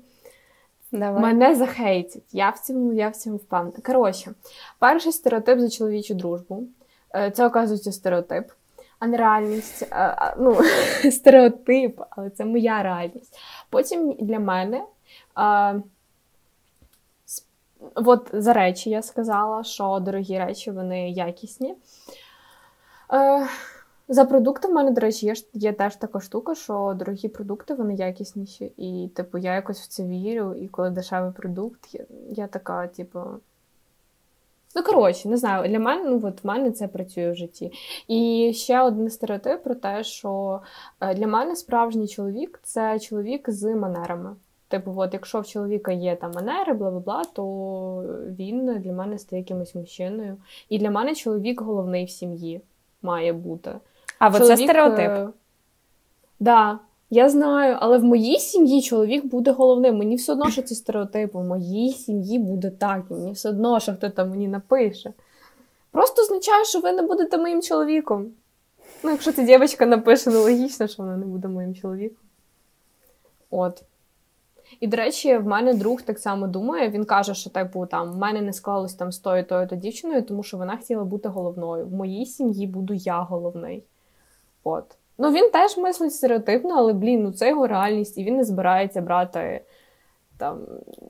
Давай. 0.92 1.22
Мене 1.22 1.54
захейтять. 1.54 2.22
Я 2.32 2.50
в 2.50 2.58
цьому 2.58 2.92
я 2.92 3.08
в 3.08 3.16
цьому 3.16 3.36
впевнена. 3.36 3.76
Коротше, 3.86 4.32
перший 4.78 5.12
стереотип 5.12 5.58
за 5.58 5.70
чоловічу 5.70 6.14
дружбу. 6.14 6.64
Е, 7.14 7.30
це, 7.30 7.46
оказується, 7.46 7.92
стереотип 7.92 8.50
а 8.98 9.06
не 9.06 9.16
реальність. 9.16 9.86
А, 9.90 10.34
ну, 10.38 10.58
Стереотип, 11.10 12.00
але 12.10 12.30
це 12.30 12.44
моя 12.44 12.82
реальність. 12.82 13.38
Потім 13.70 14.12
для 14.12 14.38
мене. 14.38 14.82
А, 15.34 15.74
От 17.94 18.30
за 18.32 18.52
речі 18.52 18.90
я 18.90 19.02
сказала, 19.02 19.64
що 19.64 19.98
дорогі 20.00 20.38
речі, 20.38 20.70
вони 20.70 21.10
якісні. 21.10 21.74
Е, 23.12 23.46
За 24.08 24.24
продукти 24.24 24.68
в 24.68 24.72
мене, 24.72 24.90
до 24.90 25.00
речі, 25.00 25.26
є 25.26 25.34
є 25.52 25.72
теж 25.72 25.96
така 25.96 26.20
штука, 26.20 26.54
що 26.54 26.94
дорогі 26.98 27.28
продукти 27.28 27.74
вони 27.74 27.94
якісніші. 27.94 28.72
І, 28.76 29.10
типу, 29.14 29.38
я 29.38 29.54
якось 29.54 29.80
в 29.80 29.86
це 29.86 30.04
вірю, 30.04 30.54
і 30.54 30.68
коли 30.68 30.90
дешевий 30.90 31.32
продукт, 31.32 31.94
я, 31.94 32.04
я 32.30 32.46
така, 32.46 32.86
типу, 32.86 33.20
Ну, 34.76 34.82
коротше, 34.82 35.28
не 35.28 35.36
знаю, 35.36 35.68
для 35.68 35.78
мене 35.78 36.10
ну, 36.10 36.20
от 36.28 36.44
в 36.44 36.46
мене 36.46 36.70
це 36.70 36.88
працює 36.88 37.30
в 37.30 37.34
житті. 37.34 37.72
І 38.08 38.52
ще 38.54 38.80
один 38.80 39.10
стереотип 39.10 39.62
про 39.62 39.74
те, 39.74 40.04
що 40.04 40.60
е, 41.00 41.14
для 41.14 41.26
мене 41.26 41.56
справжній 41.56 42.08
чоловік 42.08 42.60
це 42.62 42.98
чоловік 42.98 43.50
з 43.50 43.74
манерами. 43.74 44.36
Типу, 44.68 44.94
от 44.96 45.12
якщо 45.12 45.40
в 45.40 45.46
чоловіка 45.46 45.92
є 45.92 46.16
там 46.16 46.32
манери, 46.32 46.72
бла 46.72 46.90
бла 46.90 47.00
бла, 47.00 47.24
то 47.32 47.44
він 48.38 48.78
для 48.78 48.92
мене 48.92 49.18
стає 49.18 49.42
якимось 49.42 49.74
мужчиною. 49.74 50.36
І 50.68 50.78
для 50.78 50.90
мене 50.90 51.14
чоловік 51.14 51.60
головний 51.60 52.04
в 52.04 52.10
сім'ї 52.10 52.60
має 53.02 53.32
бути. 53.32 53.72
А 54.18 54.32
чоловік, 54.32 54.56
це 54.58 54.64
стереотип? 54.64 55.06
Так. 55.06 55.28
Е, 55.28 55.32
да. 56.40 56.78
Я 57.10 57.28
знаю, 57.28 57.76
але 57.80 57.98
в 57.98 58.04
моїй 58.04 58.38
сім'ї 58.38 58.82
чоловік 58.82 59.26
буде 59.26 59.50
головним. 59.50 59.96
Мені 59.96 60.16
все 60.16 60.32
одно, 60.32 60.50
що 60.50 60.62
це 60.62 60.74
стереотип. 60.74 61.34
У 61.36 61.42
моїй 61.42 61.92
сім'ї 61.92 62.38
буде 62.38 62.70
так, 62.70 63.04
і 63.10 63.14
мені 63.14 63.32
все 63.32 63.48
одно, 63.48 63.80
що 63.80 63.94
хто 63.94 64.10
там 64.10 64.30
мені 64.30 64.48
напише. 64.48 65.12
Просто 65.90 66.22
означає, 66.22 66.64
що 66.64 66.80
ви 66.80 66.92
не 66.92 67.02
будете 67.02 67.38
моїм 67.38 67.62
чоловіком. 67.62 68.26
Ну, 69.02 69.10
якщо 69.10 69.32
ця 69.32 69.42
дівчинка 69.42 69.86
напише, 69.86 70.30
ну 70.30 70.40
логічно, 70.40 70.86
що 70.86 71.02
вона 71.02 71.16
не 71.16 71.26
буде 71.26 71.48
моїм 71.48 71.74
чоловіком. 71.74 72.18
От. 73.50 73.82
І, 74.80 74.86
до 74.86 74.96
речі, 74.96 75.36
в 75.36 75.46
мене 75.46 75.74
друг 75.74 76.02
так 76.02 76.18
само 76.18 76.46
думає. 76.46 76.90
Він 76.90 77.04
каже, 77.04 77.34
що 77.34 77.50
типу, 77.50 77.86
там 77.86 78.12
в 78.12 78.16
мене 78.16 78.42
не 78.42 78.52
склалось 78.52 78.94
там 78.94 79.12
з 79.12 79.18
тою 79.18 79.44
тою 79.44 79.68
то 79.68 79.76
дівчиною, 79.76 80.22
тому 80.22 80.42
що 80.42 80.56
вона 80.56 80.76
хотіла 80.76 81.04
бути 81.04 81.28
головною. 81.28 81.86
В 81.86 81.92
моїй 81.92 82.26
сім'ї 82.26 82.66
буду 82.66 82.94
я 82.94 83.20
головний. 83.20 83.84
От. 84.64 84.96
Ну, 85.18 85.32
він 85.32 85.50
теж 85.50 85.76
мислить 85.76 86.14
стереотипно, 86.14 86.74
але, 86.76 86.92
блін, 86.92 87.22
ну 87.22 87.32
це 87.32 87.48
його 87.48 87.66
реальність, 87.66 88.18
і 88.18 88.24
він 88.24 88.36
не 88.36 88.44
збирається 88.44 89.00
брати 89.00 89.60
там 90.38 90.60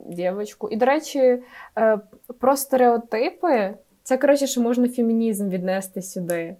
дівчинку. 0.05 0.69
І, 0.69 0.75
до 0.75 0.85
речі, 0.85 1.43
е, 1.77 1.99
про 2.39 2.57
стереотипи, 2.57 3.73
це, 4.03 4.17
коротше, 4.17 4.47
що 4.47 4.61
можна 4.61 4.89
фемінізм 4.89 5.49
віднести 5.49 6.01
сюди. 6.01 6.55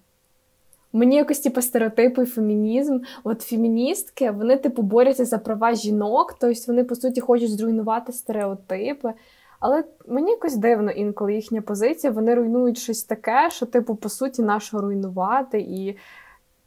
Мені 0.94 1.16
якось, 1.16 1.40
типу, 1.40 1.62
стереотипи 1.62 2.26
фемінізм. 2.26 3.00
От 3.24 3.42
феміністки, 3.42 4.32
вони, 4.32 4.58
типу, 4.58 4.82
борються 4.82 5.26
за 5.26 5.38
права 5.38 5.74
жінок, 5.74 6.38
тобто 6.40 6.62
вони, 6.68 6.84
по 6.84 6.96
суті, 6.96 7.22
хочуть 7.22 7.52
зруйнувати 7.52 8.12
стереотипи. 8.12 9.14
Але 9.60 9.84
мені 10.08 10.32
якось 10.32 10.56
дивно 10.56 10.92
інколи 10.92 11.34
їхня 11.34 11.62
позиція, 11.62 12.14
вони 12.14 12.36
руйнують 12.36 12.78
щось 12.78 13.04
таке, 13.04 13.50
що, 13.52 13.66
типу, 13.66 13.96
по 13.96 14.10
суті, 14.10 14.42
нащо 14.42 14.82
руйнувати. 14.82 15.60
І 15.60 15.98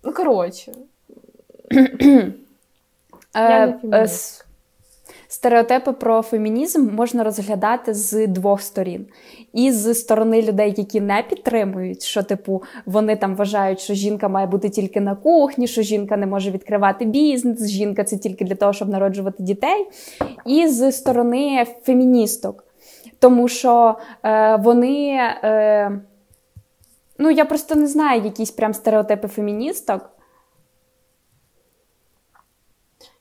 Ну, 0.03 0.13
коротше. 0.13 0.73
Е, 3.35 3.79
е, 3.93 4.09
стереотипи 5.29 5.93
про 5.93 6.23
фемінізм 6.23 6.95
можна 6.95 7.25
розглядати 7.25 7.95
з 7.95 8.27
двох 8.27 8.63
сторін. 8.63 9.07
І 9.53 9.73
з 9.73 9.95
сторони 9.95 10.43
людей, 10.43 10.75
які 10.77 11.01
не 11.01 11.25
підтримують, 11.29 12.03
що, 12.03 12.23
типу, 12.23 12.63
вони 12.87 13.17
там 13.17 13.37
вважають, 13.37 13.81
що 13.81 13.95
жінка 13.95 14.29
має 14.29 14.47
бути 14.47 14.69
тільки 14.69 15.01
на 15.01 15.15
кухні, 15.15 15.67
що 15.67 15.83
жінка 15.83 16.17
не 16.17 16.27
може 16.27 16.51
відкривати 16.51 17.05
бізнес, 17.05 17.69
жінка 17.69 18.05
це 18.05 18.17
тільки 18.17 18.45
для 18.45 18.55
того, 18.55 18.73
щоб 18.73 18.89
народжувати 18.89 19.43
дітей. 19.43 19.87
І 20.47 20.69
з 20.69 20.93
сторони 20.93 21.67
феміністок. 21.83 22.65
Тому 23.19 23.49
що 23.49 23.99
е, 24.25 24.57
вони. 24.57 25.19
Е, 25.45 26.01
Ну, 27.23 27.31
я 27.31 27.45
просто 27.45 27.75
не 27.75 27.87
знаю 27.87 28.23
якісь 28.25 28.51
прям 28.51 28.75
стереотипи 28.75 29.29
феміністок. 29.29 30.11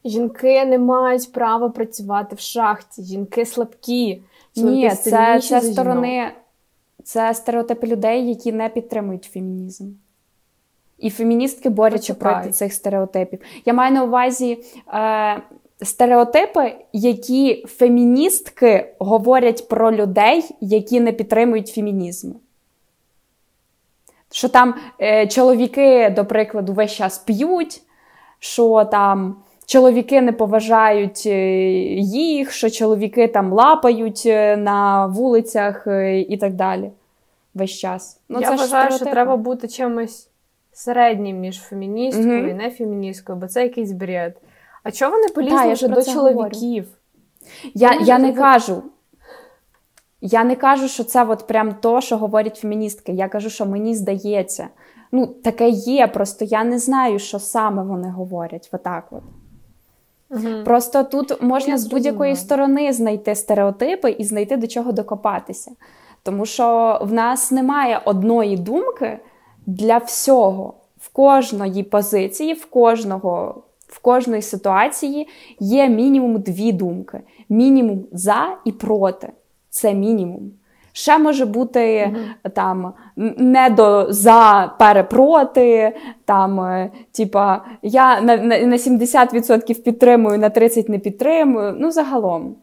Жінки 0.06 0.66
не 0.66 0.80
мають 0.80 1.32
права 1.32 1.70
працювати 1.70 2.36
в 2.36 2.40
шахті, 2.40 3.04
жінки 3.04 3.46
слабкі. 3.46 4.24
Ні, 4.56 4.90
це 4.90 5.40
це 5.42 5.62
сторони, 5.62 6.32
це 7.04 7.34
стереотипи 7.34 7.88
людей, 7.88 8.30
які 8.30 8.52
не 8.52 8.70
підтримують 8.70 9.30
фемінізм. 9.34 9.92
І 10.98 11.10
феміністки 11.10 11.70
борються 11.70 12.14
проти 12.14 12.52
цих 12.52 12.74
стереотипів. 12.74 13.40
Я 13.66 13.74
маю 13.74 13.94
на 13.94 14.04
увазі 14.04 14.64
е, 14.94 15.42
стереотипи, 15.82 16.76
які 16.94 17.66
феміністки 17.68 18.96
говорять 19.00 19.68
про 19.68 19.92
людей, 19.92 20.56
які 20.62 21.00
не 21.00 21.12
підтримують 21.12 21.68
фемінізм. 21.68 22.34
Що 24.32 24.50
там 24.50 24.76
е, 25.02 25.28
чоловіки, 25.28 26.10
до 26.16 26.26
прикладу, 26.26 26.74
весь 26.74 26.92
час 26.92 27.18
п'ють, 27.18 27.82
що 28.40 28.86
там 28.92 29.36
чоловіки 29.70 30.22
не 30.22 30.32
поважають 30.32 31.24
е, 31.26 31.62
їх, 32.00 32.52
що 32.52 32.70
чоловіки 32.70 33.28
там 33.28 33.54
лапають 33.54 34.24
е, 34.26 34.58
на 34.58 35.06
вулицях 35.06 35.88
е, 35.88 36.20
і 36.20 36.38
так 36.38 36.54
далі. 36.54 36.92
Весь 37.54 37.72
час. 37.72 38.20
Ну, 38.30 38.40
Я 38.42 38.48
це 38.48 38.56
вважаю, 38.56 38.92
що 38.92 39.06
треба 39.06 39.38
бути 39.38 39.68
чимось 39.68 40.30
середнім 40.72 41.40
між 41.40 41.62
феміністкою 41.62 42.44
mm 42.44 42.50
і 42.50 42.54
нефеміністкою, 42.54 43.38
бо 43.38 43.48
це 43.48 43.64
якийсь 43.64 43.92
бред. 43.92 44.38
А 44.84 44.92
чого 44.92 45.12
вони 45.12 45.28
полізли 45.28 45.88
до 45.88 46.04
чоловіків? 46.04 46.88
Я 47.74 48.00
я 48.02 48.20
не 48.20 48.34
кажу. 48.34 48.84
Я 50.22 50.44
не 50.44 50.56
кажу, 50.56 50.88
що 50.88 51.04
це 51.04 51.26
от 51.26 51.48
прям 51.48 51.76
то, 51.82 52.02
що 52.02 52.18
говорять 52.18 52.58
феміністки. 52.58 53.12
Я 53.12 53.28
кажу, 53.28 53.50
що 53.50 53.66
мені 53.66 53.96
здається. 53.96 54.68
Ну, 55.12 55.28
таке 55.28 55.70
є, 55.70 56.08
просто 56.08 56.46
я 56.46 56.64
не 56.64 56.80
знаю, 56.80 57.20
що 57.20 57.40
саме 57.40 57.84
вони 57.84 58.10
говорять. 58.10 58.70
Отак 58.72 59.08
от. 59.12 59.24
Угу. 60.32 60.64
Просто 60.66 61.04
тут 61.04 61.44
можна 61.44 61.74
я 61.74 61.78
з 61.78 61.88
будь-якої 61.88 62.36
сторони 62.36 62.94
знайти 62.94 63.36
стереотипи 63.36 64.12
і 64.12 64.24
знайти 64.24 64.58
до 64.58 64.68
чого 64.68 64.92
докопатися. 64.92 65.72
Тому 66.24 66.46
що 66.46 67.00
в 67.02 67.14
нас 67.14 67.52
немає 67.52 68.02
одної 68.06 68.58
думки 68.58 69.20
для 69.66 69.98
всього. 69.98 70.74
В 71.00 71.10
кожної 71.10 71.84
позиції, 71.84 72.54
в 72.54 72.66
кожного, 72.66 73.64
в 73.88 74.00
кожної 74.00 74.42
ситуації 74.42 75.28
є 75.60 75.90
мінімум 75.90 76.42
дві 76.42 76.72
думки: 76.72 77.22
мінімум 77.50 78.06
за 78.12 78.58
і 78.66 78.72
проти 78.72 79.32
це 79.80 79.94
мінімум. 79.94 80.52
Ще 80.94 81.18
може 81.18 81.46
бути 81.46 81.80
mm-hmm. 81.80 82.50
там 82.50 82.94
не 83.38 83.70
до 83.70 84.06
за 84.10 84.76
перепроти, 84.80 85.96
там, 86.26 86.60
е, 86.60 86.92
типа, 87.12 87.66
я 87.82 88.22
на, 88.22 88.38
на, 88.38 88.60
на 88.60 88.78
70% 88.78 89.84
підтримую, 89.84 90.38
на 90.38 90.50
30% 90.50 90.90
не 90.90 91.00
підтримую. 91.00 91.76
Ну, 91.80 91.92
загалом. 91.92 92.56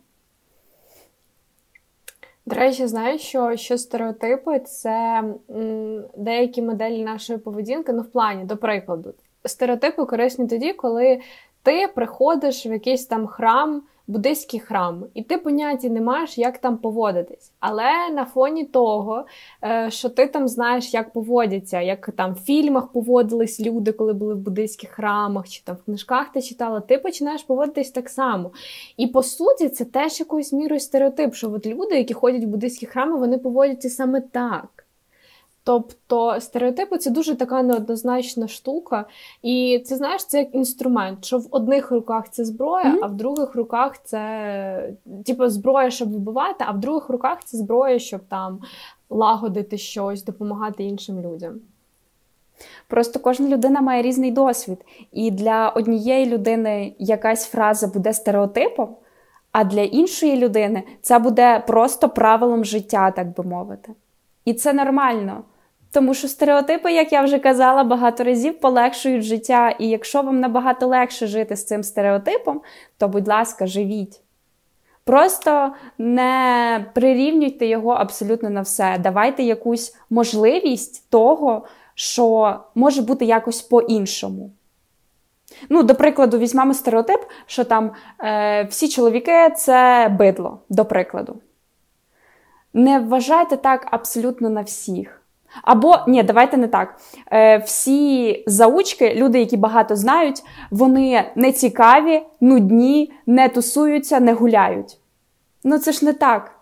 До 2.47 2.57
речі, 2.57 2.87
знаєш, 2.87 3.21
що 3.21 3.57
що 3.57 3.79
стереотипи 3.79 4.59
це 4.59 5.23
м, 5.51 6.05
деякі 6.17 6.63
моделі 6.63 7.05
нашої 7.05 7.39
поведінки, 7.39 7.93
ну 7.93 8.03
в 8.03 8.07
плані, 8.07 8.45
до 8.45 8.57
прикладу, 8.57 9.15
стереотипи 9.45 10.05
корисні 10.05 10.47
тоді, 10.47 10.73
коли 10.73 11.21
ти 11.63 11.89
приходиш 11.95 12.67
в 12.67 12.73
якийсь 12.73 13.07
там 13.07 13.27
храм 13.27 13.83
буддийський 14.07 14.61
храм, 14.61 15.05
і 15.15 15.23
ти 15.23 15.39
поняття 15.39 15.89
не 15.89 16.01
маєш, 16.01 16.39
як 16.39 16.59
там 16.59 16.79
поводитись. 16.79 17.53
Але 17.61 18.11
на 18.13 18.25
фоні 18.25 18.65
того, 18.65 19.27
е, 19.65 19.91
що 19.91 20.09
ти 20.09 20.27
там 20.27 20.49
знаєш, 20.49 20.95
як 20.95 21.13
поводяться, 21.13 21.81
як 21.81 22.11
там 22.17 22.35
в 22.35 22.37
фільмах 22.37 22.93
поводились 22.93 23.61
люди, 23.61 23.93
коли 23.93 24.13
були 24.13 24.35
в 24.35 24.39
буддийських 24.39 24.91
храмах, 24.91 25.49
чи 25.49 25.63
там 25.65 25.77
в 25.77 25.83
книжках 25.83 26.33
ти 26.33 26.43
читала, 26.43 26.81
ти 26.81 26.99
починаєш 26.99 27.43
поводитись 27.43 27.91
так 27.91 28.09
само. 28.09 28.51
І 28.97 29.07
по 29.07 29.23
суті, 29.23 29.69
це 29.69 29.85
теж 29.85 30.21
якоюсь 30.21 30.53
мірою 30.53 30.81
стереотип, 30.81 31.35
що 31.35 31.53
от 31.53 31.67
люди, 31.67 31.97
які 31.97 32.15
ходять 32.15 32.45
в 32.45 32.47
буддийські 32.47 32.87
храми, 32.87 33.19
вони 33.19 33.39
поводяться 33.39 33.91
саме 33.91 34.21
так. 34.21 34.86
Тобто 35.67 36.41
стереотипи 36.41 36.99
це 36.99 37.11
дуже 37.11 37.35
така 37.35 37.63
неоднозначна 37.63 38.49
штука, 38.49 39.05
і 39.43 39.83
це 39.87 39.97
знаєш, 39.97 40.25
це 40.25 40.39
як 40.39 40.55
інструмент, 40.55 41.25
що 41.25 41.39
в 41.39 41.49
одних 41.51 41.91
руках 41.91 42.31
це 42.31 42.45
зброя, 42.45 42.85
mm-hmm. 42.85 42.99
а 43.03 43.07
в 43.07 43.15
других 43.15 43.55
руках 43.55 44.03
це 44.05 44.93
типу, 45.27 45.49
зброя, 45.49 45.91
щоб 45.91 46.13
вбивати, 46.13 46.65
а 46.69 46.73
в 46.73 46.81
других 46.81 47.09
руках 47.09 47.39
це 47.45 47.59
зброя, 47.59 47.99
щоб 47.99 48.21
там 48.29 48.61
лагодити 49.11 49.79
щось, 49.79 50.25
допомагати 50.25 50.85
іншим 50.85 51.21
людям. 51.21 51.61
Просто 52.87 53.21
кожна 53.21 53.49
людина 53.49 53.81
має 53.81 54.03
різний 54.03 54.31
досвід, 54.31 54.79
і 55.13 55.31
для 55.31 55.69
однієї 55.69 56.27
людини 56.27 56.95
якась 56.99 57.47
фраза 57.47 57.87
буде 57.87 58.13
стереотипом, 58.13 58.89
а 59.53 59.65
для 59.65 59.83
іншої 59.83 60.37
людини 60.37 60.83
це 61.03 61.19
буде 61.19 61.65
просто 61.67 62.09
правилом 62.09 62.65
життя, 62.65 63.11
так 63.11 63.35
би 63.37 63.45
мовити. 63.45 63.93
І 64.45 64.55
це 64.55 64.73
нормально. 64.73 65.43
Тому 65.93 66.15
що 66.15 66.29
стереотипи, 66.29 66.93
як 66.93 67.13
я 67.13 67.23
вже 67.23 67.39
казала, 67.39 67.85
багато 67.85 68.25
разів 68.25 68.61
полегшують 68.61 69.25
життя. 69.25 69.71
І 69.79 69.89
якщо 69.89 70.23
вам 70.23 70.41
набагато 70.41 70.87
легше 70.87 71.27
жити 71.27 71.57
з 71.57 71.65
цим 71.65 71.83
стереотипом, 71.83 72.61
то, 72.99 73.09
будь 73.09 73.29
ласка, 73.29 73.67
живіть. 73.67 74.21
Просто 75.05 75.73
не 75.99 76.87
прирівнюйте 76.95 77.67
його 77.67 77.91
абсолютно 77.91 78.51
на 78.51 78.61
все. 78.61 78.99
Давайте 78.99 79.43
якусь 79.43 79.97
можливість 80.11 81.11
того, 81.11 81.65
що 81.95 82.57
може 82.75 83.03
бути 83.03 83.25
якось 83.25 83.63
по-іншому. 83.63 84.51
Ну, 85.69 85.83
До 85.83 85.95
прикладу, 85.95 86.39
візьмемо 86.39 86.75
стереотип, 86.75 87.21
що 87.47 87.65
там 87.65 87.91
е, 88.21 88.65
всі 88.65 88.89
чоловіки 88.89 89.51
це 89.57 90.09
бидло, 90.19 90.59
до 90.69 90.85
прикладу. 90.85 91.37
Не 92.73 92.99
вважайте 92.99 93.57
так 93.57 93.87
абсолютно 93.91 94.51
на 94.51 94.63
всіх. 94.63 95.23
Або 95.63 95.99
ні, 96.09 96.23
давайте 96.23 96.57
не 96.57 96.69
так. 96.69 96.97
Е, 97.33 97.59
Всі 97.59 98.45
заучки, 98.47 99.15
люди, 99.15 99.41
які 99.41 99.57
багато 99.57 99.97
знають, 99.97 100.43
вони 100.71 101.25
не 101.37 101.53
цікаві, 101.53 102.23
нудні, 102.41 103.13
не 103.27 103.49
тусуються, 103.49 104.21
не 104.21 104.33
гуляють. 104.33 104.99
Ну 105.65 105.79
це 105.79 105.93
ж 105.93 106.05
не 106.05 106.13
так. 106.13 106.57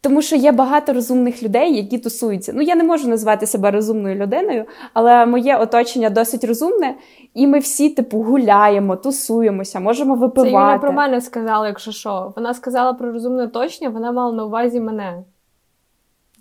Тому 0.00 0.22
що 0.22 0.36
є 0.36 0.52
багато 0.52 0.92
розумних 0.92 1.42
людей, 1.42 1.76
які 1.76 1.98
тусуються. 1.98 2.52
Ну, 2.54 2.62
я 2.62 2.74
не 2.74 2.84
можу 2.84 3.08
назвати 3.08 3.46
себе 3.46 3.70
розумною 3.70 4.14
людиною, 4.14 4.64
але 4.94 5.26
моє 5.26 5.56
оточення 5.56 6.10
досить 6.10 6.44
розумне, 6.44 6.94
і 7.34 7.46
ми 7.46 7.58
всі, 7.58 7.90
типу, 7.90 8.22
гуляємо, 8.22 8.96
тусуємося, 8.96 9.80
можемо 9.80 10.14
випивати. 10.14 10.50
Це 10.50 10.56
Юля 10.56 10.78
про 10.78 10.92
мене 10.92 11.20
сказала, 11.20 11.66
якщо 11.66 11.92
що. 11.92 12.32
Вона 12.36 12.54
сказала 12.54 12.92
про 12.92 13.12
розумне 13.12 13.42
оточення, 13.44 13.90
вона 13.90 14.12
мала 14.12 14.32
на 14.32 14.44
увазі 14.44 14.80
мене. 14.80 15.24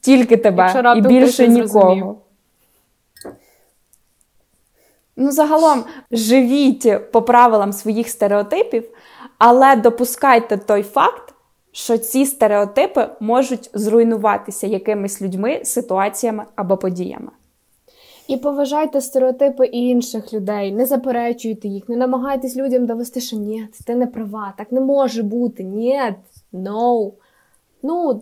Тільки 0.01 0.37
тебе 0.37 0.93
і 0.97 1.01
більше 1.01 1.47
нікого. 1.47 2.21
Ну, 5.19 5.31
загалом, 5.31 5.83
живіть 6.11 7.11
по 7.11 7.21
правилам 7.21 7.73
своїх 7.73 8.09
стереотипів, 8.09 8.89
але 9.37 9.75
допускайте 9.75 10.57
той 10.57 10.83
факт, 10.83 11.33
що 11.71 11.97
ці 11.97 12.25
стереотипи 12.25 13.09
можуть 13.19 13.69
зруйнуватися 13.73 14.67
якимись 14.67 15.21
людьми, 15.21 15.61
ситуаціями 15.63 16.45
або 16.55 16.77
подіями. 16.77 17.31
І 18.27 18.37
поважайте 18.37 19.01
стереотипи 19.01 19.65
інших 19.65 20.33
людей, 20.33 20.71
не 20.71 20.85
заперечуйте 20.85 21.67
їх, 21.67 21.89
не 21.89 21.95
намагайтесь 21.95 22.55
людям 22.55 22.85
довести, 22.85 23.21
що 23.21 23.37
ні, 23.37 23.67
ти 23.85 23.95
не 23.95 24.07
права, 24.07 24.53
так 24.57 24.71
не 24.71 24.81
може 24.81 25.23
бути. 25.23 25.63
Ні, 25.63 26.01
no. 26.53 27.11
Ну, 27.83 28.21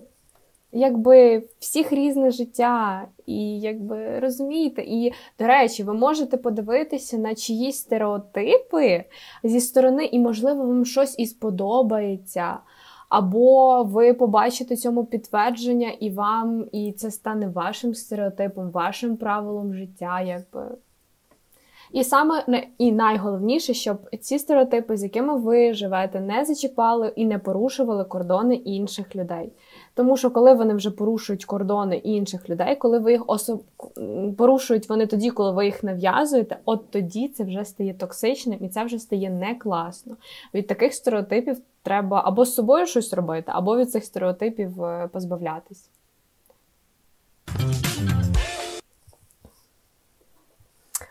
якби 0.76 1.44
всіх 1.60 1.94
різне 1.94 2.32
життя, 2.32 3.08
і 3.26 3.60
якби 3.60 4.20
розумієте. 4.20 4.82
І, 4.82 5.14
до 5.40 5.48
речі, 5.48 5.84
ви 5.84 5.94
можете 5.94 6.38
подивитися 6.38 7.18
на 7.18 7.36
чиїсь 7.36 7.78
стереотипи 7.78 9.04
зі 9.44 9.60
сторони, 9.60 10.06
і, 10.06 10.20
можливо, 10.20 10.66
вам 10.66 10.86
щось 10.86 11.20
і 11.20 11.26
сподобається. 11.26 12.58
Або 13.10 13.84
ви 13.84 14.14
побачите 14.14 14.76
цьому 14.76 15.06
підтвердження, 15.06 15.92
і 16.00 16.10
вам 16.10 16.66
і 16.72 16.92
це 16.92 17.12
стане 17.12 17.48
вашим 17.48 17.94
стереотипом, 17.94 18.72
вашим 18.72 19.18
правилом 19.18 19.74
життя, 19.74 20.22
якби. 20.22 20.78
І 21.92 22.04
саме 22.04 22.44
і 22.78 22.92
найголовніше, 22.92 23.74
щоб 23.74 23.98
ці 24.20 24.40
стереотипи, 24.40 24.98
з 24.98 25.04
якими 25.04 25.38
ви 25.38 25.74
живете, 25.74 26.20
не 26.20 26.46
зачіпали 26.46 27.14
і 27.16 27.26
не 27.26 27.40
порушували 27.40 28.04
кордони 28.04 28.56
інших 28.56 29.16
людей. 29.16 29.52
Тому 29.96 30.18
що 30.18 30.32
коли 30.32 30.54
вони 30.54 30.74
вже 30.74 30.92
порушують 30.92 31.46
кордони 31.46 31.98
інших 31.98 32.50
людей, 32.50 32.76
коли 32.76 33.00
ви 33.00 33.12
їх 33.12 33.24
особ... 33.28 33.64
порушують 34.38 34.90
вони 34.90 35.08
тоді, 35.08 35.32
коли 35.32 35.52
ви 35.52 35.66
їх 35.66 35.84
нав'язуєте, 35.84 36.58
от 36.66 36.92
тоді 36.92 37.28
це 37.28 37.44
вже 37.44 37.66
стає 37.66 37.94
токсичним 37.94 38.60
і 38.62 38.70
це 38.70 38.84
вже 38.84 39.00
стає 39.00 39.30
не 39.30 39.56
класно. 39.56 40.18
Від 40.54 40.68
таких 40.68 40.94
стереотипів 40.94 41.58
треба 41.84 42.22
або 42.26 42.46
з 42.46 42.54
собою 42.54 42.86
щось 42.86 43.14
робити, 43.14 43.52
або 43.56 43.78
від 43.78 43.92
цих 43.92 44.06
стереотипів 44.06 44.84
е, 44.84 45.10
позбавлятись. 45.12 45.90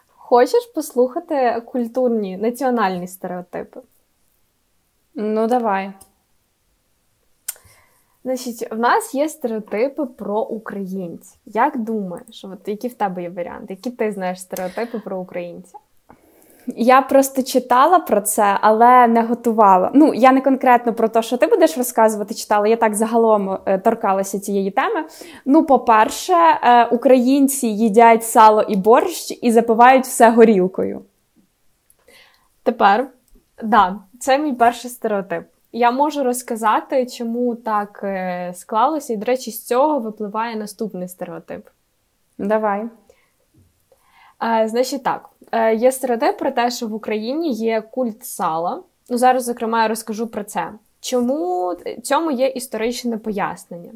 Хочеш 0.08 0.66
послухати 0.74 1.62
культурні 1.66 2.36
національні 2.36 3.06
стереотипи? 3.06 3.80
Ну, 5.14 5.46
давай. 5.46 5.92
Значить, 8.24 8.68
в 8.70 8.78
нас 8.78 9.14
є 9.14 9.28
стереотипи 9.28 10.06
про 10.06 10.40
українців. 10.40 11.38
Як 11.46 11.78
думаєш, 11.78 12.44
от 12.44 12.68
які 12.68 12.88
в 12.88 12.94
тебе 12.94 13.22
є 13.22 13.30
варіанти? 13.30 13.66
Які 13.68 13.90
ти 13.90 14.12
знаєш 14.12 14.40
стереотипи 14.40 14.98
про 14.98 15.18
українців? 15.18 15.80
Я 16.66 17.02
просто 17.02 17.42
читала 17.42 17.98
про 17.98 18.20
це, 18.20 18.58
але 18.60 19.06
не 19.06 19.22
готувала. 19.22 19.90
Ну, 19.94 20.14
я 20.14 20.32
не 20.32 20.40
конкретно 20.40 20.94
про 20.94 21.08
те, 21.08 21.22
що 21.22 21.36
ти 21.36 21.46
будеш 21.46 21.78
розказувати, 21.78 22.34
читала. 22.34 22.68
Я 22.68 22.76
так 22.76 22.94
загалом 22.94 23.58
е, 23.66 23.78
торкалася 23.78 24.40
цієї 24.40 24.70
теми. 24.70 25.04
Ну, 25.44 25.66
по-перше, 25.66 26.32
е, 26.32 26.84
українці 26.84 27.66
їдять 27.66 28.24
сало 28.24 28.62
і 28.62 28.76
борщ 28.76 29.38
і 29.42 29.52
запивають 29.52 30.04
все 30.04 30.30
горілкою. 30.30 31.02
Тепер, 32.62 33.08
да, 33.62 34.00
це 34.20 34.38
мій 34.38 34.52
перший 34.52 34.90
стереотип. 34.90 35.44
Я 35.76 35.90
можу 35.90 36.22
розказати, 36.22 37.06
чому 37.06 37.54
так 37.54 38.00
е, 38.04 38.52
склалося, 38.56 39.12
і, 39.12 39.16
до 39.16 39.24
речі, 39.24 39.50
з 39.50 39.66
цього 39.66 39.98
випливає 39.98 40.56
наступний 40.56 41.08
стереотип. 41.08 41.66
Давай. 42.38 42.84
Е, 44.42 44.68
Значить, 44.68 45.02
так, 45.02 45.30
е, 45.52 45.74
є 45.74 45.92
стереотип 45.92 46.38
про 46.38 46.50
те, 46.50 46.70
що 46.70 46.86
в 46.86 46.94
Україні 46.94 47.52
є 47.52 47.80
культ 47.80 48.24
сала. 48.24 48.82
Ну, 49.08 49.18
Зараз, 49.18 49.44
зокрема, 49.44 49.82
я 49.82 49.88
розкажу 49.88 50.26
про 50.26 50.44
це. 50.44 50.72
Чому 51.00 51.74
цьому 52.02 52.30
є 52.30 52.46
історичне 52.46 53.18
пояснення? 53.18 53.92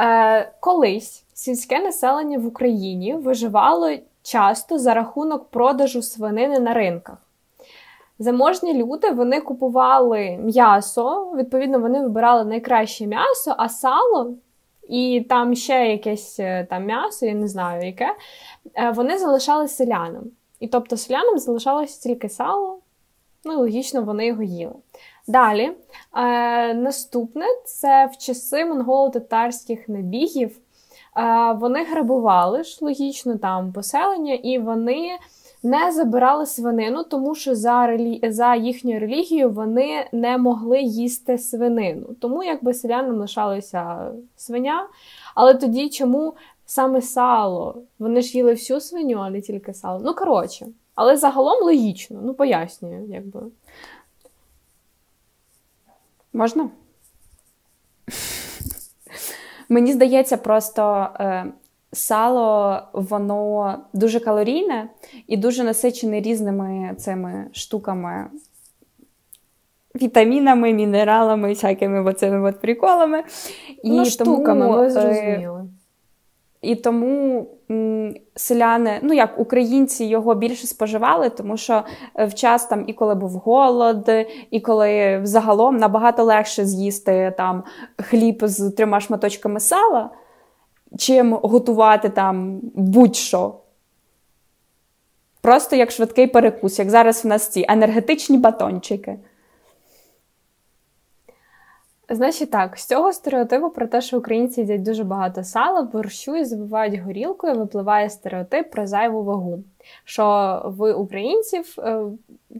Е, 0.00 0.52
Колись 0.60 1.24
сільське 1.34 1.80
населення 1.80 2.38
в 2.38 2.46
Україні 2.46 3.14
виживало 3.14 3.96
часто 4.22 4.78
за 4.78 4.94
рахунок 4.94 5.48
продажу 5.48 6.02
свинини 6.02 6.58
на 6.58 6.74
ринках. 6.74 7.23
Заможні 8.18 8.74
люди 8.74 9.10
вони 9.10 9.40
купували 9.40 10.38
м'ясо, 10.40 11.32
відповідно, 11.36 11.78
вони 11.78 12.02
вибирали 12.02 12.44
найкраще 12.44 13.06
м'ясо, 13.06 13.54
а 13.58 13.68
сало 13.68 14.34
і 14.88 15.26
там 15.28 15.54
ще 15.54 15.90
якесь 15.90 16.40
е, 16.40 16.66
там 16.70 16.84
м'ясо, 16.84 17.26
я 17.26 17.34
не 17.34 17.48
знаю 17.48 17.86
яке, 17.86 18.14
е, 18.74 18.90
вони 18.90 19.18
залишали 19.18 19.68
селянам. 19.68 20.24
І 20.60 20.68
тобто 20.68 20.96
селянам 20.96 21.38
залишалося 21.38 22.02
тільки 22.02 22.28
сало 22.28 22.78
Ну, 23.44 23.58
логічно, 23.58 24.02
вони 24.02 24.26
його 24.26 24.42
їли. 24.42 24.74
Далі, 25.28 25.72
е, 26.16 26.74
наступне 26.74 27.46
це 27.64 28.06
в 28.12 28.16
часи 28.16 28.64
монголо-татарських 28.64 29.88
набігів. 29.88 30.58
Е, 31.16 31.52
вони 31.52 31.84
грабували 31.84 32.64
ж 32.64 32.78
логічно 32.80 33.38
там 33.38 33.72
поселення, 33.72 34.34
і 34.34 34.58
вони 34.58 35.18
не 35.64 35.92
забирали 35.92 36.46
свинину, 36.46 37.04
тому 37.04 37.34
що 37.34 37.54
за 37.54 37.86
релі... 37.86 38.20
за 38.30 38.54
їхньою 38.54 39.00
релігією 39.00 39.50
вони 39.50 40.08
не 40.12 40.38
могли 40.38 40.80
їсти 40.80 41.38
свинину. 41.38 42.06
Тому 42.20 42.44
якби 42.44 42.74
селянам 42.74 43.16
лишалася 43.16 44.12
свиня. 44.36 44.88
Але 45.34 45.54
тоді 45.54 45.88
чому 45.88 46.34
саме 46.66 47.02
сало? 47.02 47.82
Вони 47.98 48.22
ж 48.22 48.36
їли 48.36 48.52
всю 48.52 48.80
свиню, 48.80 49.18
а 49.18 49.30
не 49.30 49.40
тільки 49.40 49.74
сало. 49.74 50.00
Ну, 50.04 50.14
коротше, 50.14 50.66
але 50.94 51.16
загалом 51.16 51.64
логічно, 51.64 52.20
ну 52.22 52.34
пояснюю, 52.34 53.06
якби. 53.08 53.40
Можна? 56.32 56.68
Мені 59.68 59.92
здається, 59.92 60.36
просто 60.36 61.08
е, 61.20 61.46
сало 61.94 62.78
воно 62.92 63.78
дуже 63.92 64.20
калорійне 64.20 64.88
і 65.26 65.36
дуже 65.36 65.64
насичене 65.64 66.20
різними 66.20 66.94
цими 66.98 67.46
штуками, 67.52 68.26
вітамінами, 70.02 70.72
мінералами, 70.72 71.48
всякими 71.48 72.02
оцими 72.10 72.48
от 72.48 72.60
приколами. 72.60 73.22
І 73.82 73.90
ну, 73.90 74.04
штуками, 74.04 74.66
тому, 74.66 74.76
ми 74.76 74.86
е, 74.86 74.90
зрозуміли. 74.90 75.64
І 76.62 76.74
тому 76.76 77.46
селяни, 78.36 78.98
ну 79.02 79.14
як 79.14 79.38
українці 79.38 80.04
його 80.04 80.34
більше 80.34 80.66
споживали, 80.66 81.30
тому 81.30 81.56
що 81.56 81.82
е, 82.14 82.26
в 82.26 82.34
час 82.34 82.66
там 82.66 82.84
і 82.86 82.92
коли 82.92 83.14
був 83.14 83.30
голод, 83.30 84.10
і 84.50 84.60
коли 84.60 85.18
взагалом 85.18 85.76
набагато 85.76 86.24
легше 86.24 86.64
з'їсти 86.64 87.34
там 87.36 87.62
хліб 88.02 88.38
з 88.42 88.70
трьома 88.70 89.00
шматочками 89.00 89.60
сала, 89.60 90.10
чим 90.98 91.32
готувати 91.32 92.08
там 92.08 92.60
будь-що. 92.74 93.54
Просто 95.40 95.76
як 95.76 95.90
швидкий 95.90 96.26
перекус, 96.26 96.78
як 96.78 96.90
зараз 96.90 97.24
в 97.24 97.28
нас 97.28 97.48
ці 97.48 97.66
енергетичні 97.68 98.38
батончики. 98.38 99.18
Значить 102.08 102.50
так, 102.50 102.78
з 102.78 102.86
цього 102.86 103.12
стереотипу 103.12 103.70
про 103.70 103.86
те, 103.86 104.00
що 104.00 104.18
українці 104.18 104.60
їдять 104.60 104.82
дуже 104.82 105.04
багато 105.04 105.44
сала, 105.44 105.82
борщу 105.82 106.36
і 106.36 106.44
забивають 106.44 107.00
горілкою, 107.00 107.54
випливає 107.54 108.10
стереотип 108.10 108.70
про 108.70 108.86
зайву 108.86 109.24
вагу. 109.24 109.64
Що 110.04 110.62
в 110.64 110.92
українців, 110.92 111.74
е, 111.78 112.02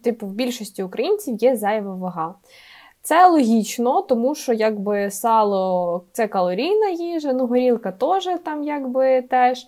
типу, 0.02 0.26
в 0.26 0.32
більшості 0.32 0.82
українців 0.82 1.36
є 1.40 1.56
зайва 1.56 1.94
вага. 1.94 2.34
Це 3.06 3.28
логічно, 3.28 4.02
тому 4.02 4.34
що 4.34 4.52
якби 4.52 5.10
сало 5.10 6.04
це 6.12 6.28
калорійна 6.28 6.88
їжа, 6.88 7.32
ну 7.32 7.46
горілка 7.46 7.92
теж 7.92 8.28
там 8.44 8.64
якби 8.64 9.22
теж. 9.22 9.66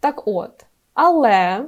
Так 0.00 0.22
от. 0.28 0.66
Але 0.94 1.64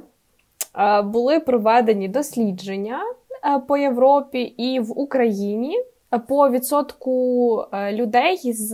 е, 0.79 1.01
були 1.01 1.39
проведені 1.39 2.07
дослідження 2.07 2.99
е, 3.45 3.59
по 3.59 3.77
Європі 3.77 4.41
і 4.41 4.79
в 4.79 4.99
Україні 4.99 5.83
по 6.27 6.49
відсотку 6.49 7.65
е, 7.71 7.93
людей 7.93 8.53
з 8.53 8.73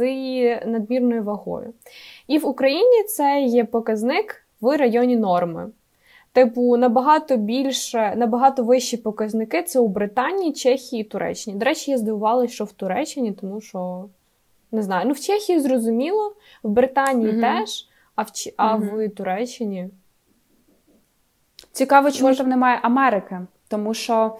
надмірною 0.66 1.24
вагою. 1.24 1.74
І 2.28 2.38
в 2.38 2.48
Україні 2.48 3.04
це 3.04 3.42
є 3.42 3.66
показник 3.66 4.46
в 4.62 4.78
районі 4.78 5.16
норми. 5.16 5.70
Типу, 6.36 6.78
набагато 6.78 7.38
більше, 7.38 8.14
набагато 8.16 8.64
вищі 8.64 8.98
показники 8.98 9.64
це 9.64 9.80
у 9.80 9.88
Британії, 9.88 10.54
Чехії 10.54 11.02
і 11.02 11.06
Туреччині. 11.06 11.58
До 11.58 11.66
речі, 11.66 11.92
я 11.92 11.98
здивувалася, 11.98 12.54
що 12.54 12.66
в 12.66 12.72
Туреччині, 12.72 13.32
тому 13.32 13.62
що 13.62 14.06
не 14.72 14.82
знаю. 14.82 15.08
Ну, 15.08 15.14
в 15.14 15.20
Чехії 15.20 15.60
зрозуміло, 15.60 16.36
в 16.64 16.70
Британії 16.70 17.32
угу. 17.32 17.42
теж, 17.42 17.88
а 18.16 18.22
в 18.22 18.28
а 18.58 18.76
угу. 18.76 18.86
в 18.86 19.10
Туреччині. 19.10 19.90
Цікаво, 21.72 22.12
чому 22.12 22.30
Мож... 22.30 22.38
там 22.38 22.50
немає 22.50 22.80
Америки, 22.82 23.40
тому 23.68 23.94
що 23.94 24.38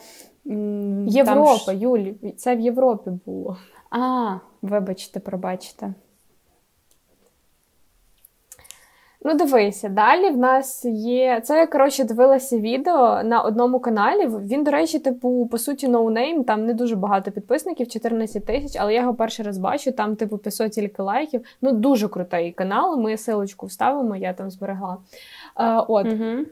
Європа, 1.06 1.66
там... 1.66 1.78
Юлі, 1.78 2.16
це 2.38 2.56
в 2.56 2.60
Європі 2.60 3.12
було. 3.26 3.58
А, 3.90 4.38
вибачте, 4.62 5.20
пробачте. 5.20 5.94
Ну, 9.28 9.34
дивися, 9.34 9.90
далі 9.90 10.30
в 10.30 10.38
нас 10.38 10.86
є. 10.86 11.42
Це 11.44 11.58
я 11.58 11.68
коротше 11.68 12.04
дивилася 12.04 12.60
відео 12.60 13.24
на 13.24 13.42
одному 13.42 13.80
каналі. 13.80 14.28
Він, 14.28 14.64
до 14.64 14.72
речі, 14.72 15.00
типу, 15.00 15.48
по 15.52 15.58
суті, 15.58 15.88
ноунейм, 15.88 16.44
там 16.44 16.66
не 16.66 16.74
дуже 16.74 16.96
багато 16.96 17.32
підписників, 17.32 17.88
14 17.88 18.46
тисяч, 18.46 18.82
але 18.82 18.94
я 18.94 19.02
його 19.02 19.14
перший 19.14 19.46
раз 19.46 19.58
бачу, 19.58 19.92
там, 19.92 20.16
типу, 20.16 20.38
500 20.38 20.72
тільки 20.72 21.02
лайків. 21.02 21.42
Ну, 21.62 21.72
дуже 21.72 22.08
крутий 22.08 22.52
канал. 22.52 23.00
Ми 23.00 23.18
ссилочку 23.18 23.66
вставимо, 23.66 24.16
я 24.16 24.34
там 24.34 24.52
зберегла. 24.52 24.98
Е, 25.60 25.84
От. 25.88 26.06
Угу. 26.06 26.46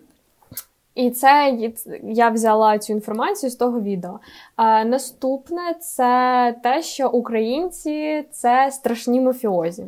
І 0.96 1.12
це 1.12 1.58
я 2.04 2.30
взяла 2.30 2.80
цю 2.80 2.94
інформацію 2.94 3.50
з 3.50 3.56
того 3.56 3.82
відео. 3.82 4.20
А, 4.56 4.84
Наступне 4.84 5.76
це 5.80 6.56
те, 6.64 6.82
що 6.82 7.10
українці 7.10 8.26
це 8.32 8.70
страшні 8.72 9.22
мафіозі. 9.22 9.86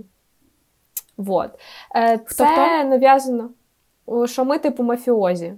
Вот. 1.18 1.50
Е, 1.96 2.18
це 2.28 2.46
Хто? 2.46 2.90
нав'язано, 2.90 3.50
що 4.26 4.46
ми, 4.46 4.58
типу, 4.60 4.84
мафіозі. 4.84 5.54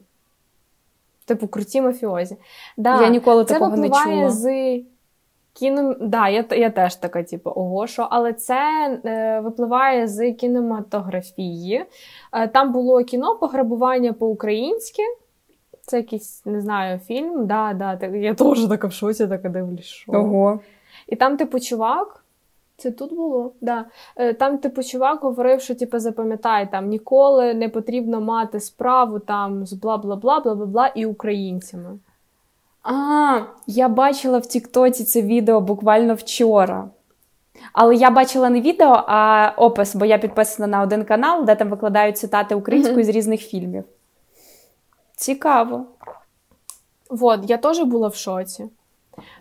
Типу, 1.26 1.48
круті 1.48 1.82
мафіозі. 1.82 2.38
Да, 2.78 3.02
Я 3.02 3.10
ніколи 3.10 3.46
це 3.46 3.54
такого 3.54 3.78
не 3.78 3.90
чула. 3.90 4.30
з 4.30 4.80
кіно... 5.54 5.96
Да, 6.02 6.30
я 6.30 6.46
я 6.52 6.70
теж 6.70 6.96
така, 6.96 7.24
типу, 7.24 7.52
ого, 7.56 7.88
що, 7.88 8.08
але 8.12 8.34
це 8.34 8.60
е, 9.06 9.40
випливає 9.40 10.08
з 10.08 10.32
кінематографії. 10.34 11.86
Е, 12.34 12.48
там 12.48 12.72
було 12.72 13.04
кіно 13.04 13.36
пограбування 13.36 14.14
по-українськи. 14.14 15.02
Це 15.82 15.98
якийсь, 15.98 16.46
не 16.46 16.62
знаю, 16.62 17.00
фільм. 17.00 17.46
Да, 17.48 17.74
да, 17.74 18.08
Я 18.08 18.34
теж 18.34 18.66
така 18.66 18.88
в 18.88 18.92
шоці, 18.92 19.28
така 19.28 19.50
дивлюсь. 19.50 19.86
що. 19.86 20.12
Ого. 20.12 20.60
І 21.08 21.16
там, 21.16 21.38
типу, 21.38 21.60
чувак. 21.60 22.24
Це 22.78 22.92
тут 22.92 23.16
було? 23.16 23.52
Да. 23.62 23.86
Е, 24.16 24.34
там, 24.34 24.58
типу, 24.58 24.84
чувак 24.84 25.22
говорив, 25.22 25.62
що 25.62 25.76
типу, 25.76 26.00
запам'ятай, 26.00 26.72
там 26.72 26.88
ніколи 26.88 27.54
не 27.54 27.70
потрібно 27.70 28.22
мати 28.22 28.60
справу 28.60 29.20
там 29.20 29.66
з 29.66 29.74
бла 29.74 29.98
бла 29.98 30.16
бла 30.16 30.40
бла 30.40 30.56
бла 30.56 30.66
бла 30.66 30.88
і 30.88 31.06
українцями. 31.06 32.00
А, 32.84 33.42
я 33.68 33.90
бачила 33.90 34.38
в 34.38 34.46
Тіктоці 34.46 35.04
це 35.04 35.22
відео 35.22 35.62
буквально 35.62 36.14
вчора. 36.14 36.90
Але 37.74 37.96
я 37.96 38.12
бачила 38.12 38.50
не 38.50 38.62
відео, 38.62 39.04
а 39.08 39.52
опис, 39.58 39.96
бо 39.96 40.06
я 40.06 40.18
підписана 40.18 40.68
на 40.68 40.82
один 40.82 41.06
канал, 41.06 41.46
де 41.46 41.56
там 41.56 41.70
викладають 41.70 42.18
цитати 42.18 42.56
українською 42.56 43.04
з 43.04 43.10
різних 43.10 43.42
фільмів. 43.42 43.84
Цікаво. 45.16 45.86
Вот, 47.10 47.50
я 47.50 47.58
теж 47.58 47.80
була 47.80 48.08
в 48.08 48.16
шоці. 48.16 48.70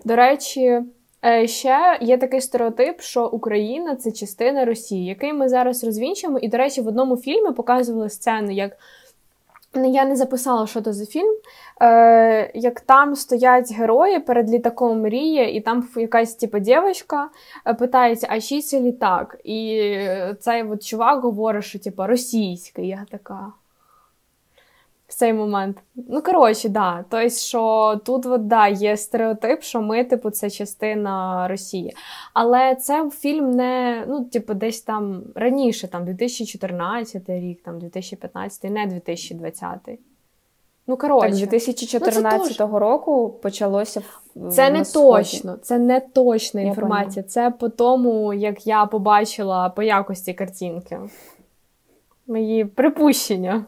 До 0.04 0.16
речі, 0.16 0.82
ще 1.44 1.98
є 2.00 2.18
такий 2.18 2.40
стереотип, 2.40 3.00
що 3.00 3.26
Україна 3.26 3.96
це 3.96 4.12
частина 4.12 4.64
Росії, 4.64 5.04
який 5.04 5.32
ми 5.32 5.48
зараз 5.48 5.84
розвінчимо. 5.84 6.38
І, 6.38 6.48
до 6.48 6.56
речі, 6.56 6.80
в 6.80 6.86
одному 6.88 7.16
фільмі 7.16 7.52
показували 7.52 8.10
сцену, 8.10 8.50
як 8.50 8.76
ну, 9.74 9.92
я 9.92 10.04
не 10.04 10.16
записала, 10.16 10.66
що 10.66 10.80
це 10.80 10.92
за 10.92 11.06
фільм. 11.06 11.36
Е, 11.82 12.50
Як 12.54 12.80
там 12.80 13.16
стоять 13.16 13.72
герої 13.72 14.20
перед 14.20 14.50
літаком 14.50 15.00
мріє, 15.00 15.56
і 15.56 15.60
там 15.60 15.88
якась 15.96 16.34
типу, 16.34 16.58
дівчинка 16.58 17.28
е, 17.66 17.74
питається, 17.74 18.26
а 18.30 18.40
чий 18.40 18.62
це 18.62 18.80
літак? 18.80 19.36
І 19.44 19.90
цей 20.40 20.62
от 20.62 20.86
чувак 20.86 21.20
говорить, 21.20 21.64
що 21.64 21.78
типу, 21.78 22.06
російський. 22.06 22.88
Я 22.88 23.06
така 23.10 23.52
в 25.08 25.14
цей 25.14 25.32
момент. 25.32 25.76
Ну, 25.94 26.22
коротше, 26.22 26.68
да. 26.68 27.04
Тобто, 27.10 27.28
що 27.28 27.96
тут 28.04 28.26
от, 28.26 28.46
да, 28.46 28.68
є 28.68 28.96
стереотип, 28.96 29.62
що 29.62 29.80
ми, 29.80 30.04
типу, 30.04 30.30
це 30.30 30.50
частина 30.50 31.48
Росії. 31.48 31.96
Але 32.34 32.74
це 32.74 33.10
фільм 33.10 33.50
не, 33.50 34.04
ну, 34.08 34.24
типу, 34.24 34.54
десь 34.54 34.80
там 34.80 35.22
раніше, 35.34 35.88
там 35.88 36.04
2014 36.04 37.22
рік, 37.28 37.62
там 37.62 37.78
2015, 37.78 38.64
не 38.64 38.86
2020. 38.86 39.98
Ну, 40.86 40.96
коротше. 40.96 41.28
Так, 41.28 41.38
2014 41.38 42.60
ну, 42.60 42.78
року 42.78 43.38
почалося 43.42 44.02
в 44.34 44.50
Це 44.50 44.70
не 44.70 44.84
точно, 44.84 45.56
це 45.56 45.78
не 45.78 46.00
точна 46.00 46.60
я 46.60 46.66
інформація. 46.66 47.22
Поняла. 47.22 47.50
Це 47.50 47.50
по 47.50 47.68
тому, 47.68 48.34
як 48.34 48.66
я 48.66 48.86
побачила 48.86 49.68
по 49.68 49.82
якості 49.82 50.34
картинки. 50.34 50.98
Мої 52.26 52.64
припущення. 52.64 53.64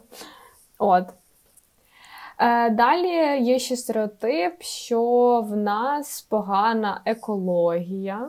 От. 0.78 1.04
Е, 2.38 2.70
далі 2.70 3.42
є 3.42 3.58
ще 3.58 3.76
стереотип, 3.76 4.62
що 4.62 5.00
в 5.50 5.56
нас 5.56 6.22
погана 6.22 7.00
екологія. 7.04 8.28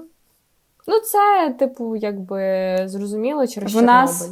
Ну, 0.88 0.99
це, 0.99 1.55
типу, 1.60 1.95
якби 1.95 2.78
зрозуміло 2.86 3.47
через 3.47 3.72
в 3.72 3.74
Чорнобиль. 3.74 3.93
Нас... 3.93 4.32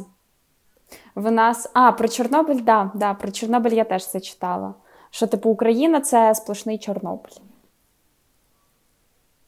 В 1.14 1.30
нас. 1.30 1.70
А, 1.74 1.92
про 1.92 2.08
Чорнобиль, 2.08 2.60
да, 2.62 2.90
да, 2.94 3.14
про 3.14 3.30
Чорнобиль 3.30 3.72
я 3.72 3.84
теж 3.84 4.06
це 4.06 4.20
читала. 4.20 4.74
Що, 5.10 5.26
типу, 5.26 5.50
Україна 5.50 6.00
це 6.00 6.34
сплошний 6.34 6.78
Чорнобиль. 6.78 7.36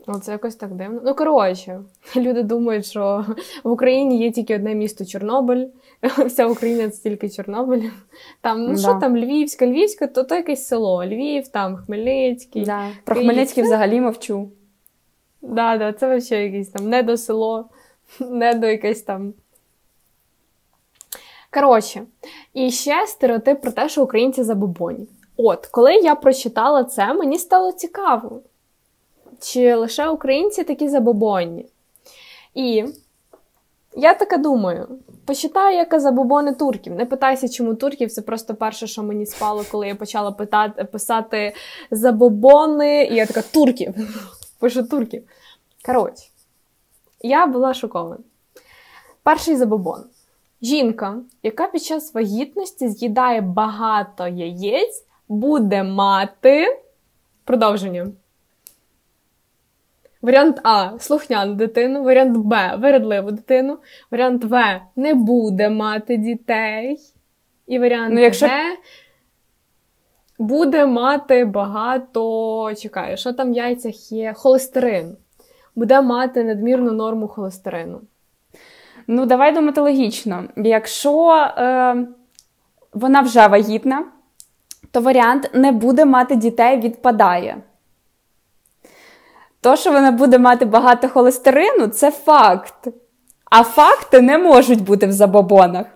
Ну, 0.07 0.21
це 0.21 0.33
якось 0.33 0.57
так 0.57 0.75
дивно. 0.75 1.01
Ну, 1.05 1.15
коротше, 1.15 1.81
люди 2.17 2.43
думають, 2.43 2.87
що 2.87 3.25
в 3.65 3.71
Україні 3.71 4.19
є 4.19 4.31
тільки 4.31 4.55
одне 4.55 4.75
місто 4.75 5.05
Чорнобиль, 5.05 5.67
вся 6.27 6.47
Україна 6.47 6.91
це 6.91 7.03
тільки 7.03 7.31
Чорнобиль. 7.31 7.91
Там, 8.41 8.65
ну 8.65 8.79
що 8.79 8.95
там, 8.95 9.17
Львівська, 9.17 9.67
Львівська, 9.67 10.07
то 10.07 10.25
то 10.25 10.35
якесь 10.35 10.67
село. 10.67 11.05
Львів, 11.05 11.49
там 11.49 11.77
Хмельницький. 11.77 12.65
Да. 12.65 12.89
Про 13.05 13.17
Хмельницький 13.17 13.65
взагалі 13.65 14.01
мовчу. 14.01 14.51
Да, 15.43 15.77
да, 15.77 15.93
це 15.93 16.17
взагалі 16.17 16.45
якесь 16.45 16.69
там 16.69 16.89
не 16.89 17.03
до 17.03 17.17
село, 17.17 17.69
не 18.21 18.55
до 18.55 18.67
якесь 18.67 19.03
там. 19.03 19.35
Коротше, 21.53 22.03
і 22.55 22.71
ще 22.71 23.07
стереотип 23.07 23.61
про 23.61 23.73
те, 23.73 23.89
що 23.89 24.03
українці 24.03 24.43
забобоні. 24.43 25.07
От, 25.37 25.67
коли 25.67 25.95
я 25.95 26.15
прочитала 26.15 26.85
це, 26.85 27.15
мені 27.15 27.39
стало 27.39 27.73
цікаво, 27.73 28.41
чи 29.41 29.75
лише 29.75 30.09
українці 30.09 30.65
такі 30.65 30.89
забобонні. 30.89 31.67
І 32.55 32.85
я 33.97 34.15
така 34.15 34.37
думаю: 34.37 34.89
почитаю, 35.27 35.77
яка 35.77 36.01
забобони 36.01 36.55
турків. 36.55 36.95
Не 36.95 37.07
питайся, 37.07 37.49
чому 37.49 37.75
турків. 37.75 38.13
Це 38.13 38.23
просто 38.23 38.55
перше, 38.55 38.87
що 38.87 39.03
мені 39.03 39.27
спало, 39.27 39.65
коли 39.71 39.89
я 39.89 39.95
почала 39.95 40.33
питати, 40.33 40.85
писати 40.85 41.55
забобони, 41.91 43.05
і 43.05 43.15
я 43.15 43.27
така 43.27 43.43
турків. 43.43 43.95
Пишу 44.59 44.83
турків. 44.89 45.23
Коротше, 45.87 46.25
я 47.21 47.47
була 47.47 47.75
шокована. 47.75 48.19
Перший 49.23 49.57
забобон. 49.57 50.05
Жінка, 50.63 51.19
яка 51.43 51.67
під 51.67 51.83
час 51.83 52.15
вагітності 52.15 52.89
з'їдає 52.89 53.41
багато 53.41 54.29
яєць, 54.29 55.05
буде 55.29 55.83
мати 55.83 56.83
продовження. 57.45 58.07
Варіант 60.23 60.61
А 60.65 60.99
слухняну 60.99 61.55
дитину, 61.55 62.03
варіант 62.03 62.37
Б 62.37 62.77
вередливу 62.77 63.31
дитину, 63.31 63.79
варіант 64.11 64.45
В 64.45 64.81
не 64.97 65.15
буде 65.15 65.69
мати 65.69 66.17
дітей. 66.17 66.99
І 67.67 67.79
варіант 67.79 68.15
ну, 68.15 68.21
якщо... 68.21 68.47
Г 68.47 68.53
буде 70.41 70.87
мати 70.87 71.45
багато. 71.45 72.75
Чекаю, 72.75 73.17
що 73.17 73.33
там 73.33 73.53
в 73.53 73.57
яйцях 73.57 74.13
є? 74.13 74.33
Холестерин. 74.37 75.17
Буде 75.77 76.03
мати 76.03 76.45
надмірну 76.45 76.93
норму 76.93 77.29
холестерину. 77.29 78.01
Ну, 79.07 79.27
давай 79.27 79.55
думати 79.55 79.81
логічно. 79.81 80.45
Якщо 80.57 81.31
е, 81.33 82.07
вона 82.93 83.21
вже 83.21 83.47
вагітна, 83.47 84.05
то 84.91 85.01
варіант 85.01 85.51
не 85.55 85.73
буде 85.73 86.05
мати 86.05 86.37
дітей 86.37 86.81
відпадає. 86.81 87.57
То, 89.61 89.77
що 89.77 89.93
вона 89.93 90.11
буде 90.11 90.39
мати 90.39 90.65
багато 90.65 91.09
холестерину, 91.09 91.87
це 91.87 92.11
факт. 92.11 92.89
А 93.45 93.63
факти 93.63 94.21
не 94.21 94.39
можуть 94.39 94.85
бути 94.85 95.07
в 95.07 95.13
забобонах. 95.13 95.87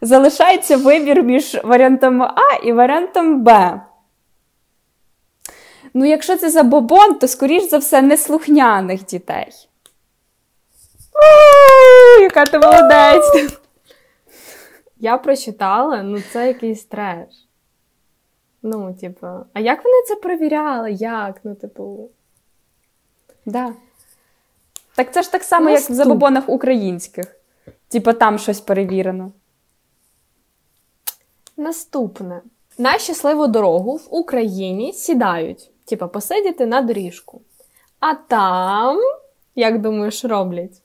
Залишається 0.00 0.76
вибір 0.76 1.22
між 1.22 1.56
варіантом 1.64 2.22
А 2.22 2.54
і 2.64 2.72
варіантом 2.72 3.44
Б. 3.44 3.80
Ну, 5.94 6.04
якщо 6.04 6.36
це 6.36 6.50
забобон, 6.50 7.14
то, 7.14 7.28
скоріш 7.28 7.62
за 7.62 7.78
все, 7.78 8.02
неслухняних 8.02 9.04
дітей. 9.04 9.52
Яка 12.20 12.44
ти 12.44 12.58
молодець! 12.58 13.58
Я 14.96 15.18
прочитала, 15.18 16.02
ну 16.02 16.22
це 16.32 16.46
якийсь 16.46 16.84
треш. 16.84 17.48
Ну, 18.62 18.94
типу, 18.94 19.26
а 19.52 19.60
як 19.60 19.84
вони 19.84 20.02
це 20.08 20.16
перевіряли? 20.16 20.92
Як? 20.92 21.40
Ну, 21.44 21.54
типу. 21.54 22.10
Да. 23.46 23.72
Так 24.94 25.12
це 25.12 25.22
ж 25.22 25.32
так 25.32 25.42
само, 25.42 25.70
як 25.70 25.80
в 25.80 25.92
забобонах 25.92 26.48
українських. 26.48 27.36
Типу, 27.88 28.12
там 28.12 28.38
щось 28.38 28.60
перевірено. 28.60 29.32
Наступне. 31.56 32.42
На 32.78 32.98
щасливу 32.98 33.46
дорогу 33.46 33.96
в 33.96 34.06
Україні 34.10 34.92
сідають, 34.92 35.70
типу, 35.84 36.08
посидіти 36.08 36.66
на 36.66 36.82
доріжку. 36.82 37.42
А 38.00 38.14
там, 38.14 38.98
як 39.54 39.80
думаєш, 39.80 40.24
роблять? 40.24 40.82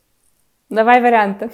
Давай 0.69 1.01
варіанти. 1.01 1.49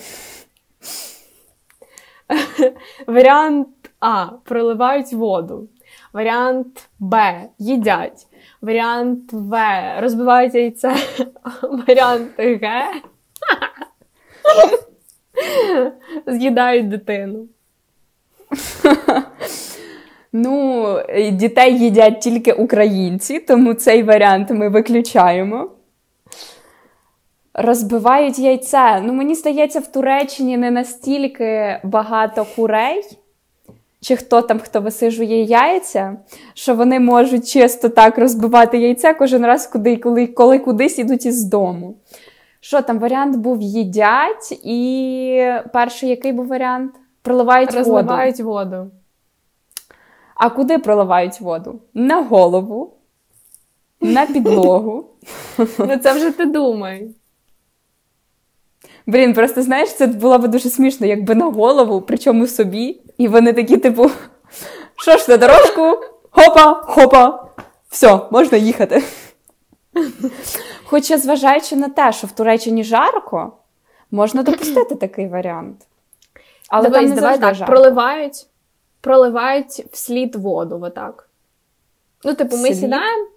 Варіант 3.08 3.68
А. 4.00 4.26
Проливають 4.26 5.14
воду. 5.14 5.70
Варіант 6.14 6.90
Б. 7.00 7.44
Їдять. 7.58 8.28
Варіант 8.66 9.34
В. 9.34 9.84
Розбивають 10.02 10.56
яйце. 10.56 10.96
Варіант 11.88 12.32
Г. 12.38 12.84
З'їдають 16.28 16.90
дитину. 16.90 17.46
Ну, 20.38 20.86
дітей 21.32 21.80
їдять 21.80 22.22
тільки 22.22 22.54
українці, 22.54 23.40
тому 23.40 23.74
цей 23.74 24.04
варіант 24.04 24.50
ми 24.50 24.70
виключаємо. 24.70 25.72
Розбивають 27.54 28.40
яйце. 28.40 29.02
Ну, 29.02 29.14
мені 29.14 29.36
здається, 29.36 29.80
в 29.80 29.88
Туреччині 29.88 30.58
не 30.58 30.72
настільки 30.72 31.80
багато 31.84 32.46
курей, 32.56 33.04
чи 34.06 34.16
хто 34.16 34.42
там 34.42 34.60
хто 34.60 34.82
висижує 34.82 35.44
яйця, 35.44 36.18
що 36.54 36.76
вони 36.76 37.00
можуть 37.00 37.48
чисто 37.48 37.90
так 37.90 38.18
розбивати 38.18 38.78
яйця 38.78 39.14
кожен 39.14 39.46
раз, 39.46 39.68
куди, 39.68 39.98
коли, 39.98 40.28
коли 40.28 40.60
кудись 40.60 41.00
ідуть 41.00 41.26
із 41.26 41.44
дому. 41.44 41.96
Що 42.60 42.82
там, 42.82 43.00
варіант 43.00 43.36
був 43.36 43.62
їдять, 43.62 44.52
і 44.64 45.52
перший 45.74 46.10
який 46.10 46.32
був 46.32 46.48
варіант? 46.48 46.94
Проливають 47.22 47.74
воду. 47.74 48.50
Воду. 48.76 48.92
А 50.36 50.50
куди 50.50 50.78
проливають 50.78 51.42
воду? 51.42 51.80
На 51.94 52.22
голову, 52.22 52.94
на 54.02 54.26
підлогу. 54.26 55.06
Ну 55.58 55.98
це 55.98 56.14
вже 56.14 56.32
ти 56.32 56.46
думай. 56.46 57.10
Блін, 59.08 59.34
просто 59.34 59.62
знаєш, 59.62 59.94
це 59.94 60.08
було 60.08 60.38
б 60.38 60.48
дуже 60.48 60.70
смішно, 60.70 61.08
якби 61.08 61.36
на 61.36 61.46
голову, 61.46 62.02
причому 62.02 62.48
собі. 62.48 63.02
І 63.18 63.28
вони 63.28 63.54
такі, 63.54 63.78
типу, 63.78 64.12
що 64.96 65.18
ж 65.18 65.32
на 65.32 65.38
дорожку? 65.38 66.00
Хопа, 66.30 66.74
хопа, 66.74 67.48
все, 67.90 68.20
можна 68.32 68.58
їхати. 68.58 69.04
Хоча, 70.86 71.18
зважаючи 71.18 71.76
на 71.76 71.90
те, 71.90 72.12
що 72.12 72.28
в 72.28 72.32
Туреччині 72.32 72.84
жарко, 72.84 73.54
можна 74.12 74.44
допустити 74.44 74.96
такий 74.96 75.28
варіант. 75.28 75.88
Але 76.70 76.90
Дивись, 76.90 77.02
там 77.02 77.10
не 77.10 77.16
давай 77.16 77.40
так, 77.40 77.56
жарко. 77.56 77.74
проливають 77.74 78.48
проливають 79.02 79.86
вслід 79.92 80.36
воду. 80.36 80.80
отак. 80.82 81.30
Ну, 82.24 82.34
типу, 82.34 82.58
ми 82.58 82.74
сідаємо. 82.74 83.28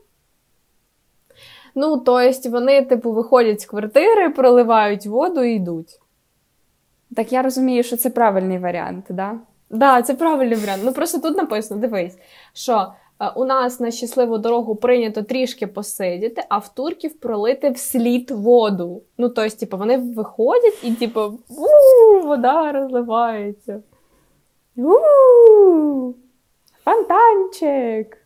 Ну, 1.74 1.99
тобто, 1.99 2.51
вони, 2.51 2.85
типу, 2.85 3.12
виходять 3.12 3.61
з 3.61 3.66
квартири, 3.66 4.31
проливають 4.31 5.07
воду 5.07 5.43
і 5.43 5.55
йдуть. 5.55 6.01
Так 7.16 7.33
я 7.33 7.43
розумію, 7.43 7.83
що 7.83 7.97
це 7.97 8.11
правильний 8.11 8.59
варіант, 8.59 9.05
так? 9.07 9.16
Да? 9.16 9.35
Да, 9.71 10.03
це 10.03 10.14
правильний 10.14 10.59
варіант. 10.59 10.83
Ну 10.85 10.93
просто 10.93 11.19
тут 11.19 11.37
написано: 11.37 11.81
дивись, 11.81 12.19
що 12.53 12.93
е, 13.21 13.31
у 13.37 13.45
нас 13.45 13.81
на 13.81 13.91
щасливу 13.91 14.39
дорогу 14.39 14.77
прийнято 14.77 15.23
трішки 15.23 15.66
посидіти, 15.66 16.45
а 16.49 16.59
в 16.59 16.75
турків 16.75 17.21
пролити 17.21 17.71
вслід 17.71 18.31
воду. 18.31 19.03
Ну, 19.19 19.29
тобто, 19.29 19.57
типу, 19.57 19.77
вони 19.77 19.97
виходять 19.99 20.79
і, 20.85 20.93
типу, 20.93 21.21
у 21.49 22.27
вода 22.27 22.73
розливається. 22.73 23.83
У-у-у! 24.77 26.14
Фонтанчик! 26.85 28.19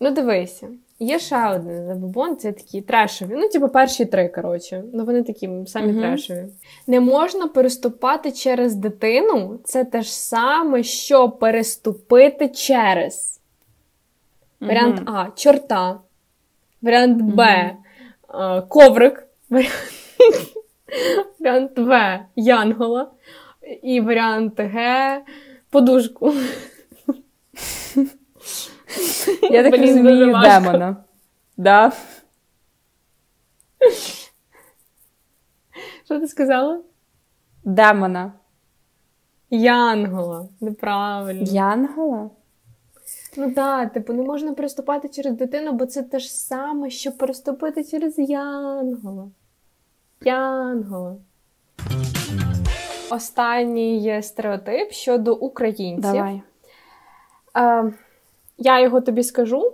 Ну, 0.00 0.10
дивися. 0.10 0.68
Є 0.98 1.18
ще 1.18 1.48
один 1.48 1.86
забобон, 1.86 2.36
це 2.36 2.52
такі 2.52 2.80
трешові. 2.80 3.30
Ну, 3.32 3.48
типу, 3.48 3.68
перші 3.68 4.04
три, 4.04 4.28
коротше. 4.28 4.84
Ну, 4.92 5.04
вони 5.04 5.22
такі 5.22 5.50
самі 5.66 5.92
uh 5.92 6.00
трешові. 6.00 6.46
Не 6.86 7.00
можна 7.00 7.48
переступати 7.48 8.32
через 8.32 8.74
дитину. 8.74 9.58
Це 9.64 9.84
те 9.84 10.02
ж 10.02 10.14
саме, 10.14 10.82
що 10.82 11.30
переступити 11.30 12.48
через. 12.48 13.40
Варіант 14.60 15.00
uh 15.00 15.12
А 15.14 15.30
чорта. 15.36 16.00
Варіант 16.82 17.22
Б 17.22 17.70
uh 18.28 18.68
коврик. 18.68 19.26
Варіант 21.40 21.78
В 21.78 22.20
Янгола. 22.36 23.10
І 23.82 24.00
варіант 24.00 24.60
Г 24.60 25.20
подушку. 25.70 26.32
Я 29.42 29.70
так 29.70 29.80
розумію 29.80 30.26
демона. 30.42 30.96
Да. 31.56 31.92
Що 36.04 36.20
ти 36.20 36.28
сказала? 36.28 36.80
Демона. 37.64 38.32
Янгола. 39.50 40.48
Неправильно. 40.60 41.42
Янгола? 41.44 42.30
Ну 43.36 43.50
так, 43.50 43.92
типу, 43.92 44.12
не 44.12 44.22
можна 44.22 44.54
переступати 44.54 45.08
через 45.08 45.36
дитину, 45.36 45.72
бо 45.72 45.86
це 45.86 46.02
те 46.02 46.18
ж 46.18 46.32
саме, 46.32 46.90
що 46.90 47.12
переступити 47.12 47.84
через 47.84 48.18
Янгола. 48.18 49.28
Янгола. 50.20 51.16
Останній 53.10 54.22
стереотип 54.22 54.92
щодо 54.92 55.34
українців. 55.34 56.12
Давай. 56.12 56.42
Е, 57.56 57.92
я 58.58 58.80
його 58.80 59.00
тобі 59.00 59.22
скажу, 59.22 59.72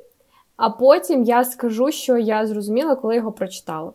а 0.57 0.70
потім 0.70 1.24
я 1.24 1.45
скажу, 1.45 1.93
що 1.93 2.18
я 2.18 2.47
зрозуміла, 2.47 2.97
коли 2.97 3.16
його 3.16 3.33
прочитала. 3.33 3.93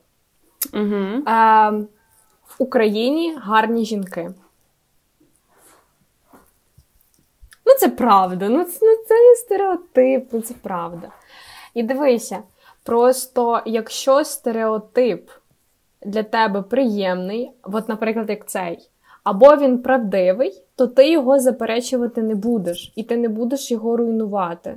Угу. 0.74 0.86
Е, 0.86 1.72
в 2.48 2.56
Україні 2.58 3.36
гарні 3.38 3.86
жінки. 3.86 4.34
Ну, 7.66 7.74
це 7.80 7.90
правда. 7.90 8.50
Ну, 8.50 8.64
це, 8.64 8.80
ну, 8.82 9.04
це 9.08 9.30
не 9.30 9.36
стереотип, 9.36 10.28
ну 10.32 10.42
це 10.42 10.54
правда. 10.54 11.10
І 11.74 11.84
дивися, 11.84 12.40
просто 12.84 13.62
якщо 13.66 14.24
стереотип 14.24 15.30
для 16.02 16.24
тебе 16.24 16.62
приємний, 16.62 17.52
от, 17.64 17.90
наприклад, 17.90 18.30
як 18.30 18.50
цей, 18.50 18.90
або 19.24 19.56
він 19.56 19.82
правдивий, 19.82 20.64
то 20.78 20.88
ти 20.88 21.11
його 21.11 21.39
заперечувати 21.39 22.23
не 22.23 22.36
будеш, 22.36 22.93
і 22.95 23.03
ти 23.03 23.17
не 23.17 23.30
будеш 23.30 23.71
його 23.71 23.97
руйнувати. 23.97 24.75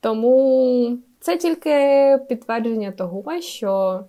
Тому 0.00 0.98
це 1.20 1.36
тільки 1.36 2.18
підтвердження 2.28 2.90
того, 2.90 3.40
що 3.40 4.00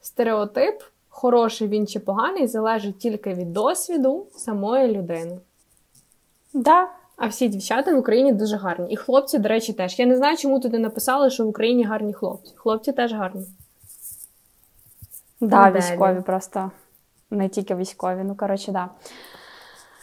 стереотип, 0.00 0.82
хороший 1.08 1.68
він 1.68 1.86
чи 1.86 2.00
поганий, 2.00 2.46
залежить 2.46 2.98
тільки 2.98 3.34
від 3.34 3.52
досвіду 3.52 4.26
самої 4.36 4.96
людини. 4.96 5.38
Да. 6.52 6.88
А 7.16 7.26
всі 7.26 7.48
дівчата 7.48 7.94
в 7.94 7.98
Україні 7.98 8.32
дуже 8.32 8.56
гарні. 8.56 8.92
І 8.92 8.96
хлопці, 8.96 9.38
до 9.38 9.48
речі, 9.48 9.72
теж. 9.72 9.98
Я 9.98 10.06
не 10.06 10.16
знаю, 10.16 10.36
чому 10.36 10.60
туди 10.60 10.78
написали, 10.78 11.30
що 11.30 11.44
в 11.44 11.48
Україні 11.48 11.84
гарні 11.84 12.12
хлопці. 12.12 12.52
Хлопці 12.56 12.92
теж 12.92 13.12
гарні. 13.12 13.46
Да, 15.40 15.66
Моделі. 15.66 15.78
військові 15.78 16.20
просто. 16.20 16.70
Не 17.30 17.48
тільки 17.48 17.74
військові, 17.74 18.24
ну 18.24 18.34
коротше, 18.36 18.72
да. 18.72 18.88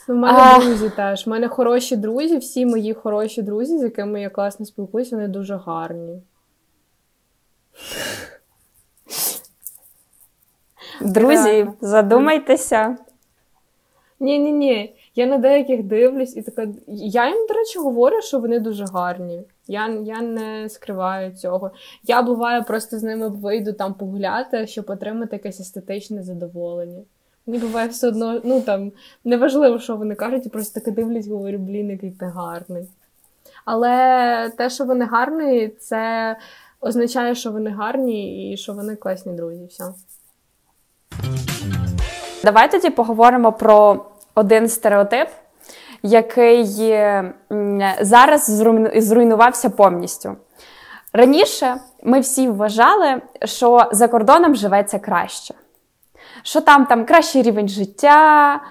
Ну, 0.08 0.16
мене 0.16 0.40
А. 0.40 0.60
друзі 0.60 0.90
теж. 0.90 1.28
У 1.28 1.30
мене 1.30 1.48
хороші 1.48 1.96
друзі, 1.96 2.38
всі 2.38 2.66
мої 2.66 2.94
хороші 2.94 3.42
друзі, 3.42 3.78
з 3.78 3.84
якими 3.84 4.22
я 4.22 4.30
класно 4.30 4.66
спілкуюся, 4.66 5.16
вони 5.16 5.28
дуже 5.28 5.56
гарні. 5.56 6.22
Друзі, 11.02 11.68
задумайтеся. 11.82 12.98
Ні, 14.20 14.40
ні, 14.40 14.52
ні. 14.52 14.96
Я 15.16 15.26
на 15.26 15.38
деяких 15.38 15.84
дивлюсь 15.84 16.38
і 16.38 16.42
така. 16.42 16.68
Я 16.88 17.28
їм, 17.28 17.48
до 17.48 17.54
речі, 17.54 17.80
говорю, 17.80 18.22
що 18.22 18.40
вони 18.40 18.60
дуже 18.60 18.86
гарні. 18.86 19.42
Я, 19.68 19.88
я 19.88 20.22
не 20.22 20.70
скриваю 20.70 21.32
цього. 21.32 21.72
Я 22.04 22.22
буває 22.22 22.62
просто 22.62 23.00
з 23.00 23.04
ними 23.04 23.30
вийду 23.30 23.74
там 23.74 23.94
погуляти, 23.94 24.68
щоб 24.68 24.90
отримати 24.90 25.36
якесь 25.36 25.60
естетичне 25.60 26.24
задоволення. 26.24 27.02
Мені 27.46 27.60
буває 27.60 27.88
все 27.88 28.08
одно, 28.08 28.42
ну 28.44 28.62
там 28.62 28.92
неважливо, 29.24 29.80
що 29.80 29.96
вони 29.96 30.16
кажуть, 30.16 30.46
я 30.46 30.52
просто 30.52 30.80
таке 30.80 30.92
дивлюсь, 30.92 31.28
говорю, 31.28 31.58
блін, 31.58 31.90
який 31.90 32.12
ти 32.12 32.26
гарний. 32.26 32.88
Але 33.66 34.52
те, 34.58 34.70
що 34.70 34.86
вони 34.86 35.06
гарні, 35.06 35.68
це 35.68 36.36
означає, 36.82 37.36
що 37.36 37.52
вони 37.52 37.70
гарні 37.70 38.52
і 38.52 38.58
що 38.58 38.74
вони 38.74 38.96
класні 38.96 39.34
друзі. 39.34 39.66
Все. 39.66 39.84
Давай 42.44 42.72
тоді 42.72 42.90
поговоримо 42.90 43.52
про 43.52 44.06
один 44.36 44.70
стереотип, 44.70 45.28
який 46.04 46.66
зараз 48.02 48.52
зруйнувався 48.96 49.70
повністю. 49.70 50.36
Раніше 51.14 51.76
ми 52.04 52.20
всі 52.20 52.50
вважали, 52.50 53.22
що 53.46 53.90
за 53.92 54.08
кордоном 54.08 54.56
живеться 54.56 55.00
краще. 55.00 55.54
Що 56.44 56.62
там, 56.62 56.86
там 56.86 57.06
кращий 57.06 57.42
рівень 57.42 57.68
життя, 57.68 58.62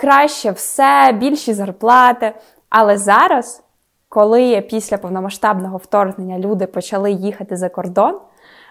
краще 0.00 0.50
все, 0.50 1.12
більші 1.12 1.52
зарплати. 1.52 2.32
Але 2.68 2.98
зараз, 2.98 3.62
коли 4.08 4.60
після 4.60 4.98
повномасштабного 4.98 5.76
вторгнення 5.76 6.38
люди 6.38 6.66
почали 6.66 7.12
їхати 7.12 7.56
за 7.56 7.68
кордон, 7.68 8.18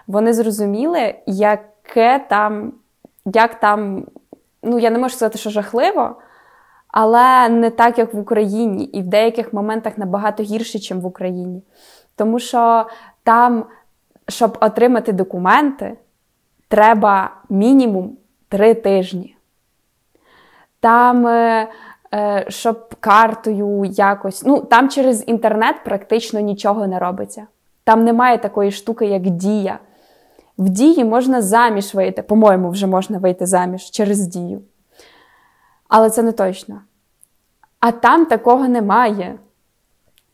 вони 0.07 0.33
зрозуміли, 0.33 1.15
яке 1.25 2.25
там, 2.29 2.73
як 3.25 3.59
там, 3.59 4.05
ну 4.63 4.79
я 4.79 4.89
не 4.89 4.99
можу 4.99 5.15
сказати, 5.15 5.37
що 5.37 5.49
жахливо, 5.49 6.15
але 6.87 7.49
не 7.49 7.69
так, 7.69 7.97
як 7.97 8.13
в 8.13 8.19
Україні, 8.19 8.83
і 8.83 9.01
в 9.01 9.07
деяких 9.07 9.53
моментах 9.53 9.97
набагато 9.97 10.43
гірше, 10.43 10.77
ніж 10.77 11.03
в 11.03 11.05
Україні. 11.05 11.63
Тому 12.15 12.39
що 12.39 12.85
там, 13.23 13.65
щоб 14.27 14.57
отримати 14.61 15.11
документи, 15.11 15.97
треба 16.67 17.31
мінімум 17.49 18.17
три 18.49 18.73
тижні. 18.73 19.35
Там, 20.79 21.27
е, 21.27 21.67
е, 22.13 22.45
щоб 22.49 22.95
картою 22.99 23.85
якось. 23.85 24.43
Ну, 24.45 24.61
там 24.61 24.89
через 24.89 25.27
інтернет 25.27 25.75
практично 25.85 26.39
нічого 26.39 26.87
не 26.87 26.99
робиться. 26.99 27.47
Там 27.83 28.03
немає 28.03 28.37
такої 28.37 28.71
штуки, 28.71 29.05
як 29.05 29.21
дія. 29.21 29.79
В 30.57 30.69
дії 30.69 31.05
можна 31.05 31.41
заміж 31.41 31.93
вийти. 31.93 32.21
По-моєму, 32.21 32.69
вже 32.69 32.87
можна 32.87 33.17
вийти 33.17 33.45
заміж 33.45 33.91
через 33.91 34.27
дію. 34.27 34.61
Але 35.87 36.09
це 36.09 36.23
не 36.23 36.31
точно. 36.31 36.81
А 37.79 37.91
там 37.91 38.25
такого 38.25 38.67
немає. 38.67 39.39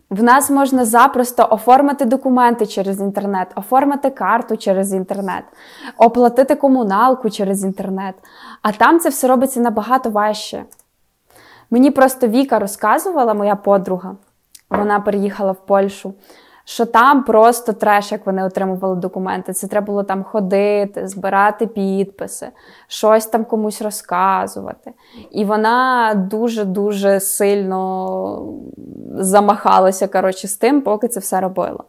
В 0.10 0.24
нас 0.24 0.50
можна 0.50 0.86
запросто 0.86 1.48
оформити 1.52 2.06
документи 2.06 2.66
через 2.68 3.02
інтернет, 3.02 3.48
оформити 3.56 4.10
карту 4.10 4.58
через 4.58 4.94
інтернет, 4.94 5.44
оплатити 5.98 6.56
комуналку 6.56 7.30
через 7.30 7.64
інтернет. 7.64 8.16
А 8.62 8.72
там 8.72 9.00
це 9.00 9.10
все 9.10 9.28
робиться 9.28 9.60
набагато 9.60 10.10
важче. 10.10 10.64
Мені 11.72 11.92
просто 11.92 12.28
Віка 12.28 12.60
розказувала, 12.60 13.34
моя 13.34 13.56
подруга, 13.56 14.16
вона 14.70 15.00
переїхала 15.00 15.52
в 15.52 15.66
Польщу, 15.66 16.14
що 16.70 16.86
там 16.86 17.24
просто 17.24 17.74
треш, 17.74 18.12
як 18.12 18.26
вони 18.26 18.44
отримували 18.44 18.96
документи. 18.96 19.54
Це 19.54 19.68
треба 19.68 19.86
було 19.86 20.04
там 20.04 20.24
ходити, 20.24 21.08
збирати 21.08 21.68
підписи, 21.68 22.50
щось 22.88 23.26
там 23.26 23.46
комусь 23.46 23.82
розказувати. 23.82 24.94
І 25.32 25.46
вона 25.46 26.14
дуже-дуже 26.32 27.20
сильно 27.20 28.46
замахалася 29.16 30.08
коротше, 30.08 30.48
з 30.48 30.58
тим, 30.58 30.82
поки 30.82 31.08
це 31.08 31.20
все 31.20 31.42
робила. 31.42 31.84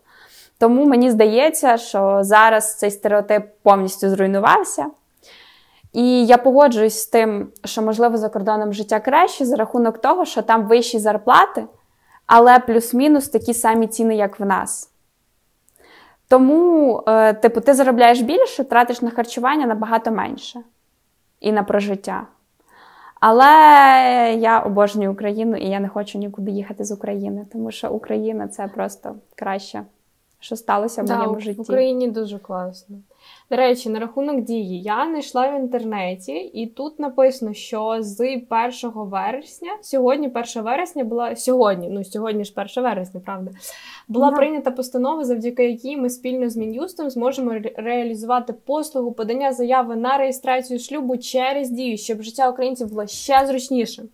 Тому 0.58 0.84
мені 0.84 1.10
здається, 1.10 1.76
що 1.76 2.18
зараз 2.22 2.78
цей 2.78 2.90
стереотип 2.90 3.44
повністю 3.62 4.08
зруйнувався. 4.08 4.86
І 5.92 6.26
я 6.26 6.38
погоджуюсь 6.38 7.02
з 7.02 7.06
тим, 7.06 7.48
що, 7.64 7.82
можливо, 7.82 8.16
за 8.16 8.28
кордоном 8.28 8.72
життя 8.72 9.00
краще 9.00 9.44
за 9.44 9.56
рахунок 9.56 9.98
того, 9.98 10.24
що 10.24 10.42
там 10.42 10.68
вищі 10.68 10.98
зарплати, 10.98 11.64
але 12.32 12.58
плюс-мінус 12.58 13.28
такі 13.28 13.54
самі 13.54 13.86
ціни, 13.86 14.16
як 14.16 14.40
в 14.40 14.44
нас. 14.44 14.90
Тому, 16.28 17.02
е, 17.06 17.32
типу, 17.32 17.60
ти 17.60 17.74
заробляєш 17.74 18.20
більше, 18.20 18.64
тратиш 18.64 19.02
на 19.02 19.10
харчування 19.10 19.66
набагато 19.66 20.10
менше 20.10 20.60
і 21.40 21.52
на 21.52 21.62
прожиття. 21.62 22.26
Але 23.20 23.46
я 24.38 24.60
обожнюю 24.60 25.12
Україну 25.12 25.56
і 25.56 25.68
я 25.68 25.80
не 25.80 25.88
хочу 25.88 26.18
нікуди 26.18 26.50
їхати 26.50 26.84
з 26.84 26.92
України, 26.92 27.46
тому 27.52 27.70
що 27.70 27.90
Україна 27.90 28.48
це 28.48 28.68
просто 28.68 29.14
краще, 29.36 29.82
що 30.40 30.56
сталося 30.56 31.02
в 31.02 31.06
Да, 31.06 31.16
моєму 31.16 31.34
в 31.34 31.40
житті. 31.40 31.60
Україні 31.60 32.08
дуже 32.08 32.38
класно. 32.38 32.96
До 33.50 33.56
речі, 33.56 33.90
на 33.90 33.98
рахунок 33.98 34.40
дії, 34.40 34.82
я 34.82 35.06
знайшла 35.08 35.48
в 35.50 35.60
інтернеті, 35.60 36.32
і 36.32 36.66
тут 36.66 36.98
написано, 36.98 37.52
що 37.54 37.96
з 38.00 38.20
1 38.20 38.40
вересня, 38.94 39.70
сьогодні 39.82 40.28
1 40.28 40.62
вересня 40.62 41.04
була 41.04 41.36
сьогодні, 41.36 41.88
ну 41.90 42.04
сьогодні 42.04 42.44
ж 42.44 42.52
1 42.56 42.82
вересня, 42.84 43.20
правда, 43.24 43.50
була 44.08 44.30
Да. 44.30 44.36
прийнята 44.36 44.70
постанова, 44.70 45.24
завдяки 45.24 45.70
якій 45.70 45.96
ми 45.96 46.10
спільно 46.10 46.50
з 46.50 46.56
Мін'юстом 46.56 47.10
зможемо 47.10 47.50
ре- 47.52 47.72
реалізувати 47.76 48.52
послугу 48.52 49.12
подання 49.12 49.52
заяви 49.52 49.96
на 49.96 50.18
реєстрацію 50.18 50.78
шлюбу 50.80 51.16
через 51.16 51.70
дію, 51.70 51.96
щоб 51.98 52.22
життя 52.22 52.50
українців 52.50 52.88
було 52.90 53.06
ще 53.06 53.46
зручнішим. 53.46 54.08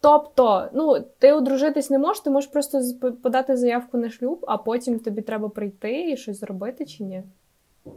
Тобто, 0.00 0.68
ну, 0.72 0.96
ти 1.18 1.32
одружитись 1.32 1.90
не 1.90 1.98
можеш, 1.98 2.20
ти 2.20 2.30
можеш 2.30 2.50
просто 2.50 2.80
подати 3.22 3.56
заявку 3.56 3.98
на 3.98 4.10
шлюб, 4.10 4.44
а 4.48 4.56
потім 4.56 4.98
тобі 4.98 5.22
треба 5.22 5.48
прийти 5.48 6.10
і 6.10 6.16
щось 6.16 6.40
зробити 6.40 6.84
чи 6.86 7.04
ні? 7.04 7.22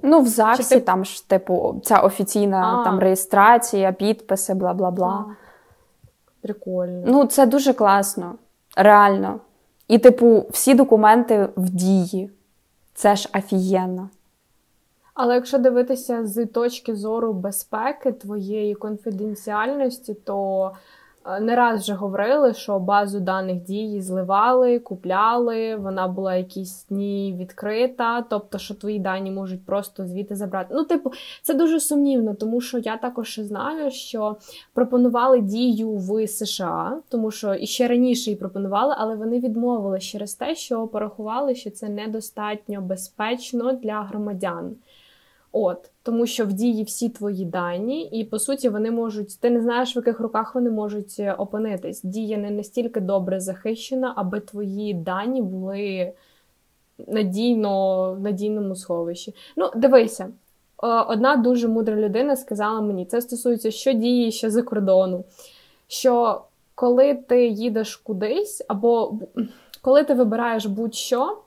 Ну, 0.02 0.22
в 0.22 0.28
ЗАГСі 0.28 0.76
ти- 0.76 0.82
там 0.82 1.06
ж, 1.06 1.30
типу, 1.30 1.82
ця 1.84 2.00
офіційна 2.00 2.80
А. 2.82 2.84
там 2.84 3.00
реєстрація, 3.00 3.92
підписи, 3.92 4.54
бла 4.54 4.74
бла 4.74 4.92
бла. 4.92 5.26
Прикольно. 6.42 7.04
Ну, 7.06 7.26
це 7.26 7.46
дуже 7.46 7.74
класно, 7.74 8.36
реально. 8.78 9.40
І, 9.88 9.98
типу, 9.98 10.46
всі 10.50 10.74
документи 10.74 11.50
в 11.56 11.70
дії. 11.70 12.32
Це 12.94 13.16
ж 13.16 13.30
офігенно. 13.38 14.10
Але 15.14 15.36
якщо 15.36 15.58
дивитися 15.58 16.26
з 16.26 16.46
точки 16.46 16.96
зору 16.96 17.34
безпеки 17.34 18.12
твоєї 18.12 18.76
конфіденціальності, 18.76 20.14
то 20.14 20.72
не 21.42 21.56
раз 21.56 21.82
вже 21.82 21.94
говорили, 21.94 22.54
що 22.54 22.80
базу 22.80 23.20
даних 23.20 23.64
дії 23.64 24.02
зливали, 24.02 24.80
купляли, 24.80 25.76
вона 25.76 26.08
була 26.08 26.36
якісь 26.36 26.86
дні 26.90 27.36
відкрита, 27.40 28.22
тобто, 28.22 28.58
що 28.58 28.74
твої 28.74 29.00
дані 29.00 29.32
можуть 29.32 29.66
просто 29.66 30.06
звідти 30.06 30.36
забрати. 30.36 30.74
Ну, 30.74 30.84
типу, 30.84 31.12
це 31.42 31.54
дуже 31.54 31.80
сумнівно, 31.80 32.34
тому 32.34 32.62
що 32.62 32.78
я 32.78 32.98
також 32.98 33.40
знаю, 33.40 33.92
що 33.92 34.38
пропонували 34.74 35.42
дію 35.42 35.92
в 35.92 36.28
США, 36.28 36.98
тому 37.10 37.32
що 37.32 37.54
і 37.54 37.68
ще 37.68 37.88
раніше 37.88 38.30
її 38.30 38.40
пропонували, 38.40 38.96
але 38.98 39.16
вони 39.16 39.40
відмовили 39.40 40.00
через 40.00 40.34
те, 40.34 40.56
що 40.56 40.88
порахували, 40.88 41.56
що 41.56 41.70
це 41.70 41.90
недостатньо 41.90 42.82
безпечно 42.82 43.74
для 43.74 44.02
громадян. 44.02 44.76
От, 45.52 45.92
тому 46.04 46.26
що 46.26 46.46
в 46.46 46.54
дії 46.54 46.84
всі 46.84 47.10
твої 47.10 47.46
дані, 47.46 48.04
і 48.04 48.24
по 48.24 48.40
суті 48.40 48.70
вони 48.70 48.92
можуть. 48.92 49.40
Ти 49.40 49.50
не 49.50 49.62
знаєш, 49.62 49.96
в 49.96 49.98
яких 49.98 50.20
руках 50.20 50.56
вони 50.56 50.70
можуть 50.70 51.16
е, 51.20 51.34
опинитись. 51.34 52.02
Дія 52.04 52.38
не 52.38 52.52
настільки 52.52 53.00
добре 53.00 53.40
захищена, 53.40 54.14
аби 54.16 54.40
твої 54.40 54.94
дані 54.94 55.42
були 55.42 56.14
надійно 57.08 58.14
в 58.14 58.20
надійному 58.20 58.76
сховищі. 58.76 59.36
Ну, 59.58 59.72
дивися, 59.76 60.30
одна 61.08 61.36
дуже 61.36 61.68
мудра 61.68 61.96
людина 61.96 62.36
сказала 62.36 62.82
мені: 62.82 63.06
це 63.06 63.22
стосується 63.22 63.72
що 63.72 63.94
дії 63.94 64.32
ще 64.32 64.50
за 64.50 64.62
кордону. 64.62 65.24
Що 65.88 66.42
коли 66.76 67.16
ти 67.16 67.48
їдеш 67.48 67.96
кудись, 67.96 68.66
або 68.68 69.14
коли 69.82 70.04
ти 70.04 70.14
вибираєш 70.14 70.66
будь-що 70.66 71.38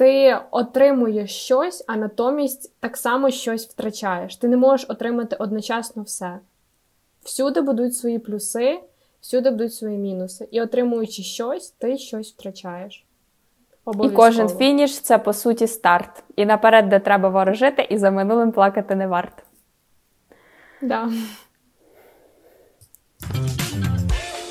ти 0.00 0.38
отримуєш 0.50 1.30
щось, 1.30 1.84
а 1.88 1.96
натомість 1.96 2.72
так 2.80 2.96
само 2.96 3.30
щось 3.30 3.66
втрачаєш. 3.66 4.36
Ти 4.36 4.48
не 4.48 4.56
можеш 4.56 4.86
отримати 4.90 5.36
одночасно 5.36 6.02
все. 6.02 6.38
Всюди 7.22 7.60
будуть 7.60 7.96
свої 7.96 8.18
плюси, 8.18 8.80
всюди 9.20 9.50
будуть 9.50 9.74
свої 9.74 9.98
мінуси. 9.98 10.48
І 10.50 10.62
отримуючи 10.62 11.22
щось, 11.22 11.70
ти 11.70 11.98
щось 11.98 12.32
втрачаєш. 12.32 13.04
І 14.04 14.10
кожен 14.10 14.48
фініш 14.48 15.00
це 15.00 15.18
по 15.18 15.32
суті 15.32 15.66
старт. 15.66 16.24
І 16.36 16.46
наперед, 16.46 16.88
де 16.88 16.98
треба 16.98 17.28
ворожити, 17.28 17.86
і 17.90 17.98
за 17.98 18.10
минулим 18.10 18.52
плакати 18.52 18.94
не 18.94 19.06
варто. 19.06 19.42
Да. 20.82 21.08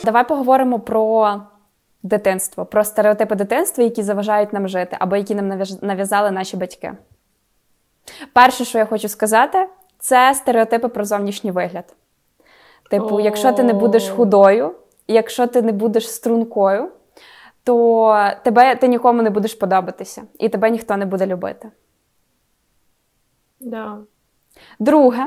Давай 0.04 0.28
поговоримо 0.28 0.80
про 0.80 1.42
дитинство, 2.04 2.66
про 2.66 2.84
стереотипи 2.84 3.36
дитинства, 3.36 3.84
які 3.84 4.04
заважають 4.04 4.54
нам 4.54 4.68
жити, 4.68 4.98
або 5.00 5.16
які 5.16 5.36
нам 5.36 5.62
нав'язали 5.82 6.32
наші 6.32 6.58
батьки. 6.58 6.94
Перше, 8.34 8.66
що 8.66 8.78
я 8.78 8.86
хочу 8.86 9.10
сказати, 9.10 9.68
це 10.00 10.34
стереотипи 10.34 10.88
про 10.88 11.06
зовнішній 11.06 11.52
вигляд. 11.52 11.96
Типу, 12.90 13.20
якщо 13.20 13.54
ти 13.54 13.64
не 13.64 13.74
будеш 13.74 14.10
худою, 14.10 14.76
якщо 15.08 15.48
ти 15.48 15.62
не 15.62 15.72
будеш 15.72 16.12
стрункою, 16.12 16.92
то 17.64 18.32
тебе 18.44 18.76
ти 18.76 18.88
нікому 18.88 19.22
не 19.22 19.30
будеш 19.30 19.54
подобатися, 19.54 20.24
і 20.40 20.50
тебе 20.50 20.70
ніхто 20.70 20.98
не 20.98 21.06
буде 21.06 21.26
любити. 21.26 21.72
Да. 23.60 23.98
Друге, 24.80 25.26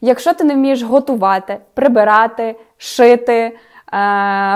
якщо 0.00 0.34
ти 0.34 0.44
не 0.44 0.54
вмієш 0.54 0.82
готувати, 0.82 1.60
прибирати, 1.74 2.60
шити, 2.76 3.58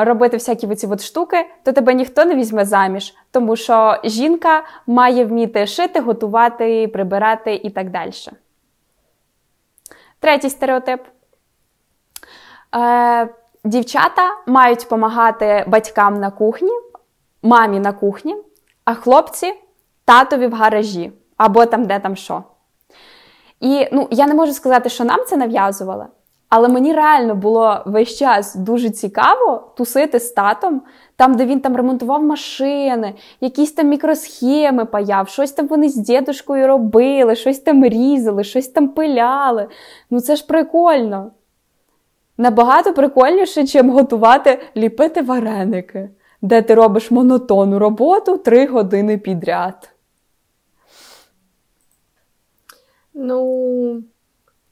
робити 0.04 0.36
всякі 0.36 0.66
оці 0.66 0.86
от 0.86 1.02
штуки, 1.02 1.46
то 1.64 1.72
тебе 1.72 1.94
ніхто 1.94 2.24
не 2.24 2.34
візьме 2.34 2.64
заміж, 2.64 3.14
тому 3.30 3.56
що 3.56 3.96
жінка 4.04 4.62
має 4.86 5.24
вміти 5.24 5.66
шити, 5.66 6.00
готувати, 6.00 6.88
прибирати 6.88 7.54
і 7.54 7.70
так 7.70 7.90
далі. 7.90 8.12
Третій 10.20 10.50
стереотип. 10.50 11.00
Е, 12.76 13.28
Дівчата 13.64 14.36
мають 14.46 14.78
допомагати 14.78 15.64
батькам 15.66 16.20
на 16.20 16.30
кухні, 16.30 16.72
мамі 17.42 17.80
на 17.80 17.92
кухні, 17.92 18.36
а 18.84 18.94
хлопці 18.94 19.54
татові 20.04 20.46
в 20.46 20.54
гаражі 20.54 21.12
або 21.36 21.66
там, 21.66 21.84
де 21.84 21.98
там 21.98 22.16
що. 22.16 22.42
І 23.60 23.88
ну, 23.92 24.08
я 24.10 24.26
не 24.26 24.34
можу 24.34 24.52
сказати, 24.52 24.88
що 24.88 25.04
нам 25.04 25.24
це 25.26 25.36
нав'язували, 25.36 26.06
але 26.48 26.68
мені 26.68 26.92
реально 26.92 27.34
було 27.34 27.82
весь 27.86 28.16
час 28.16 28.54
дуже 28.54 28.90
цікаво 28.90 29.72
тусити 29.76 30.20
з 30.20 30.30
татом, 30.30 30.82
там, 31.16 31.34
де 31.34 31.46
він 31.46 31.60
там 31.60 31.76
ремонтував 31.76 32.22
машини, 32.22 33.14
якісь 33.40 33.72
там 33.72 33.88
мікросхеми 33.88 34.84
паяв, 34.84 35.28
щось 35.28 35.52
там 35.52 35.66
вони 35.66 35.88
з 35.88 35.96
дідушкою 35.96 36.66
робили, 36.66 37.36
щось 37.36 37.58
там 37.58 37.84
різали, 37.84 38.44
щось 38.44 38.68
там 38.68 38.88
пиляли. 38.88 39.68
Ну 40.10 40.20
це 40.20 40.36
ж 40.36 40.46
прикольно. 40.46 41.30
Набагато 42.38 42.94
прикольніше, 42.94 43.66
чим 43.66 43.90
готувати, 43.90 44.58
ліпити 44.76 45.22
вареники, 45.22 46.10
де 46.42 46.62
ти 46.62 46.74
робиш 46.74 47.10
монотонну 47.10 47.78
роботу 47.78 48.36
три 48.36 48.66
години 48.66 49.18
підряд. 49.18 49.90
Ну. 53.14 54.02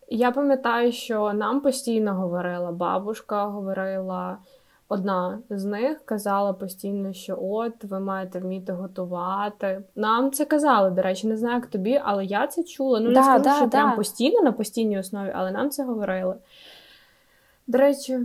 Я 0.09 0.31
пам'ятаю, 0.31 0.93
що 0.93 1.33
нам 1.33 1.61
постійно 1.61 2.15
говорила 2.15 2.73
бабушка, 2.73 3.45
говорила 3.45 4.39
одна 4.89 5.39
з 5.51 5.65
них, 5.65 6.05
казала 6.05 6.53
постійно, 6.53 7.13
що 7.13 7.39
от 7.43 7.85
ви 7.85 8.01
маєте 8.01 8.39
вміти 8.39 8.73
готувати. 8.73 9.83
Нам 9.97 10.31
це 10.31 10.45
казали, 10.45 10.91
до 10.91 11.03
речі, 11.03 11.27
не 11.27 11.37
знаю, 11.37 11.55
як 11.55 11.67
тобі, 11.67 12.01
але 12.05 12.25
я 12.25 12.47
це 12.47 12.63
чула. 12.63 13.01
Ну, 13.01 13.11
не 13.11 13.23
скажу, 13.23 13.45
да, 13.45 13.57
що 13.57 13.65
да. 13.65 13.71
прям 13.71 13.97
постійно 13.97 14.43
на 14.43 14.53
постійній 14.53 14.99
основі, 14.99 15.33
але 15.35 15.51
нам 15.51 15.71
це 15.71 15.85
говорили. 15.85 16.35
До 17.67 17.79
речі. 17.79 18.19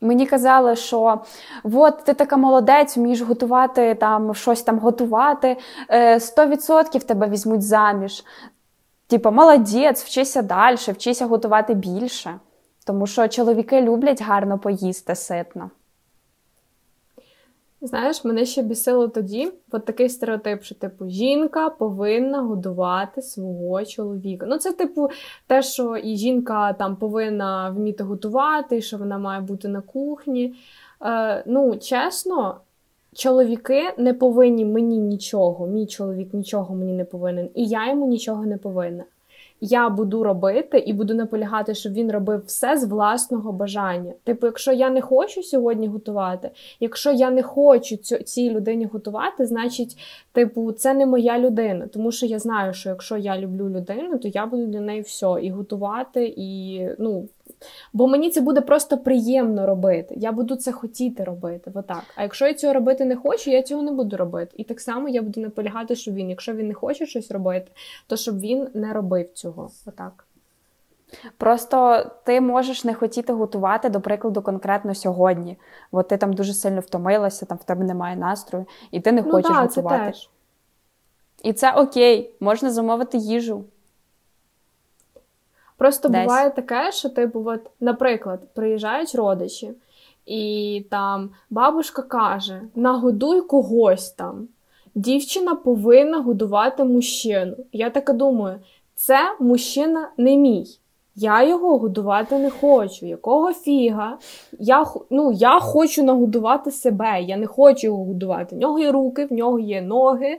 Мені 0.00 0.26
казали, 0.26 0.76
що 0.76 1.20
от 1.64 2.04
ти 2.04 2.14
така 2.14 2.36
молодець, 2.36 2.96
вмієш 2.96 3.20
готувати 3.20 3.94
там 3.94 4.34
щось 4.34 4.62
там 4.62 4.78
готувати, 4.78 5.56
100% 5.90 6.96
е, 6.96 7.00
тебе 7.00 7.28
візьмуть 7.28 7.62
заміж. 7.62 8.24
Типу, 9.06 9.30
молодець, 9.30 10.04
вчися 10.04 10.42
далі, 10.42 10.76
вчися 10.76 11.26
готувати 11.26 11.74
більше. 11.74 12.40
Тому 12.86 13.06
що 13.06 13.28
чоловіки 13.28 13.82
люблять 13.82 14.22
гарно 14.22 14.58
поїсти 14.58 15.14
ситно. 15.14 15.70
Знаєш, 17.80 18.24
мене 18.24 18.44
ще 18.44 18.62
бісило 18.62 19.08
тоді 19.08 19.52
от 19.70 19.84
такий 19.84 20.08
стереотип, 20.08 20.62
що, 20.62 20.74
типу, 20.74 21.08
жінка 21.08 21.70
повинна 21.70 22.42
годувати 22.42 23.22
свого 23.22 23.84
чоловіка. 23.84 24.46
Ну, 24.48 24.58
це, 24.58 24.72
типу, 24.72 25.08
те, 25.46 25.62
що 25.62 25.96
і 25.96 26.16
жінка 26.16 26.72
там 26.72 26.96
повинна 26.96 27.70
вміти 27.70 28.04
готувати, 28.04 28.82
що 28.82 28.98
вона 28.98 29.18
має 29.18 29.40
бути 29.40 29.68
на 29.68 29.80
кухні. 29.80 30.54
Е, 31.02 31.42
Ну, 31.46 31.76
чесно, 31.76 32.60
чоловіки 33.16 33.82
не 33.98 34.14
повинні 34.14 34.64
мені 34.64 34.98
нічого, 34.98 35.66
мій 35.66 35.86
чоловік 35.86 36.34
нічого 36.34 36.74
мені 36.74 36.92
не 36.92 37.04
повинен, 37.04 37.48
і 37.54 37.66
я 37.66 37.90
йому 37.90 38.06
нічого 38.06 38.46
не 38.46 38.56
повинна. 38.56 39.04
Я 39.60 39.88
буду 39.88 40.24
робити 40.24 40.78
і 40.78 40.92
буду 40.92 41.14
наполягати, 41.14 41.74
щоб 41.74 41.92
він 41.92 42.12
робив 42.12 42.42
все 42.46 42.78
з 42.78 42.84
власного 42.84 43.52
бажання. 43.52 44.12
Типу, 44.24 44.46
якщо 44.46 44.72
я 44.72 44.90
не 44.90 45.00
хочу 45.00 45.42
сьогодні 45.42 45.86
готувати, 45.86 46.50
якщо 46.80 47.12
я 47.12 47.30
не 47.30 47.42
хочу 47.42 47.96
цю, 47.96 48.16
цій 48.16 48.50
людині 48.50 48.84
готувати, 48.84 49.46
значить, 49.46 49.96
типу, 50.32 50.72
це 50.72 50.94
не 50.94 51.06
моя 51.06 51.38
людина. 51.38 51.86
Тому 51.86 52.12
що 52.12 52.26
я 52.26 52.38
знаю, 52.38 52.74
що 52.74 52.88
якщо 52.88 53.16
я 53.16 53.38
люблю 53.38 53.68
людину, 53.68 54.18
то 54.18 54.28
я 54.28 54.46
буду 54.46 54.66
для 54.66 54.80
неї 54.80 55.00
все 55.00 55.38
і 55.42 55.50
готувати, 55.50 56.34
і 56.36 56.80
ну 56.98 57.28
Бо 57.92 58.06
мені 58.06 58.30
це 58.30 58.40
буде 58.40 58.60
просто 58.60 58.98
приємно 58.98 59.66
робити. 59.66 60.14
Я 60.18 60.32
буду 60.32 60.56
це 60.56 60.72
хотіти 60.72 61.24
робити. 61.24 61.70
Отак. 61.74 62.02
А 62.16 62.22
якщо 62.22 62.46
я 62.46 62.54
цього 62.54 62.72
робити 62.72 63.04
не 63.04 63.16
хочу, 63.16 63.50
я 63.50 63.62
цього 63.62 63.82
не 63.82 63.92
буду 63.92 64.16
робити. 64.16 64.52
І 64.56 64.64
так 64.64 64.80
само 64.80 65.08
я 65.08 65.22
буду 65.22 65.40
наполягати, 65.40 65.96
щоб 65.96 66.14
він, 66.14 66.30
якщо 66.30 66.54
він 66.54 66.68
не 66.68 66.74
хоче 66.74 67.06
щось 67.06 67.30
робити, 67.30 67.70
то 68.06 68.16
щоб 68.16 68.40
він 68.40 68.68
не 68.74 68.92
робив 68.92 69.32
цього. 69.32 69.70
Отак. 69.86 70.26
Просто 71.36 72.10
ти 72.24 72.40
можеш 72.40 72.84
не 72.84 72.94
хотіти 72.94 73.32
готувати, 73.32 73.88
до 73.88 74.00
прикладу, 74.00 74.42
конкретно 74.42 74.94
сьогодні. 74.94 75.56
Бо 75.92 76.02
ти 76.02 76.16
там 76.16 76.32
дуже 76.32 76.54
сильно 76.54 76.80
втомилася, 76.80 77.46
там 77.46 77.58
в 77.58 77.64
тебе 77.64 77.84
немає 77.84 78.16
настрою, 78.16 78.66
і 78.90 79.00
ти 79.00 79.12
не 79.12 79.22
ну, 79.22 79.30
хочеш 79.30 79.50
да, 79.50 79.60
готувати. 79.60 80.04
Це 80.04 80.10
теж. 80.10 80.30
І 81.42 81.52
це 81.52 81.72
окей, 81.72 82.34
можна 82.40 82.70
замовити 82.70 83.18
їжу. 83.18 83.64
Просто 85.76 86.08
Десь. 86.08 86.22
буває 86.22 86.50
таке, 86.50 86.92
що 86.92 87.08
типу, 87.08 87.42
от, 87.46 87.60
наприклад, 87.80 88.40
приїжджають 88.54 89.14
родичі, 89.14 89.70
і 90.26 90.84
там 90.90 91.30
бабушка 91.50 92.02
каже: 92.02 92.60
нагодуй 92.74 93.40
когось 93.40 94.10
там. 94.10 94.48
Дівчина 94.94 95.54
повинна 95.54 96.20
годувати 96.20 96.84
мужчину. 96.84 97.56
Я 97.72 97.90
така 97.90 98.12
думаю, 98.12 98.58
це 98.94 99.18
мужчина 99.40 100.08
не 100.16 100.36
мій. 100.36 100.66
Я 101.18 101.48
його 101.48 101.78
годувати 101.78 102.38
не 102.38 102.50
хочу. 102.50 103.06
Якого 103.06 103.52
фіга? 103.52 104.18
Я 104.58 104.86
ну, 105.10 105.32
я 105.32 105.60
хочу 105.60 106.02
нагодувати 106.02 106.70
себе. 106.70 107.22
Я 107.22 107.36
не 107.36 107.46
хочу 107.46 107.86
його 107.86 108.04
годувати. 108.04 108.56
В 108.56 108.58
нього 108.58 108.78
є 108.78 108.92
руки, 108.92 109.26
в 109.26 109.32
нього 109.32 109.58
є 109.58 109.82
ноги. 109.82 110.38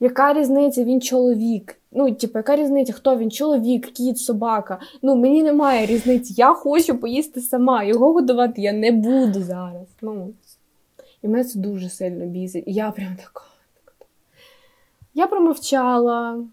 Яка 0.00 0.32
різниця, 0.32 0.84
він 0.84 1.00
чоловік? 1.00 1.76
Ну, 1.92 2.14
типу, 2.14 2.38
яка 2.38 2.56
різниця, 2.56 2.92
хто 2.92 3.16
він? 3.16 3.30
Чоловік, 3.30 3.86
кіт, 3.86 4.18
собака. 4.18 4.80
Ну, 5.02 5.16
мені 5.16 5.42
немає 5.42 5.86
різниці. 5.86 6.34
Я 6.36 6.54
хочу 6.54 6.98
поїсти 6.98 7.40
сама. 7.40 7.84
Його 7.84 8.12
годувати 8.12 8.62
я 8.62 8.72
не 8.72 8.92
буду 8.92 9.42
зараз. 9.42 9.86
Ну, 10.02 10.32
І 11.22 11.28
мене 11.28 11.44
це 11.44 11.58
дуже 11.58 11.88
сильно 11.88 12.26
бісить. 12.26 12.64
І 12.66 12.72
я 12.72 12.90
прям 12.90 13.16
така. 13.16 13.44
Я 15.14 15.26
промовчала, 15.26 16.44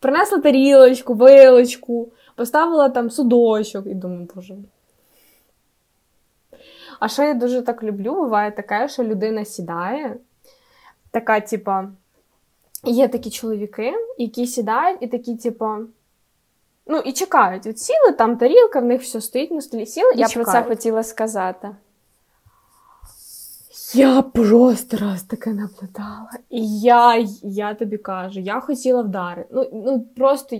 принесла 0.00 0.38
тарілочку, 0.38 1.14
вилочку, 1.14 2.08
поставила 2.36 2.88
там 2.88 3.10
судочок 3.10 3.86
і 3.86 3.94
думаю, 3.94 4.28
боже. 4.34 4.56
А 7.00 7.08
що 7.08 7.22
я 7.22 7.34
дуже 7.34 7.62
так 7.62 7.82
люблю, 7.82 8.14
буває 8.14 8.50
таке, 8.50 8.88
що 8.88 9.04
людина 9.04 9.44
сідає, 9.44 10.16
така, 11.10 11.40
типа, 11.40 11.88
є 12.84 13.08
такі 13.08 13.30
чоловіки, 13.30 13.94
які 14.18 14.46
сідають, 14.46 14.98
і 15.02 15.06
такі, 15.06 15.36
типа, 15.36 15.78
ну, 16.86 16.98
і 16.98 17.12
чекають. 17.12 17.66
От 17.66 17.78
сіли, 17.78 18.12
там 18.18 18.36
тарілка, 18.36 18.80
в 18.80 18.84
них 18.84 19.02
все 19.02 19.20
стоїть 19.20 19.50
на 19.50 19.60
столі, 19.60 19.86
сіли 19.86 20.12
і 20.14 20.18
Я 20.18 20.28
чекають. 20.28 20.46
про 20.46 20.52
це 20.52 20.62
хотіла 20.62 21.02
сказати. 21.02 21.70
Я 23.94 24.22
просто 24.22 24.96
раз 24.96 25.22
таке 25.22 25.50
наблюдала. 25.50 26.30
І 26.50 26.80
я 26.80 27.26
я 27.42 27.74
тобі 27.74 27.98
кажу, 27.98 28.40
я 28.40 28.60
хотіла 28.60 29.02
вдарити. 29.02 29.48
Ну, 29.52 29.70
ну 29.72 30.00
просто 30.16 30.56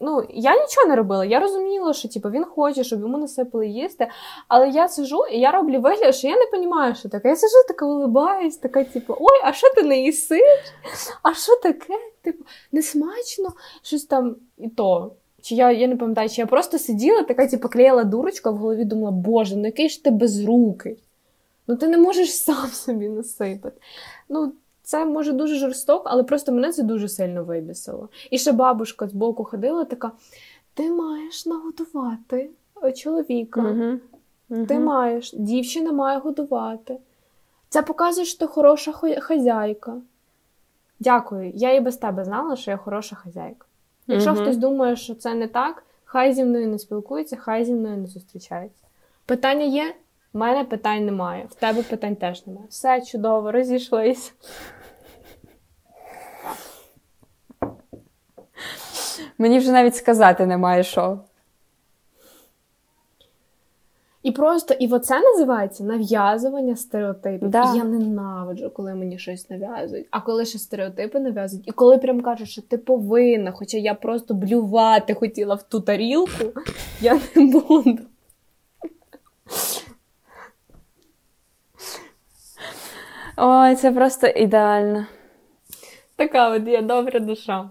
ну, 0.00 0.26
я 0.30 0.60
нічого 0.60 0.86
не 0.86 0.96
робила. 0.96 1.24
Я 1.24 1.40
розуміла, 1.40 1.92
що 1.92 2.08
типу, 2.08 2.30
він 2.30 2.44
хоче, 2.44 2.84
щоб 2.84 3.00
йому 3.00 3.18
насипали 3.18 3.66
їсти. 3.66 4.08
Але 4.48 4.68
я 4.68 4.88
сижу 4.88 5.26
і 5.32 5.38
я 5.40 5.50
роблю 5.50 5.80
вигляд, 5.80 6.14
що 6.14 6.28
я 6.28 6.36
не 6.36 6.44
розумію, 6.52 6.94
що 6.94 7.08
таке. 7.08 7.28
Я 7.28 7.36
сижу, 7.36 7.54
така 7.68 7.86
улибаюсь, 7.86 8.56
така, 8.56 8.84
типу, 8.84 9.16
ой, 9.20 9.40
а 9.44 9.52
що 9.52 9.74
ти 9.74 9.82
не 9.82 10.00
їсиш? 10.00 10.40
А 11.22 11.34
що 11.34 11.56
таке? 11.56 11.94
Типу, 12.22 12.44
не 12.72 12.82
смачно, 12.82 13.52
щось 13.82 14.04
там 14.04 14.36
і 14.58 14.68
то. 14.68 15.12
Чи 15.42 15.54
я 15.54 15.70
я 15.70 15.88
не 15.88 15.96
пам'ятаю, 15.96 16.28
чи 16.28 16.40
я 16.40 16.46
просто 16.46 16.78
сиділа, 16.78 17.22
така, 17.22 17.46
типу, 17.46 17.68
клеїла 17.68 18.04
дурочка 18.04 18.50
в 18.50 18.56
голові, 18.56 18.84
думала, 18.84 19.10
боже, 19.10 19.56
ну 19.56 19.66
який 19.66 19.88
ж 19.88 20.04
ти 20.04 20.10
безрукий. 20.10 20.98
Ну, 21.66 21.76
ти 21.76 21.88
не 21.88 21.98
можеш 21.98 22.36
сам 22.36 22.68
собі 22.68 23.08
насипати. 23.08 23.80
Ну, 24.28 24.52
це 24.90 25.04
може 25.04 25.32
дуже 25.32 25.54
жорстоко, 25.54 26.02
але 26.06 26.22
просто 26.22 26.52
мене 26.52 26.72
це 26.72 26.82
дуже 26.82 27.08
сильно 27.08 27.44
вибісило. 27.44 28.08
І 28.30 28.38
ще 28.38 28.52
бабушка 28.52 29.08
з 29.08 29.12
боку 29.12 29.44
ходила, 29.44 29.84
така: 29.84 30.12
ти 30.74 30.90
маєш 30.90 31.46
нагодувати 31.46 32.50
чоловіка. 32.96 33.60
Угу. 33.60 33.98
Угу. 34.48 34.66
Ти 34.66 34.78
маєш, 34.78 35.32
дівчина 35.32 35.92
має 35.92 36.18
годувати. 36.18 36.96
Це 37.68 37.82
показує, 37.82 38.26
що 38.26 38.38
ти 38.38 38.46
хороша 38.46 38.92
хазяйка. 39.20 39.94
Дякую. 41.00 41.52
Я 41.54 41.74
і 41.74 41.80
без 41.80 41.96
тебе 41.96 42.24
знала, 42.24 42.56
що 42.56 42.70
я 42.70 42.76
хороша 42.76 43.16
хазяйка. 43.16 43.66
Якщо 44.06 44.32
Мгм. 44.32 44.42
хтось 44.42 44.56
думає, 44.56 44.96
що 44.96 45.14
це 45.14 45.34
не 45.34 45.48
так, 45.48 45.84
хай 46.04 46.32
зі 46.32 46.44
мною 46.44 46.68
не 46.68 46.78
спілкується, 46.78 47.36
хай 47.36 47.64
зі 47.64 47.72
мною 47.72 47.96
не 47.96 48.06
зустрічається. 48.06 48.84
Питання 49.26 49.64
є? 49.64 49.94
У 50.32 50.38
мене 50.38 50.64
питань 50.64 51.04
немає. 51.04 51.46
В 51.50 51.54
тебе 51.54 51.82
питань 51.82 52.16
теж 52.16 52.46
немає. 52.46 52.66
Все 52.70 53.00
чудово, 53.00 53.52
розійшлися. 53.52 54.32
Мені 59.38 59.58
вже 59.58 59.72
навіть 59.72 59.96
сказати 59.96 60.46
немає 60.46 60.82
що. 60.82 61.18
І 64.22 64.32
просто, 64.32 64.74
і 64.74 64.88
оце 64.88 65.20
називається 65.20 65.84
нав'язування 65.84 66.76
стереотипів. 66.76 67.48
Да. 67.48 67.74
І 67.74 67.78
я 67.78 67.84
ненавиджу, 67.84 68.70
коли 68.70 68.94
мені 68.94 69.18
щось 69.18 69.50
нав'язують. 69.50 70.06
А 70.10 70.20
коли 70.20 70.44
ще 70.44 70.58
стереотипи 70.58 71.20
нав'язують, 71.20 71.68
і 71.68 71.72
коли 71.72 71.98
прям 71.98 72.20
кажуть, 72.20 72.48
що 72.48 72.62
ти 72.62 72.78
повинна, 72.78 73.52
хоча 73.52 73.76
я 73.76 73.94
просто 73.94 74.34
блювати 74.34 75.14
хотіла 75.14 75.54
в 75.54 75.62
ту 75.62 75.80
тарілку, 75.80 76.44
я 77.00 77.20
не 77.34 77.46
буду. 77.46 77.98
Ой, 83.36 83.74
це 83.74 83.92
просто 83.92 84.26
ідеально. 84.26 85.06
Така 86.16 86.50
от 86.50 86.68
я 86.68 86.82
добра 86.82 87.20
душа. 87.20 87.70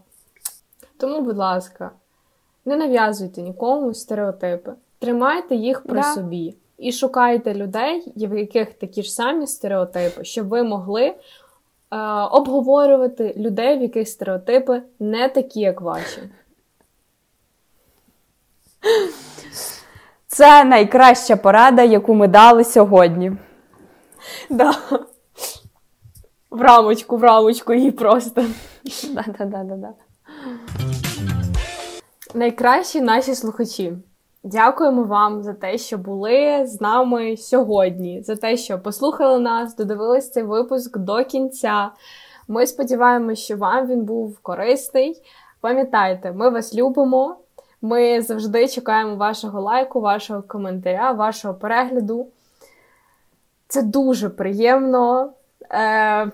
Тому, 0.99 1.21
будь 1.21 1.37
ласка, 1.37 1.91
не 2.65 2.75
нав'язуйте 2.75 3.41
нікому 3.41 3.93
стереотипи. 3.93 4.73
Тримайте 4.99 5.55
їх 5.55 5.83
при 5.83 6.01
Да. 6.01 6.13
собі 6.13 6.55
і 6.77 6.91
шукайте 6.91 7.53
людей, 7.53 8.13
в 8.15 8.39
яких 8.39 8.73
такі 8.73 9.03
ж 9.03 9.13
самі 9.13 9.47
стереотипи, 9.47 10.23
щоб 10.23 10.47
ви 10.47 10.63
могли 10.63 11.03
е, 11.03 11.15
обговорювати 12.31 13.33
людей, 13.37 13.77
в 13.77 13.81
яких 13.81 14.07
стереотипи 14.07 14.81
не 14.99 15.29
такі, 15.29 15.59
як 15.59 15.81
ваші. 15.81 16.21
Це 20.27 20.63
найкраща 20.63 21.35
порада, 21.35 21.83
яку 21.83 22.13
ми 22.13 22.27
дали 22.27 22.63
сьогодні. 22.63 23.31
Да. 24.49 24.73
В 26.49 26.61
рамочку, 26.61 27.17
в 27.17 27.23
рамочку 27.23 27.73
її 27.73 27.91
просто. 27.91 28.41
Да-да-да-да-да. 29.13 29.93
Найкращі 32.33 33.01
наші 33.01 33.35
слухачі. 33.35 33.93
Дякуємо 34.43 35.03
вам 35.03 35.43
за 35.43 35.53
те, 35.53 35.77
що 35.77 35.97
були 35.97 36.65
з 36.67 36.81
нами 36.81 37.37
сьогодні, 37.37 38.21
за 38.23 38.35
те, 38.35 38.57
що 38.57 38.79
послухали 38.79 39.39
нас, 39.39 39.75
додивились 39.75 40.31
цей 40.31 40.43
випуск 40.43 40.97
до 40.97 41.25
кінця. 41.25 41.91
Ми 42.47 42.67
сподіваємося, 42.67 43.41
що 43.41 43.57
вам 43.57 43.87
він 43.87 44.03
був 44.03 44.39
корисний. 44.39 45.21
Пам'ятайте, 45.61 46.31
ми 46.31 46.49
вас 46.49 46.75
любимо. 46.75 47.35
Ми 47.81 48.21
завжди 48.21 48.67
чекаємо 48.67 49.15
вашого 49.15 49.61
лайку, 49.61 50.01
вашого 50.01 50.41
коментаря, 50.41 51.11
вашого 51.11 51.53
перегляду. 51.53 52.27
Це 53.67 53.81
дуже 53.81 54.29
приємно. 54.29 55.33
Е, 55.71 56.31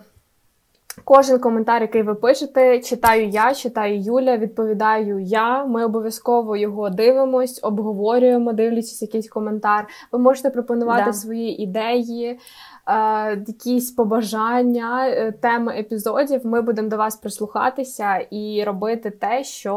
Кожен 1.03 1.39
коментар, 1.39 1.81
який 1.81 2.01
ви 2.01 2.15
пишете, 2.15 2.79
читаю 2.79 3.27
я, 3.27 3.53
читаю 3.53 4.01
Юля, 4.01 4.37
відповідаю 4.37 5.19
я. 5.19 5.65
Ми 5.65 5.85
обов'язково 5.85 6.57
його 6.57 6.89
дивимось, 6.89 7.59
обговорюємо, 7.63 8.53
дивлячись 8.53 9.01
якийсь 9.01 9.29
коментар. 9.29 9.87
Ви 10.11 10.19
можете 10.19 10.49
пропонувати 10.49 11.03
Да. 11.05 11.13
свої 11.13 11.61
ідеї, 11.63 12.39
е, 12.87 13.43
якісь 13.47 13.91
побажання, 13.91 15.07
е, 15.07 15.31
теми 15.31 15.79
епізодів. 15.79 16.45
Ми 16.45 16.61
будемо 16.61 16.89
до 16.89 16.97
вас 16.97 17.15
прислухатися 17.15 18.17
і 18.17 18.63
робити 18.63 19.09
те, 19.09 19.43
що 19.43 19.75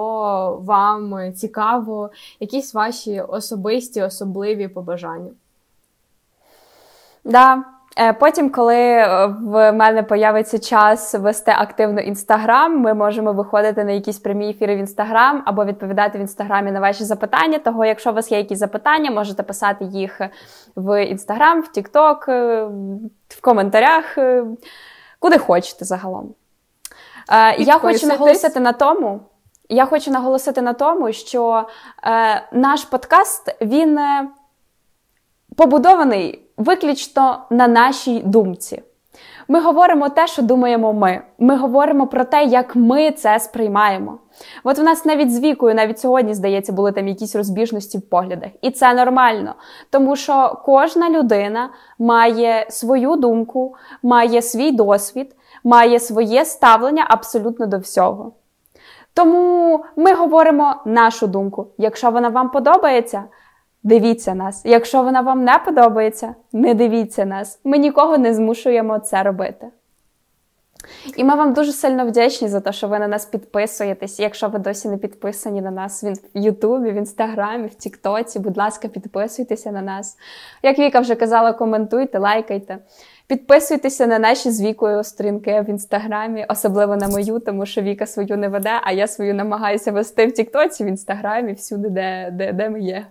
вам 0.62 1.32
цікаво, 1.34 2.10
якісь 2.40 2.74
ваші 2.74 3.20
особисті, 3.20 4.02
особливі 4.02 4.68
побажання. 4.68 5.30
Да. 7.24 7.64
Е, 8.00 8.12
Потім, 8.12 8.50
коли 8.50 8.76
е, 8.76 9.26
в 9.26 9.72
мене 9.72 10.02
появиться 10.02 10.58
час 10.58 11.14
вести 11.14 11.54
активно 11.58 12.00
інстаграм, 12.00 12.80
ми 12.80 12.94
можемо 12.94 13.32
виходити 13.32 13.84
на 13.84 13.92
якісь 13.92 14.18
прямі 14.18 14.50
ефіри 14.50 14.76
в 14.76 14.78
інстаграм 14.78 15.42
або 15.46 15.64
відповідати 15.64 16.18
в 16.18 16.20
інстаграмі 16.20 16.72
на 16.72 16.80
ваші 16.80 17.04
запитання. 17.04 17.58
Того, 17.58 17.84
якщо 17.84 18.10
у 18.10 18.14
вас 18.14 18.32
є 18.32 18.38
якісь 18.38 18.58
запитання, 18.58 19.10
можете 19.10 19.42
писати 19.42 19.84
їх 19.84 20.20
в 20.76 21.04
інстаграм, 21.04 21.62
в 21.62 21.72
Тікток, 21.72 22.28
е, 22.28 22.64
в 23.28 23.40
коментарях, 23.40 24.18
куди 25.18 25.38
хочете 25.38 25.84
загалом. 25.84 26.34
Я 27.58 27.78
хочу 27.78 28.06
наголосити 28.06 28.60
на 28.60 28.72
тому. 28.72 29.20
Я 29.68 29.86
хочу 29.86 30.10
наголосити 30.10 30.62
на 30.62 30.72
тому, 30.72 31.12
що 31.12 31.64
е, 32.04 32.42
наш 32.52 32.84
подкаст 32.84 33.56
він 33.60 33.98
побудований 35.58 36.42
виключно 36.56 37.38
на 37.50 37.68
нашій 37.68 38.22
думці. 38.24 38.82
Ми 39.48 39.60
говоримо 39.60 40.08
те, 40.08 40.26
що 40.26 40.42
думаємо 40.42 40.92
ми. 40.92 41.22
Ми 41.38 41.56
говоримо 41.56 42.06
про 42.06 42.24
те, 42.24 42.44
як 42.44 42.76
ми 42.76 43.10
це 43.10 43.40
сприймаємо. 43.40 44.18
От 44.64 44.78
в 44.78 44.82
нас 44.82 45.04
навіть 45.04 45.34
з 45.34 45.40
вікою, 45.40 45.74
навіть 45.74 45.98
сьогодні, 45.98 46.34
здається, 46.34 46.72
були 46.72 46.92
там 46.92 47.08
якісь 47.08 47.36
розбіжності 47.36 47.98
в 47.98 48.08
поглядах. 48.08 48.50
І 48.62 48.70
це 48.70 48.94
нормально, 48.94 49.54
тому 49.90 50.16
що 50.16 50.62
кожна 50.64 51.10
людина 51.10 51.70
має 51.98 52.66
свою 52.70 53.16
думку, 53.16 53.74
має 54.02 54.42
свій 54.42 54.72
досвід, 54.72 55.36
має 55.64 56.00
своє 56.00 56.44
ставлення 56.44 57.06
абсолютно 57.08 57.66
до 57.66 57.78
всього. 57.78 58.32
Тому 59.14 59.84
ми 59.96 60.14
говоримо 60.14 60.74
нашу 60.84 61.26
думку. 61.26 61.66
Якщо 61.78 62.10
вона 62.10 62.28
вам 62.28 62.50
подобається, 62.50 63.24
дивіться 63.82 64.34
нас. 64.34 64.62
Якщо 64.64 65.02
вона 65.02 65.20
вам 65.20 65.44
не 65.44 65.58
подобається, 65.64 66.34
не 66.52 66.74
дивіться 66.74 67.24
нас. 67.24 67.60
Ми 67.64 67.78
нікого 67.78 68.18
не 68.18 68.34
змушуємо 68.34 68.98
це 68.98 69.22
робити. 69.22 69.66
І 71.16 71.24
ми 71.24 71.34
вам 71.34 71.52
дуже 71.52 71.72
сильно 71.72 72.06
вдячні 72.06 72.48
за 72.48 72.60
те, 72.60 72.72
що 72.72 72.88
ви 72.88 72.98
на 72.98 73.08
нас 73.08 73.26
підписуєтесь. 73.26 74.20
Якщо 74.20 74.48
ви 74.48 74.58
досі 74.58 74.88
не 74.88 74.96
підписані 74.96 75.60
на 75.60 75.70
нас 75.70 76.04
в 76.04 76.14
Ютубі, 76.34 76.90
в 76.90 76.94
Інстаграмі, 76.94 77.66
в 77.66 77.74
Тіктоці, 77.74 78.38
будь 78.38 78.56
ласка, 78.56 78.88
підписуйтеся 78.88 79.72
на 79.72 79.82
нас. 79.82 80.16
Як 80.62 80.78
Віка 80.78 81.00
вже 81.00 81.14
казала, 81.14 81.52
коментуйте, 81.52 82.18
лайкайте. 82.18 82.78
Підписуйтеся 83.26 84.06
на 84.06 84.18
наші 84.18 84.50
з 84.50 84.62
вікою 84.62 85.04
сторінки 85.04 85.60
в 85.60 85.70
інстаграмі, 85.70 86.46
особливо 86.48 86.96
на 86.96 87.08
мою, 87.08 87.38
тому 87.38 87.66
що 87.66 87.82
Віка 87.82 88.06
свою 88.06 88.36
не 88.36 88.48
веде, 88.48 88.80
а 88.82 88.92
я 88.92 89.06
свою 89.06 89.34
намагаюся 89.34 89.92
вести 89.92 90.26
в 90.26 90.32
Тіктоці, 90.32 90.84
в 90.84 90.86
інстаграмі, 90.86 91.52
всюди, 91.52 91.88
де, 91.88 92.30
де, 92.32 92.52
де 92.52 92.70
ми 92.70 92.80
є. 92.80 93.06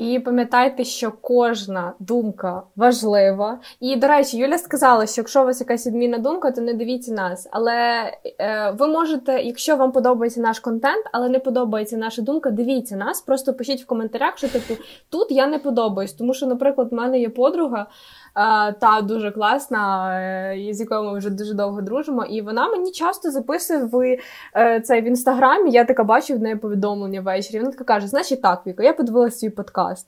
І 0.00 0.18
пам'ятайте, 0.18 0.84
що 0.84 1.12
кожна 1.20 1.92
думка 1.98 2.62
важлива. 2.76 3.58
І, 3.80 3.96
до 3.96 4.08
речі, 4.08 4.36
Юля 4.36 4.58
сказала, 4.58 5.06
що 5.06 5.20
якщо 5.20 5.42
у 5.42 5.44
вас 5.44 5.60
якась 5.60 5.86
відмінна 5.86 6.18
думка, 6.18 6.50
то 6.50 6.60
не 6.60 6.74
дивіться 6.74 7.12
нас. 7.12 7.48
Але 7.50 7.72
е, 8.40 8.70
ви 8.78 8.86
можете, 8.86 9.42
якщо 9.42 9.76
вам 9.76 9.92
подобається 9.92 10.40
наш 10.40 10.60
контент, 10.60 11.06
але 11.12 11.28
не 11.28 11.38
подобається 11.38 11.96
наша 11.96 12.22
думка, 12.22 12.50
дивіться 12.50 12.96
нас. 12.96 13.20
Просто 13.20 13.54
пишіть 13.54 13.82
в 13.82 13.86
коментарях, 13.86 14.38
що 14.38 14.48
типу 14.48 14.74
тут 15.10 15.30
я 15.30 15.46
не 15.46 15.58
подобаюсь. 15.58 16.12
Тому 16.12 16.34
що, 16.34 16.46
наприклад, 16.46 16.88
в 16.90 16.94
мене 16.94 17.20
є 17.20 17.28
подруга. 17.28 17.86
Та 18.80 19.00
дуже 19.02 19.30
класна, 19.30 20.10
е, 20.20 20.68
з 20.70 20.80
якою 20.80 21.02
ми 21.02 21.18
вже 21.18 21.30
дуже 21.30 21.54
довго 21.54 21.80
дружимо. 21.80 22.24
І 22.24 22.42
вона 22.42 22.68
мені 22.68 22.92
часто 22.92 23.30
записує 23.30 23.84
в 23.92 24.18
це 24.80 25.00
в 25.00 25.04
інстаграмі. 25.04 25.70
Я 25.70 25.84
така 25.84 26.04
бачу 26.04 26.34
в 26.34 26.40
неї 26.40 26.56
повідомлення 26.56 27.20
ввечері. 27.20 27.58
Вона 27.58 27.70
така 27.70 27.84
каже: 27.84 28.06
Значить 28.06 28.42
так, 28.42 28.66
Віка, 28.66 28.82
я 28.82 28.92
подивилася 28.92 29.38
свій 29.38 29.50
подкаст. 29.50 30.06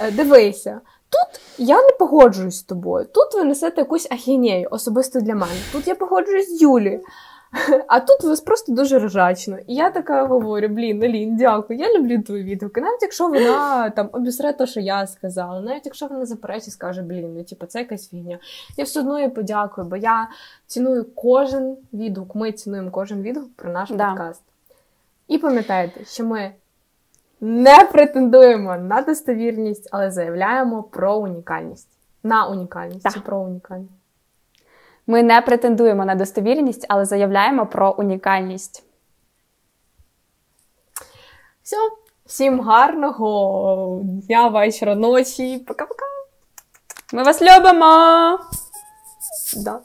Е, 0.00 0.10
дивися. 0.10 0.80
Тут 1.10 1.40
я 1.58 1.82
не 1.82 1.92
погоджуюсь 1.98 2.58
з 2.58 2.62
тобою. 2.62 3.06
Тут 3.14 3.34
ви 3.34 3.44
несете 3.44 3.80
якусь 3.80 4.08
ахінею, 4.10 4.68
особисто 4.70 5.20
для 5.20 5.34
мене. 5.34 5.52
Тут 5.72 5.88
я 5.88 5.94
погоджуюсь 5.94 6.58
з 6.58 6.62
Юлією. 6.62 7.00
А 7.88 8.00
тут 8.00 8.24
у 8.24 8.28
вас 8.28 8.40
просто 8.40 8.72
дуже 8.72 8.98
ржачно. 8.98 9.58
І 9.66 9.74
я 9.74 9.90
така 9.90 10.26
говорю: 10.26 10.68
блін, 10.68 11.02
Алін, 11.02 11.36
дякую, 11.36 11.78
я 11.78 11.98
люблю 11.98 12.22
твої 12.22 12.44
відгуки. 12.44 12.80
Навіть 12.80 13.02
якщо 13.02 13.28
вона 13.28 13.90
там 13.90 14.08
обісре 14.12 14.52
те, 14.52 14.66
що 14.66 14.80
я 14.80 15.06
сказала, 15.06 15.60
навіть 15.60 15.86
якщо 15.86 16.06
вона 16.06 16.26
заперечить, 16.26 16.72
скаже, 16.72 17.02
блін, 17.02 17.34
ну 17.36 17.44
типу, 17.44 17.66
це 17.66 17.78
якась 17.78 18.08
фігня. 18.08 18.38
Я 18.76 18.84
все 18.84 19.00
одно 19.00 19.20
їй 19.20 19.28
подякую, 19.28 19.86
бо 19.86 19.96
я 19.96 20.28
ціную 20.66 21.04
кожен 21.14 21.76
відгук. 21.92 22.34
Ми 22.34 22.52
цінуємо 22.52 22.90
кожен 22.90 23.22
відгук 23.22 23.56
про 23.56 23.72
наш 23.72 23.90
да. 23.90 24.08
подкаст. 24.08 24.42
І 25.28 25.38
пам'ятайте, 25.38 26.04
що 26.04 26.24
ми 26.24 26.52
не 27.40 27.88
претендуємо 27.92 28.76
на 28.76 29.02
достовірність, 29.02 29.88
але 29.92 30.10
заявляємо 30.10 30.82
про 30.82 31.16
унікальність. 31.16 31.88
На 32.22 32.46
унікальність 32.46 33.14
чи 33.14 33.20
про 33.20 33.38
унікальність. 33.38 34.03
Ми 35.06 35.22
не 35.22 35.40
претендуємо 35.40 36.04
на 36.04 36.14
достовірність, 36.14 36.86
але 36.88 37.04
заявляємо 37.04 37.66
про 37.66 37.92
унікальність. 37.92 38.84
Все. 41.62 41.76
Всім 42.26 42.60
гарного 42.60 44.00
дня, 44.04 44.48
вечора, 44.48 44.94
ночі. 44.94 45.58
Пока-пока. 45.58 46.04
Ми 47.12 47.22
вас 47.22 47.42
любимо! 47.42 48.38
Да. 49.56 49.80